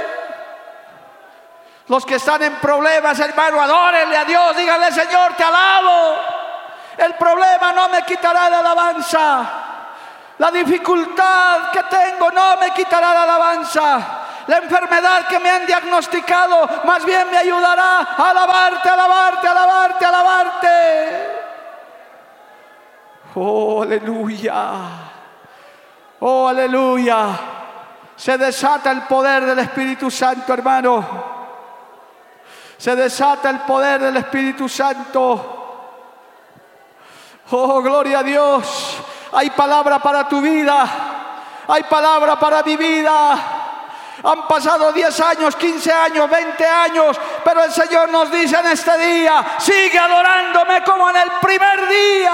Los 1.88 2.05
que 2.05 2.15
están 2.15 2.41
en 2.43 2.55
problemas, 2.55 3.19
hermano, 3.19 3.61
adórenle 3.61 4.15
a 4.15 4.23
Dios, 4.23 4.55
díganle 4.55 4.93
Señor, 4.93 5.34
te 5.36 5.43
alabo. 5.43 6.15
El 6.97 7.15
problema 7.15 7.73
no 7.73 7.89
me 7.89 8.01
quitará 8.03 8.49
la 8.49 8.59
alabanza. 8.59 9.68
La 10.39 10.51
dificultad 10.51 11.69
que 11.71 11.83
tengo 11.83 12.31
no 12.31 12.57
me 12.57 12.71
quitará 12.71 13.13
la 13.13 13.23
alabanza 13.23 14.19
la 14.49 14.57
enfermedad 14.57 15.27
que 15.27 15.39
me 15.39 15.47
han 15.47 15.67
diagnosticado, 15.67 16.67
más 16.83 17.05
bien 17.05 17.29
me 17.29 17.37
ayudará 17.37 17.99
a 17.99 18.29
alabarte, 18.31 18.89
alabarte, 18.89 19.47
alabarte, 19.47 20.05
alabarte. 20.05 21.39
Oh, 23.35 23.83
aleluya. 23.83 24.73
Oh, 26.21 26.47
aleluya. 26.47 27.39
Se 28.15 28.39
desata 28.39 28.89
el 28.89 29.03
poder 29.03 29.45
del 29.45 29.59
Espíritu 29.59 30.09
Santo, 30.09 30.51
hermano. 30.51 31.05
Se 32.75 32.95
desata 32.95 33.51
el 33.51 33.59
poder 33.59 34.01
del 34.01 34.17
Espíritu 34.17 34.67
Santo. 34.67 35.57
Oh, 37.51 37.81
gloria 37.83 38.19
a 38.19 38.23
Dios. 38.23 38.98
Hay 39.34 39.49
palabra 39.51 39.99
para 39.99 40.27
tu 40.27 40.41
vida. 40.41 40.88
Hay 41.67 41.84
palabra 41.84 42.39
para 42.39 42.63
mi 42.63 42.75
vida. 42.75 43.59
Han 44.23 44.47
pasado 44.47 44.91
10 44.91 45.19
años, 45.21 45.55
15 45.55 45.91
años, 45.93 46.30
20 46.30 46.65
años, 46.65 47.19
pero 47.43 47.63
el 47.63 47.71
Señor 47.71 48.09
nos 48.09 48.30
dice 48.30 48.57
en 48.59 48.67
este 48.67 48.97
día, 48.97 49.45
sigue 49.59 49.97
adorándome 49.97 50.84
como 50.84 51.09
en 51.09 51.15
el 51.15 51.32
primer 51.41 51.88
día. 51.88 52.34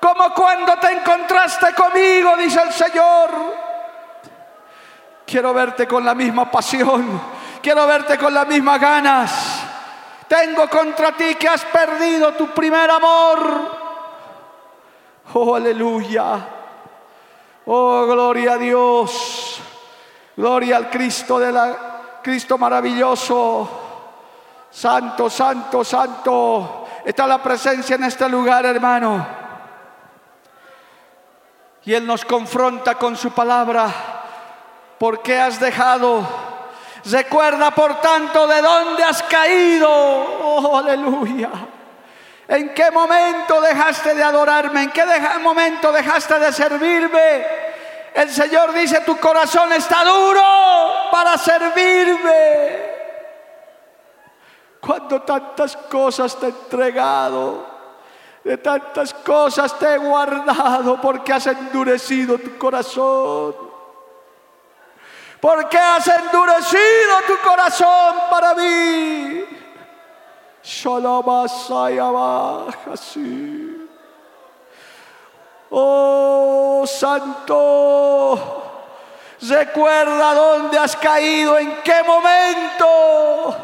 Como 0.00 0.32
cuando 0.32 0.76
te 0.76 0.92
encontraste 0.92 1.74
conmigo, 1.74 2.36
dice 2.36 2.62
el 2.62 2.72
Señor. 2.72 3.30
Quiero 5.26 5.52
verte 5.52 5.86
con 5.86 6.04
la 6.04 6.14
misma 6.14 6.50
pasión, 6.50 7.20
quiero 7.62 7.86
verte 7.86 8.16
con 8.16 8.32
las 8.32 8.46
mismas 8.46 8.80
ganas. 8.80 9.60
Tengo 10.26 10.68
contra 10.68 11.12
ti 11.12 11.34
que 11.34 11.48
has 11.48 11.64
perdido 11.66 12.32
tu 12.32 12.48
primer 12.48 12.90
amor. 12.90 13.81
Oh, 15.34 15.54
aleluya. 15.54 16.46
Oh, 17.66 18.06
gloria 18.06 18.54
a 18.54 18.58
Dios. 18.58 19.60
Gloria 20.36 20.76
al 20.76 20.90
Cristo 20.90 21.38
de 21.38 21.52
la 21.52 22.20
Cristo 22.22 22.56
maravilloso. 22.56 23.68
Santo, 24.70 25.28
santo, 25.28 25.84
santo. 25.84 26.86
Está 27.04 27.26
la 27.26 27.42
presencia 27.42 27.96
en 27.96 28.04
este 28.04 28.28
lugar, 28.28 28.64
hermano. 28.64 29.26
Y 31.84 31.94
Él 31.94 32.06
nos 32.06 32.24
confronta 32.24 32.94
con 32.94 33.16
su 33.16 33.32
palabra. 33.32 33.90
¿Por 34.98 35.20
qué 35.20 35.40
has 35.40 35.58
dejado? 35.58 36.24
Recuerda, 37.04 37.72
por 37.72 38.00
tanto, 38.00 38.46
de 38.46 38.62
dónde 38.62 39.02
has 39.02 39.22
caído. 39.24 39.88
Oh, 39.90 40.78
aleluya. 40.78 41.50
¿En 42.48 42.74
qué 42.74 42.90
momento 42.90 43.60
dejaste 43.60 44.14
de 44.14 44.22
adorarme? 44.22 44.82
¿En 44.82 44.90
qué 44.90 45.04
momento 45.40 45.92
dejaste 45.92 46.38
de 46.38 46.52
servirme? 46.52 47.46
El 48.14 48.30
Señor 48.30 48.72
dice, 48.72 49.00
tu 49.00 49.16
corazón 49.18 49.72
está 49.72 50.04
duro 50.04 50.42
para 51.10 51.38
servirme. 51.38 52.92
Cuando 54.80 55.22
tantas 55.22 55.76
cosas 55.76 56.38
te 56.38 56.46
he 56.46 56.48
entregado, 56.50 57.66
de 58.42 58.58
tantas 58.58 59.14
cosas 59.14 59.78
te 59.78 59.94
he 59.94 59.98
guardado, 59.98 61.00
porque 61.00 61.32
has 61.32 61.46
endurecido 61.46 62.38
tu 62.38 62.58
corazón. 62.58 63.54
Porque 65.40 65.78
has 65.78 66.06
endurecido 66.06 67.20
tu 67.26 67.38
corazón 67.38 68.16
para 68.30 68.54
mí. 68.54 69.61
Oh 75.70 76.84
Santo, 76.86 78.38
recuerda 79.40 80.34
dónde 80.34 80.78
has 80.78 80.94
caído, 80.96 81.58
en 81.58 81.82
qué 81.82 82.02
momento, 82.02 83.56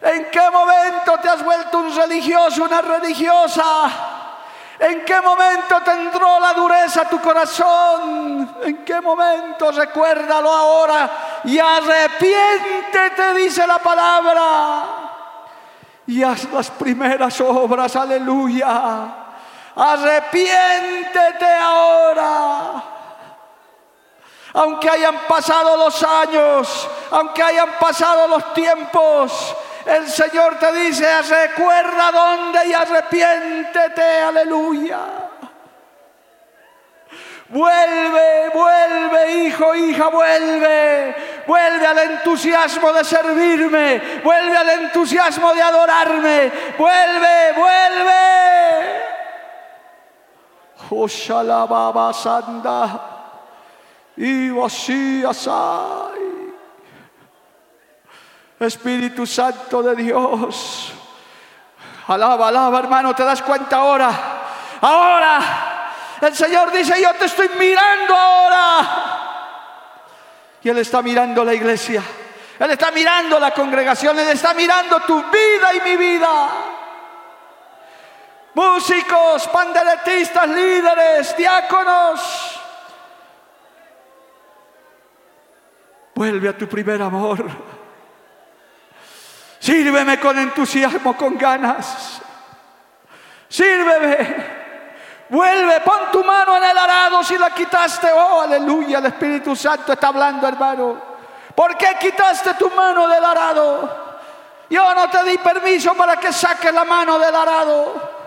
en 0.00 0.30
qué 0.30 0.50
momento 0.50 1.18
te 1.20 1.28
has 1.28 1.44
vuelto 1.44 1.78
un 1.78 1.94
religioso, 1.94 2.64
una 2.64 2.80
religiosa. 2.80 4.14
¿En 4.80 5.04
qué 5.04 5.20
momento 5.20 5.80
te 5.82 5.92
la 6.40 6.52
dureza 6.54 7.08
tu 7.08 7.20
corazón? 7.20 8.58
¿En 8.62 8.84
qué 8.84 9.00
momento? 9.00 9.72
Recuérdalo 9.72 10.52
ahora 10.52 11.10
y 11.44 11.58
arrepiéntete, 11.58 13.34
dice 13.34 13.66
la 13.66 13.78
palabra. 13.80 15.07
Y 16.08 16.22
haz 16.22 16.50
las 16.52 16.70
primeras 16.70 17.38
obras, 17.42 17.94
aleluya 17.94 19.26
Arrepiéntete 19.76 21.46
ahora. 21.46 22.82
Aunque 24.54 24.88
hayan 24.88 25.18
pasado 25.28 25.76
los 25.76 26.02
años, 26.02 26.88
aunque 27.10 27.42
hayan 27.42 27.72
pasado 27.78 28.26
los 28.26 28.54
tiempos, 28.54 29.54
el 29.84 30.08
Señor 30.08 30.58
te 30.58 30.72
dice, 30.72 31.22
recuerda 31.22 32.10
dónde 32.10 32.66
y 32.66 32.72
arrepiéntete, 32.72 34.20
aleluya. 34.22 34.98
Vuelve, 37.48 38.50
vuelve, 38.52 39.32
hijo, 39.44 39.74
hija, 39.74 40.08
vuelve. 40.08 41.16
Vuelve 41.46 41.86
al 41.86 41.98
entusiasmo 41.98 42.92
de 42.92 43.04
servirme. 43.04 44.20
Vuelve 44.22 44.56
al 44.56 44.68
entusiasmo 44.68 45.54
de 45.54 45.62
adorarme. 45.62 46.52
Vuelve, 46.76 47.52
vuelve. 47.56 48.98
Oshalababa 50.90 52.12
Sanda 52.12 53.00
y 54.16 54.50
asai. 55.26 56.18
Espíritu 58.60 59.24
Santo 59.26 59.82
de 59.82 59.94
Dios. 59.94 60.92
Alaba, 62.08 62.48
alaba, 62.48 62.78
hermano, 62.78 63.14
¿te 63.14 63.24
das 63.24 63.42
cuenta 63.42 63.76
ahora? 63.76 64.10
Ahora. 64.80 65.67
El 66.20 66.34
Señor 66.34 66.72
dice, 66.72 67.00
yo 67.00 67.14
te 67.14 67.26
estoy 67.26 67.48
mirando 67.58 68.14
ahora. 68.14 69.18
Y 70.62 70.68
Él 70.68 70.78
está 70.78 71.02
mirando 71.02 71.44
la 71.44 71.54
iglesia. 71.54 72.02
Él 72.58 72.70
está 72.72 72.90
mirando 72.90 73.38
la 73.38 73.52
congregación. 73.52 74.18
Él 74.18 74.28
está 74.28 74.52
mirando 74.54 75.00
tu 75.00 75.22
vida 75.30 75.74
y 75.74 75.80
mi 75.80 75.96
vida. 75.96 76.48
Músicos, 78.54 79.46
panderetistas, 79.48 80.48
líderes, 80.48 81.36
diáconos. 81.36 82.60
Vuelve 86.14 86.48
a 86.48 86.58
tu 86.58 86.68
primer 86.68 87.00
amor. 87.00 87.44
Sírveme 89.60 90.18
con 90.18 90.36
entusiasmo, 90.38 91.16
con 91.16 91.38
ganas. 91.38 92.20
Sírveme. 93.48 94.47
Vuelve, 95.28 95.80
pon 95.80 96.10
tu 96.10 96.24
mano 96.24 96.56
en 96.56 96.64
el 96.64 96.78
arado 96.78 97.22
si 97.22 97.36
la 97.36 97.50
quitaste. 97.50 98.10
Oh, 98.12 98.40
aleluya, 98.40 98.98
el 98.98 99.06
Espíritu 99.06 99.54
Santo 99.54 99.92
está 99.92 100.08
hablando, 100.08 100.48
hermano. 100.48 100.96
¿Por 101.54 101.76
qué 101.76 101.96
quitaste 102.00 102.54
tu 102.54 102.70
mano 102.70 103.06
del 103.08 103.24
arado? 103.24 104.08
Yo 104.70 104.94
no 104.94 105.08
te 105.10 105.24
di 105.24 105.38
permiso 105.38 105.94
para 105.94 106.16
que 106.16 106.32
saques 106.32 106.72
la 106.72 106.84
mano 106.84 107.18
del 107.18 107.34
arado. 107.34 108.18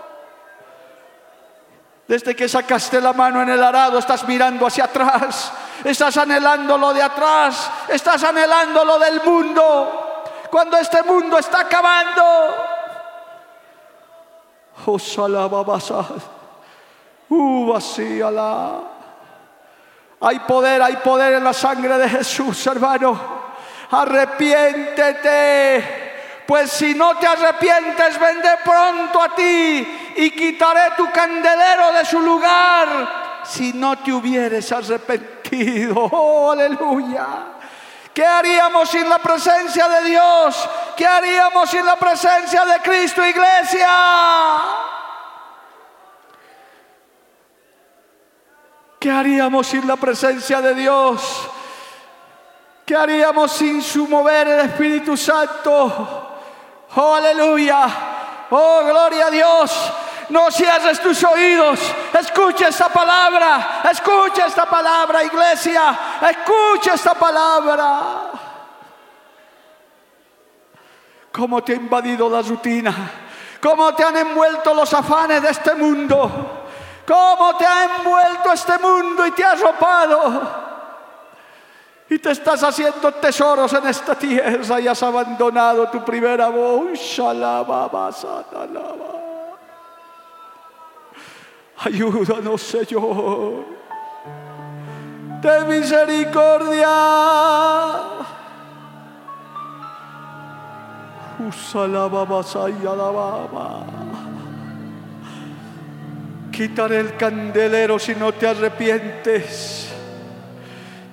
Desde 2.07 2.35
que 2.35 2.49
sacaste 2.49 2.99
la 2.99 3.13
mano 3.13 3.41
en 3.41 3.49
el 3.49 3.63
arado 3.63 3.97
estás 3.97 4.27
mirando 4.27 4.67
hacia 4.67 4.83
atrás, 4.83 5.53
estás 5.83 6.17
anhelando 6.17 6.77
lo 6.77 6.93
de 6.93 7.01
atrás, 7.01 7.71
estás 7.87 8.21
anhelando 8.23 8.83
lo 8.83 8.99
del 8.99 9.21
mundo 9.23 10.23
cuando 10.49 10.77
este 10.77 11.01
mundo 11.03 11.37
está 11.37 11.61
acabando. 11.61 12.23
Oh, 14.85 14.99
uh, 17.31 17.79
hay 20.23 20.37
poder, 20.39 20.81
hay 20.83 20.97
poder 20.97 21.33
en 21.33 21.43
la 21.43 21.53
sangre 21.53 21.97
de 21.97 22.07
Jesús, 22.07 22.67
hermano. 22.67 23.19
Arrepiéntete. 23.89 26.43
Pues 26.45 26.71
si 26.71 26.93
no 26.93 27.17
te 27.17 27.25
arrepientes, 27.25 28.19
vendré 28.19 28.51
pronto 28.63 29.19
a 29.21 29.33
ti 29.33 30.13
y 30.17 30.29
quitaré 30.31 30.91
tu 30.95 31.09
candelero 31.11 31.91
de 31.93 32.05
su 32.05 32.19
lugar. 32.19 33.41
Si 33.43 33.73
no 33.73 33.97
te 33.97 34.13
hubieres 34.13 34.71
arrepentido. 34.71 35.41
Oh, 36.13 36.51
aleluya. 36.51 37.27
¿Qué 38.13 38.25
haríamos 38.25 38.89
sin 38.89 39.09
la 39.09 39.17
presencia 39.17 39.89
de 39.89 40.09
Dios? 40.09 40.69
¿Qué 40.95 41.05
haríamos 41.05 41.69
sin 41.69 41.85
la 41.85 41.97
presencia 41.97 42.63
de 42.63 42.79
Cristo, 42.79 43.21
iglesia? 43.25 43.89
¿Qué 49.01 49.09
haríamos 49.09 49.65
sin 49.65 49.87
la 49.87 49.95
presencia 49.95 50.61
de 50.61 50.75
Dios? 50.75 51.49
¿Qué 52.85 52.95
haríamos 52.95 53.51
sin 53.51 53.81
su 53.81 54.07
mover 54.07 54.47
el 54.47 54.59
Espíritu 54.59 55.17
Santo? 55.17 56.29
Oh, 56.95 57.15
aleluya. 57.15 57.87
Oh, 58.51 58.83
gloria 58.85 59.25
a 59.25 59.31
Dios. 59.31 59.91
No 60.29 60.51
cierres 60.51 61.01
tus 61.01 61.23
oídos. 61.23 61.79
Escucha 62.13 62.67
esta 62.67 62.89
palabra. 62.89 63.81
Escucha 63.91 64.45
esta 64.45 64.67
palabra, 64.67 65.23
iglesia. 65.23 65.97
Escucha 66.21 66.93
esta 66.93 67.15
palabra. 67.15 68.29
¿Cómo 71.31 71.63
te 71.63 71.73
ha 71.73 71.75
invadido 71.75 72.29
la 72.29 72.43
rutina? 72.43 72.93
¿Cómo 73.59 73.95
te 73.95 74.03
han 74.03 74.17
envuelto 74.17 74.75
los 74.75 74.93
afanes 74.93 75.41
de 75.41 75.49
este 75.49 75.73
mundo? 75.73 76.60
¿Cómo 77.11 77.57
te 77.57 77.65
ha 77.65 77.97
envuelto 77.97 78.53
este 78.53 78.77
mundo 78.79 79.25
y 79.27 79.31
te 79.31 79.43
ha 79.43 79.51
arropado? 79.51 80.61
y 82.09 82.19
te 82.19 82.31
estás 82.31 82.61
haciendo 82.61 83.09
tesoros 83.13 83.71
en 83.71 83.87
esta 83.87 84.15
tierra 84.15 84.81
y 84.81 84.87
has 84.87 85.01
abandonado 85.01 85.89
tu 85.89 86.03
primera 86.03 86.49
voz. 86.49 86.99
Ayúdanos, 91.77 92.61
Señor. 92.61 93.63
De 95.41 95.65
misericordia. 95.65 96.87
Quitaré 106.51 106.99
el 106.99 107.15
candelero 107.15 107.97
si 107.97 108.13
no 108.13 108.33
te 108.33 108.47
arrepientes. 108.47 109.89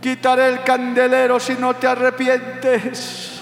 Quitaré 0.00 0.48
el 0.48 0.62
candelero 0.62 1.38
si 1.38 1.54
no 1.54 1.74
te 1.74 1.86
arrepientes. 1.86 3.40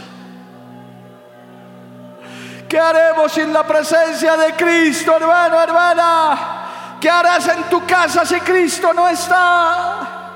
¿Qué 2.68 2.78
haremos 2.78 3.32
sin 3.32 3.52
la 3.52 3.62
presencia 3.66 4.36
de 4.36 4.52
Cristo, 4.54 5.16
hermano, 5.16 5.62
hermana? 5.62 6.98
¿Qué 7.00 7.08
harás 7.08 7.48
en 7.48 7.64
tu 7.64 7.86
casa 7.86 8.24
si 8.26 8.40
Cristo 8.40 8.92
no 8.92 9.08
está? 9.08 10.26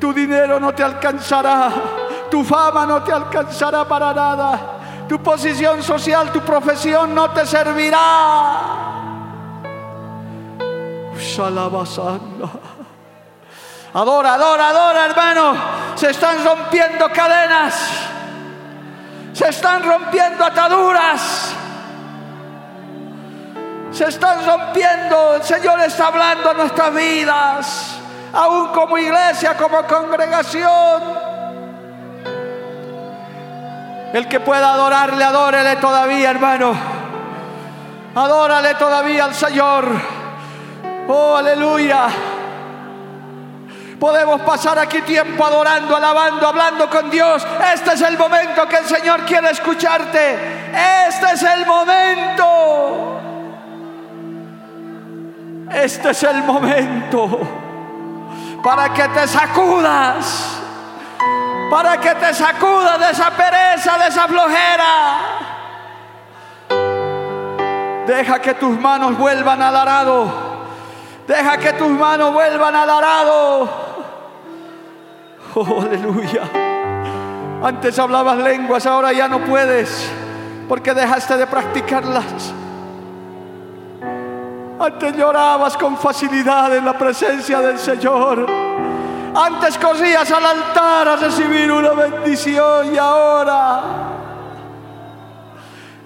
Tu 0.00 0.12
dinero 0.12 0.58
no 0.58 0.72
te 0.72 0.82
alcanzará, 0.82 1.70
tu 2.30 2.42
fama 2.42 2.86
no 2.86 3.02
te 3.02 3.12
alcanzará 3.12 3.86
para 3.86 4.14
nada, 4.14 4.60
tu 5.06 5.22
posición 5.22 5.82
social, 5.82 6.32
tu 6.32 6.40
profesión 6.40 7.14
no 7.14 7.30
te 7.30 7.44
servirá. 7.44 8.99
Adora, 13.92 14.34
adora, 14.34 14.68
adora, 14.68 15.06
hermano. 15.06 15.54
Se 15.94 16.10
están 16.10 16.44
rompiendo 16.44 17.10
cadenas. 17.12 17.74
Se 19.32 19.48
están 19.48 19.82
rompiendo 19.82 20.44
ataduras 20.44 21.54
se 23.92 24.08
están 24.08 24.46
rompiendo. 24.46 25.34
El 25.34 25.42
Señor 25.42 25.80
está 25.80 26.06
hablando 26.06 26.50
a 26.50 26.54
nuestras 26.54 26.94
vidas, 26.94 27.98
aún 28.32 28.68
como 28.68 28.96
iglesia, 28.96 29.56
como 29.56 29.82
congregación. 29.86 31.30
El 34.12 34.26
que 34.26 34.40
pueda 34.40 34.72
adorarle, 34.72 35.22
adórele 35.22 35.76
todavía, 35.76 36.30
hermano. 36.30 36.72
Adórale 38.14 38.74
todavía 38.74 39.24
al 39.24 39.34
Señor. 39.34 40.19
Oh, 41.12 41.34
aleluya. 41.36 42.06
Podemos 43.98 44.40
pasar 44.42 44.78
aquí 44.78 45.02
tiempo 45.02 45.44
adorando, 45.44 45.96
alabando, 45.96 46.46
hablando 46.46 46.88
con 46.88 47.10
Dios. 47.10 47.44
Este 47.74 47.94
es 47.94 48.02
el 48.02 48.16
momento 48.16 48.68
que 48.68 48.76
el 48.76 48.86
Señor 48.86 49.22
quiere 49.24 49.50
escucharte. 49.50 50.38
Este 51.08 51.32
es 51.34 51.42
el 51.42 51.66
momento. 51.66 53.20
Este 55.72 56.10
es 56.10 56.22
el 56.22 56.44
momento 56.44 57.40
para 58.62 58.92
que 58.92 59.08
te 59.08 59.26
sacudas, 59.26 60.60
para 61.70 61.96
que 61.96 62.14
te 62.14 62.32
sacudas 62.34 63.00
de 63.00 63.10
esa 63.10 63.30
pereza, 63.30 63.98
de 63.98 64.06
esa 64.06 64.28
flojera. 64.28 65.18
Deja 68.06 68.40
que 68.40 68.54
tus 68.54 68.78
manos 68.78 69.18
vuelvan 69.18 69.60
al 69.60 69.76
arado. 69.76 70.49
Deja 71.30 71.58
que 71.58 71.72
tus 71.74 71.90
manos 71.90 72.32
vuelvan 72.32 72.74
al 72.74 72.90
arado. 72.90 73.68
Oh, 75.54 75.80
aleluya. 75.80 76.42
Antes 77.62 77.96
hablabas 78.00 78.38
lenguas, 78.38 78.84
ahora 78.84 79.12
ya 79.12 79.28
no 79.28 79.38
puedes 79.44 80.10
porque 80.68 80.92
dejaste 80.92 81.36
de 81.36 81.46
practicarlas. 81.46 82.52
Antes 84.80 85.16
llorabas 85.16 85.76
con 85.76 85.96
facilidad 85.96 86.76
en 86.76 86.84
la 86.84 86.98
presencia 86.98 87.60
del 87.60 87.78
Señor. 87.78 88.46
Antes 89.32 89.78
corrías 89.78 90.28
al 90.32 90.44
altar 90.44 91.08
a 91.10 91.16
recibir 91.16 91.70
una 91.70 91.90
bendición 91.90 92.92
y 92.92 92.98
ahora, 92.98 93.82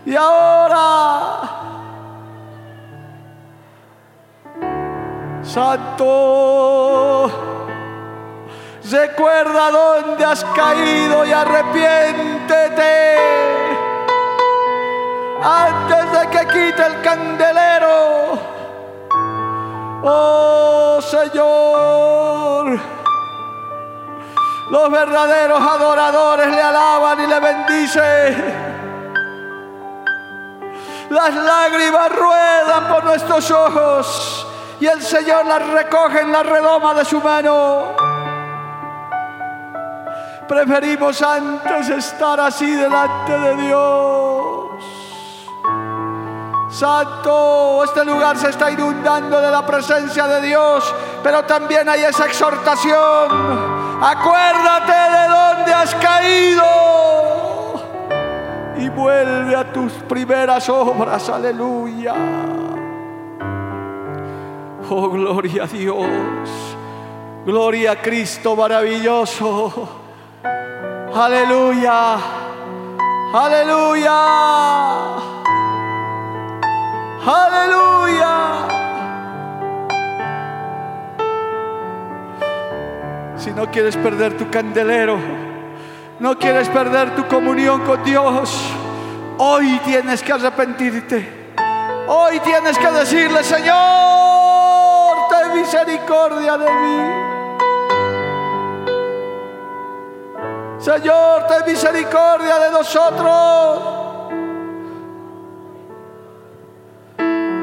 y 0.04 0.14
ahora, 0.16 1.63
Santo, 5.44 7.30
recuerda 8.90 9.70
dónde 9.70 10.24
has 10.24 10.44
caído 10.44 11.24
y 11.26 11.32
arrepiéntete 11.32 13.16
antes 15.42 16.12
de 16.12 16.28
que 16.30 16.46
quite 16.46 16.86
el 16.86 17.00
candelero 17.02 18.54
Oh 20.06 21.00
Señor, 21.00 22.78
Los 24.70 24.90
verdaderos 24.90 25.60
adoradores 25.60 26.48
le 26.48 26.60
alaban 26.60 27.20
y 27.20 27.26
le 27.26 27.40
bendicen. 27.40 28.64
Las 31.08 31.34
lágrimas 31.34 32.12
ruedan 32.12 32.88
por 32.88 33.04
nuestros 33.04 33.50
ojos 33.50 34.46
y 34.84 34.86
el 34.86 35.02
Señor 35.02 35.46
las 35.46 35.66
recoge 35.66 36.20
en 36.20 36.30
la 36.30 36.42
redoma 36.42 36.92
de 36.92 37.06
su 37.06 37.18
mano. 37.18 37.94
Preferimos 40.46 41.22
antes 41.22 41.88
estar 41.88 42.38
así 42.38 42.70
delante 42.70 43.32
de 43.32 43.56
Dios. 43.62 44.66
Santo, 46.70 47.84
este 47.84 48.04
lugar 48.04 48.36
se 48.36 48.50
está 48.50 48.70
inundando 48.70 49.40
de 49.40 49.50
la 49.50 49.64
presencia 49.64 50.26
de 50.26 50.42
Dios, 50.42 50.94
pero 51.22 51.44
también 51.44 51.88
hay 51.88 52.02
esa 52.02 52.26
exhortación. 52.26 54.02
Acuérdate 54.02 54.92
de 54.92 55.28
dónde 55.28 55.72
has 55.72 55.94
caído 55.94 56.64
y 58.76 58.90
vuelve 58.90 59.56
a 59.56 59.72
tus 59.72 59.92
primeras 59.94 60.68
obras. 60.68 61.26
Aleluya. 61.30 62.14
Oh, 64.90 65.08
gloria 65.08 65.64
a 65.64 65.66
Dios. 65.66 66.06
Gloria 67.46 67.92
a 67.92 67.96
Cristo 67.96 68.54
maravilloso. 68.54 69.88
Aleluya. 71.14 72.16
Aleluya. 73.32 74.20
Aleluya. 77.26 78.68
Si 83.36 83.50
no 83.52 83.70
quieres 83.70 83.96
perder 83.96 84.36
tu 84.36 84.50
candelero, 84.50 85.18
no 86.20 86.38
quieres 86.38 86.68
perder 86.68 87.14
tu 87.14 87.26
comunión 87.26 87.82
con 87.82 88.02
Dios, 88.04 88.58
hoy 89.38 89.80
tienes 89.84 90.22
que 90.22 90.32
arrepentirte. 90.32 91.44
Hoy 92.06 92.38
tienes 92.40 92.78
que 92.78 92.90
decirle, 92.90 93.42
Señor, 93.42 94.53
misericordia 95.54 96.58
de 96.58 96.70
mí. 96.70 97.34
Señor, 100.78 101.46
ten 101.46 101.64
misericordia 101.66 102.58
de 102.58 102.70
nosotros. 102.70 104.04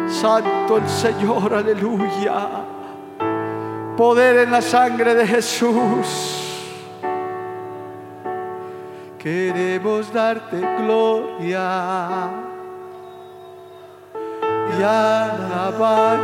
Santo 0.10 0.78
el 0.78 0.88
Señor, 0.88 1.54
aleluya. 1.54 2.48
Poder 3.96 4.38
en 4.40 4.52
la 4.52 4.62
sangre 4.62 5.14
de 5.14 5.28
Jesús. 5.28 6.52
Queremos 9.20 10.12
darte 10.12 10.60
gloria 10.80 12.30
y 14.80 14.82
alabanza. 14.82 16.22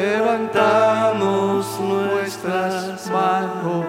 Levantamos 0.00 1.66
nuestras 1.80 3.10
manos, 3.10 3.84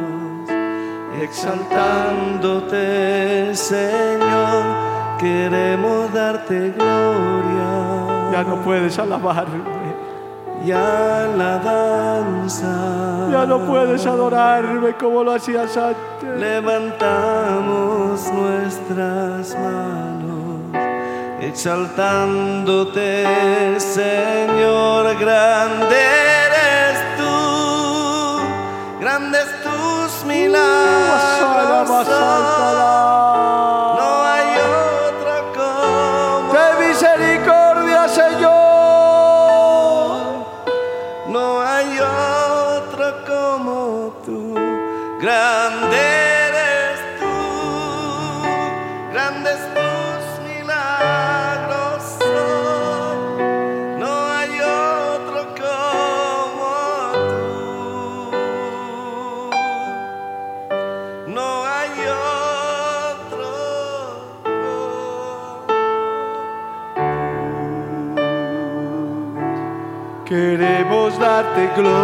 exaltándote, 1.21 3.55
Señor 3.55 4.91
queremos 5.21 6.11
darte 6.11 6.71
gloria. 6.71 8.31
Ya 8.31 8.43
no 8.43 8.55
puedes 8.63 8.97
alabarme. 8.97 9.91
Ya 10.65 11.29
la 11.37 11.59
danza. 11.59 13.27
Ya 13.31 13.45
no 13.45 13.59
puedes 13.65 14.05
adorarme 14.05 14.93
como 14.93 15.23
lo 15.23 15.33
hacías 15.33 15.77
antes. 15.77 16.39
Levantamos 16.39 18.31
nuestras 18.33 19.55
manos, 19.55 20.10
exaltándote, 21.41 23.25
Señor, 23.79 25.17
grande 25.17 25.97
eres 26.45 27.17
tú, 27.17 28.39
grandes 28.99 29.47
tus 29.63 30.23
milagros. 30.25 31.01
Darte 71.73 72.00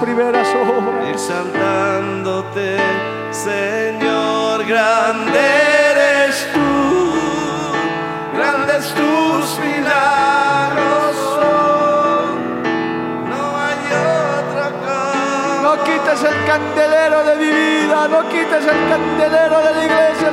primeras 0.00 0.48
obras. 0.54 1.08
Exaltándote, 1.08 2.76
Señor, 3.30 4.64
grande 4.64 5.40
eres 5.90 6.48
tú, 6.52 7.12
grandes 8.36 8.86
tus 8.94 9.58
milagros. 9.60 11.16
No 13.30 13.56
hay 13.58 13.80
otra 14.48 14.66
cosa. 14.84 15.62
No 15.62 15.72
quites 15.84 16.22
el 16.22 16.46
candelero 16.46 17.24
de 17.24 17.36
mi 17.36 17.50
vida, 17.50 18.08
no 18.08 18.28
quites 18.28 18.64
el 18.64 18.88
candelero 18.88 19.58
de 19.62 19.74
la 19.74 19.84
iglesia, 19.84 20.25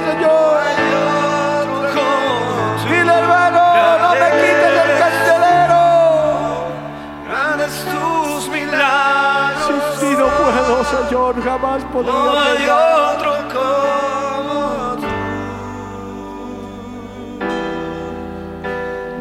Señor, 11.24 11.42
jamás 11.42 11.84
podría. 11.86 12.14
No 12.14 12.38
hay 12.38 12.68
otro 13.16 13.32
como 13.54 14.96
tú. 15.00 15.08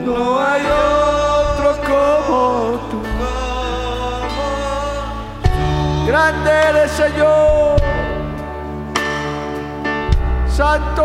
No 0.05 0.40
hay 0.40 0.62
otro 0.66 1.70
como 1.86 2.80
tú. 2.90 3.03
Grande 6.07 6.50
eres, 6.50 6.90
Señor. 6.90 7.80
Santo. 10.48 11.05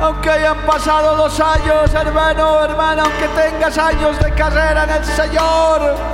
Aunque 0.00 0.28
hayan 0.28 0.58
pasado 0.66 1.16
dos 1.16 1.38
años, 1.40 1.94
hermano, 1.94 2.64
hermana, 2.64 3.04
aunque 3.04 3.28
tengas 3.28 3.78
años 3.78 4.18
de 4.18 4.32
carrera 4.34 4.84
en 4.84 4.90
el 4.90 5.04
Señor, 5.04 6.13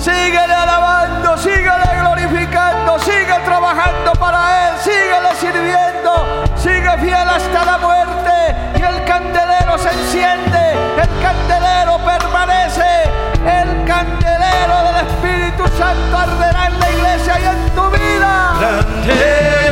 síguele 0.00 0.54
alabando, 0.54 1.36
síguele 1.36 1.88
glorificando, 2.00 2.98
sigue 3.00 3.36
trabajando 3.44 4.12
para 4.12 4.68
Él, 4.68 4.74
síguele 4.82 5.30
sirviendo, 5.38 6.44
sigue 6.56 6.90
fiel 6.98 7.28
hasta 7.28 7.64
la 7.64 7.78
muerte 7.78 8.56
y 8.76 8.82
el 8.82 9.04
candelero 9.04 9.78
se 9.78 9.90
enciende, 9.90 10.72
el 10.96 11.22
candelero 11.22 11.98
permanece, 11.98 13.04
el 13.44 13.84
candelero 13.84 14.76
del 14.86 15.06
Espíritu 15.06 15.64
Santo 15.76 16.16
arderá 16.16 16.66
en 16.68 16.80
la 16.80 16.90
iglesia 16.90 17.38
y 17.38 17.44
en 17.44 17.70
tu 17.74 17.90
vida. 17.90 19.69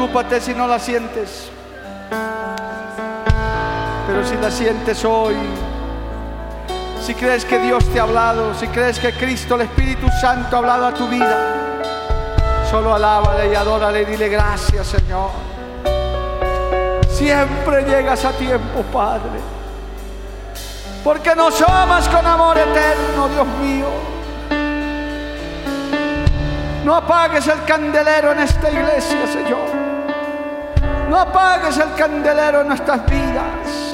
Preocúpate 0.00 0.40
si 0.40 0.54
no 0.54 0.66
la 0.66 0.78
sientes. 0.78 1.50
Pero 4.06 4.24
si 4.24 4.34
la 4.36 4.50
sientes 4.50 5.04
hoy, 5.04 5.34
si 7.04 7.14
crees 7.14 7.44
que 7.44 7.58
Dios 7.58 7.84
te 7.92 8.00
ha 8.00 8.04
hablado, 8.04 8.54
si 8.54 8.66
crees 8.68 8.98
que 8.98 9.12
Cristo, 9.12 9.56
el 9.56 9.60
Espíritu 9.60 10.06
Santo, 10.18 10.56
ha 10.56 10.58
hablado 10.60 10.86
a 10.86 10.94
tu 10.94 11.06
vida, 11.06 11.36
solo 12.70 12.94
alábale 12.94 13.52
y 13.52 13.54
adórale 13.54 14.00
y 14.00 14.04
dile 14.06 14.30
gracias, 14.30 14.86
Señor. 14.86 15.32
Siempre 17.10 17.82
llegas 17.84 18.24
a 18.24 18.32
tiempo, 18.32 18.82
Padre. 18.90 19.38
Porque 21.04 21.36
nos 21.36 21.60
amas 21.60 22.08
con 22.08 22.26
amor 22.26 22.56
eterno, 22.56 23.28
Dios 23.28 23.46
mío. 23.60 23.86
No 26.86 26.94
apagues 26.94 27.46
el 27.48 27.62
candelero 27.66 28.32
en 28.32 28.38
esta 28.38 28.70
iglesia, 28.70 29.26
Señor. 29.30 29.79
No 31.10 31.18
apagues 31.18 31.76
el 31.76 31.92
candelero 31.94 32.60
en 32.60 32.68
nuestras 32.68 33.04
vidas. 33.06 33.92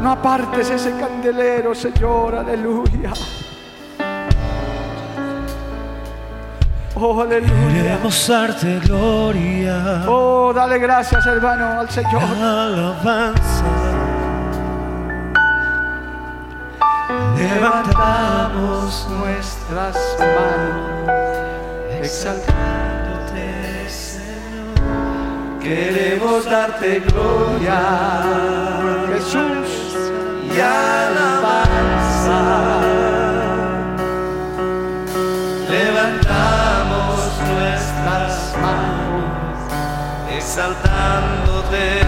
No 0.00 0.12
apartes 0.12 0.70
ese 0.70 0.92
candelero, 0.96 1.74
Señor. 1.74 2.36
Aleluya. 2.36 3.12
Oh, 6.94 7.20
aleluya. 7.22 7.82
Queremos 7.82 8.28
darte 8.28 8.78
gloria, 8.84 10.04
Oh, 10.06 10.52
dale 10.54 10.78
gracias, 10.78 11.26
hermano, 11.26 11.80
al 11.80 11.90
Señor. 11.90 12.22
alabanza. 12.22 13.64
Levantamos 17.36 19.08
nuestras 19.10 19.96
manos, 20.20 22.08
Señor. 22.08 22.91
Queremos 25.62 26.44
darte 26.44 27.00
gloria 27.06 27.80
Jesús. 29.14 29.68
y 30.44 30.60
alabanza. 30.60 32.40
Levantamos 35.70 37.16
nuestras 37.48 38.56
manos, 38.60 39.24
exaltándote, 40.36 42.02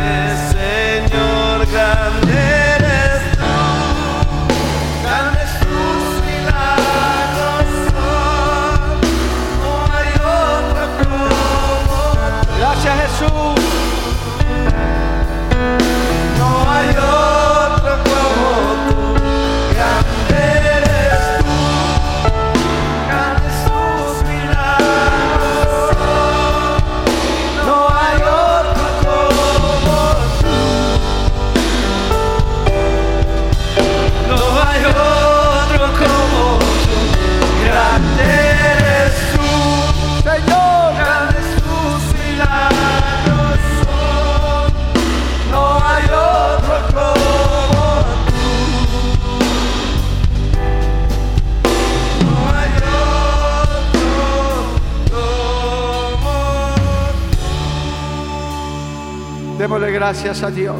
démosle 59.64 59.92
gracias 59.92 60.42
a 60.42 60.50
Dios. 60.50 60.76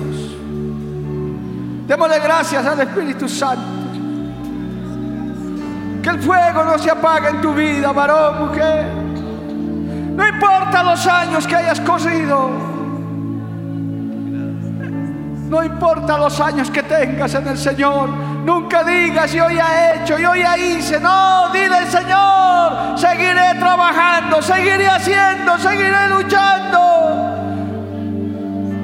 Démosle 1.86 2.18
gracias 2.20 2.66
al 2.66 2.80
Espíritu 2.80 3.26
Santo. 3.26 3.62
Que 6.02 6.10
el 6.10 6.20
fuego 6.20 6.64
no 6.64 6.78
se 6.78 6.90
apague 6.90 7.30
en 7.30 7.40
tu 7.40 7.54
vida, 7.54 7.92
varón, 7.92 8.46
mujer. 8.46 8.84
No 10.14 10.28
importa 10.28 10.82
los 10.82 11.06
años 11.06 11.46
que 11.46 11.56
hayas 11.56 11.80
corrido. 11.80 12.50
No 15.48 15.64
importa 15.64 16.18
los 16.18 16.38
años 16.40 16.70
que 16.70 16.82
tengas 16.82 17.34
en 17.36 17.48
el 17.48 17.56
Señor. 17.56 18.10
Nunca 18.10 18.84
digas 18.84 19.32
yo 19.32 19.48
ya 19.48 19.66
he 19.72 20.02
hecho, 20.02 20.18
yo 20.18 20.34
ya 20.34 20.58
hice. 20.58 21.00
No, 21.00 21.48
dile 21.54 21.86
Señor, 21.86 22.98
seguiré 22.98 23.54
trabajando, 23.58 24.42
seguiré 24.42 24.86
haciendo, 24.88 25.56
seguiré 25.56 26.08
luchando. 26.10 27.23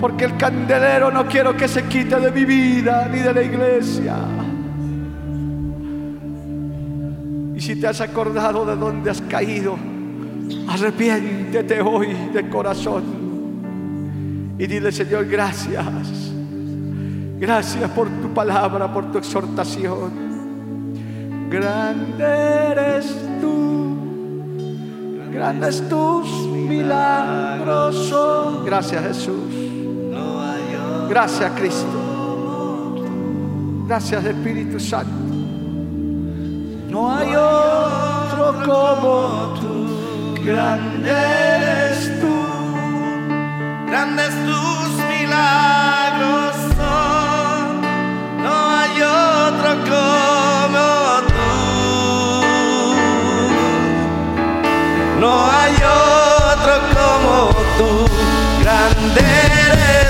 Porque 0.00 0.24
el 0.24 0.36
candelero 0.36 1.10
no 1.10 1.26
quiero 1.26 1.56
que 1.56 1.68
se 1.68 1.84
quite 1.84 2.18
de 2.18 2.30
mi 2.30 2.44
vida 2.44 3.08
ni 3.12 3.18
de 3.18 3.34
la 3.34 3.42
iglesia. 3.42 4.16
Y 7.54 7.60
si 7.60 7.76
te 7.76 7.86
has 7.86 8.00
acordado 8.00 8.64
de 8.64 8.76
dónde 8.76 9.10
has 9.10 9.20
caído, 9.20 9.76
arrepiéntete 10.66 11.82
hoy 11.82 12.14
de 12.32 12.48
corazón. 12.48 13.04
Y 14.58 14.66
dile, 14.66 14.90
Señor, 14.90 15.26
gracias. 15.26 15.84
Gracias 17.38 17.90
por 17.90 18.08
tu 18.08 18.32
palabra, 18.32 18.92
por 18.92 19.12
tu 19.12 19.18
exhortación. 19.18 20.30
Grande 21.50 22.24
eres 22.24 23.14
tú. 23.40 23.96
Grandes 25.32 25.86
tus 25.88 26.28
milagros. 26.48 28.12
Gracias, 28.64 29.02
Jesús. 29.02 29.69
Gracias, 31.10 31.50
Cristo. 31.56 32.94
Gracias, 33.88 34.24
Espíritu 34.24 34.78
Santo. 34.78 35.10
No 36.88 37.12
hay 37.12 37.34
otro 37.34 38.62
como 38.64 39.54
tú. 39.60 40.44
Grande 40.44 41.10
eres 41.10 42.20
tú. 42.20 42.36
Grandes 43.88 44.30
tus 44.46 44.88
milagros 45.08 46.54
son, 46.76 47.80
no 48.44 48.54
hay 48.78 49.02
otro 49.02 49.70
como 49.90 50.86
tú. 51.26 51.50
No 55.18 55.30
hay 55.50 55.74
otro 55.74 56.74
como 56.94 57.34
tú. 57.78 57.90
Grande 58.62 59.20
eres 59.20 60.09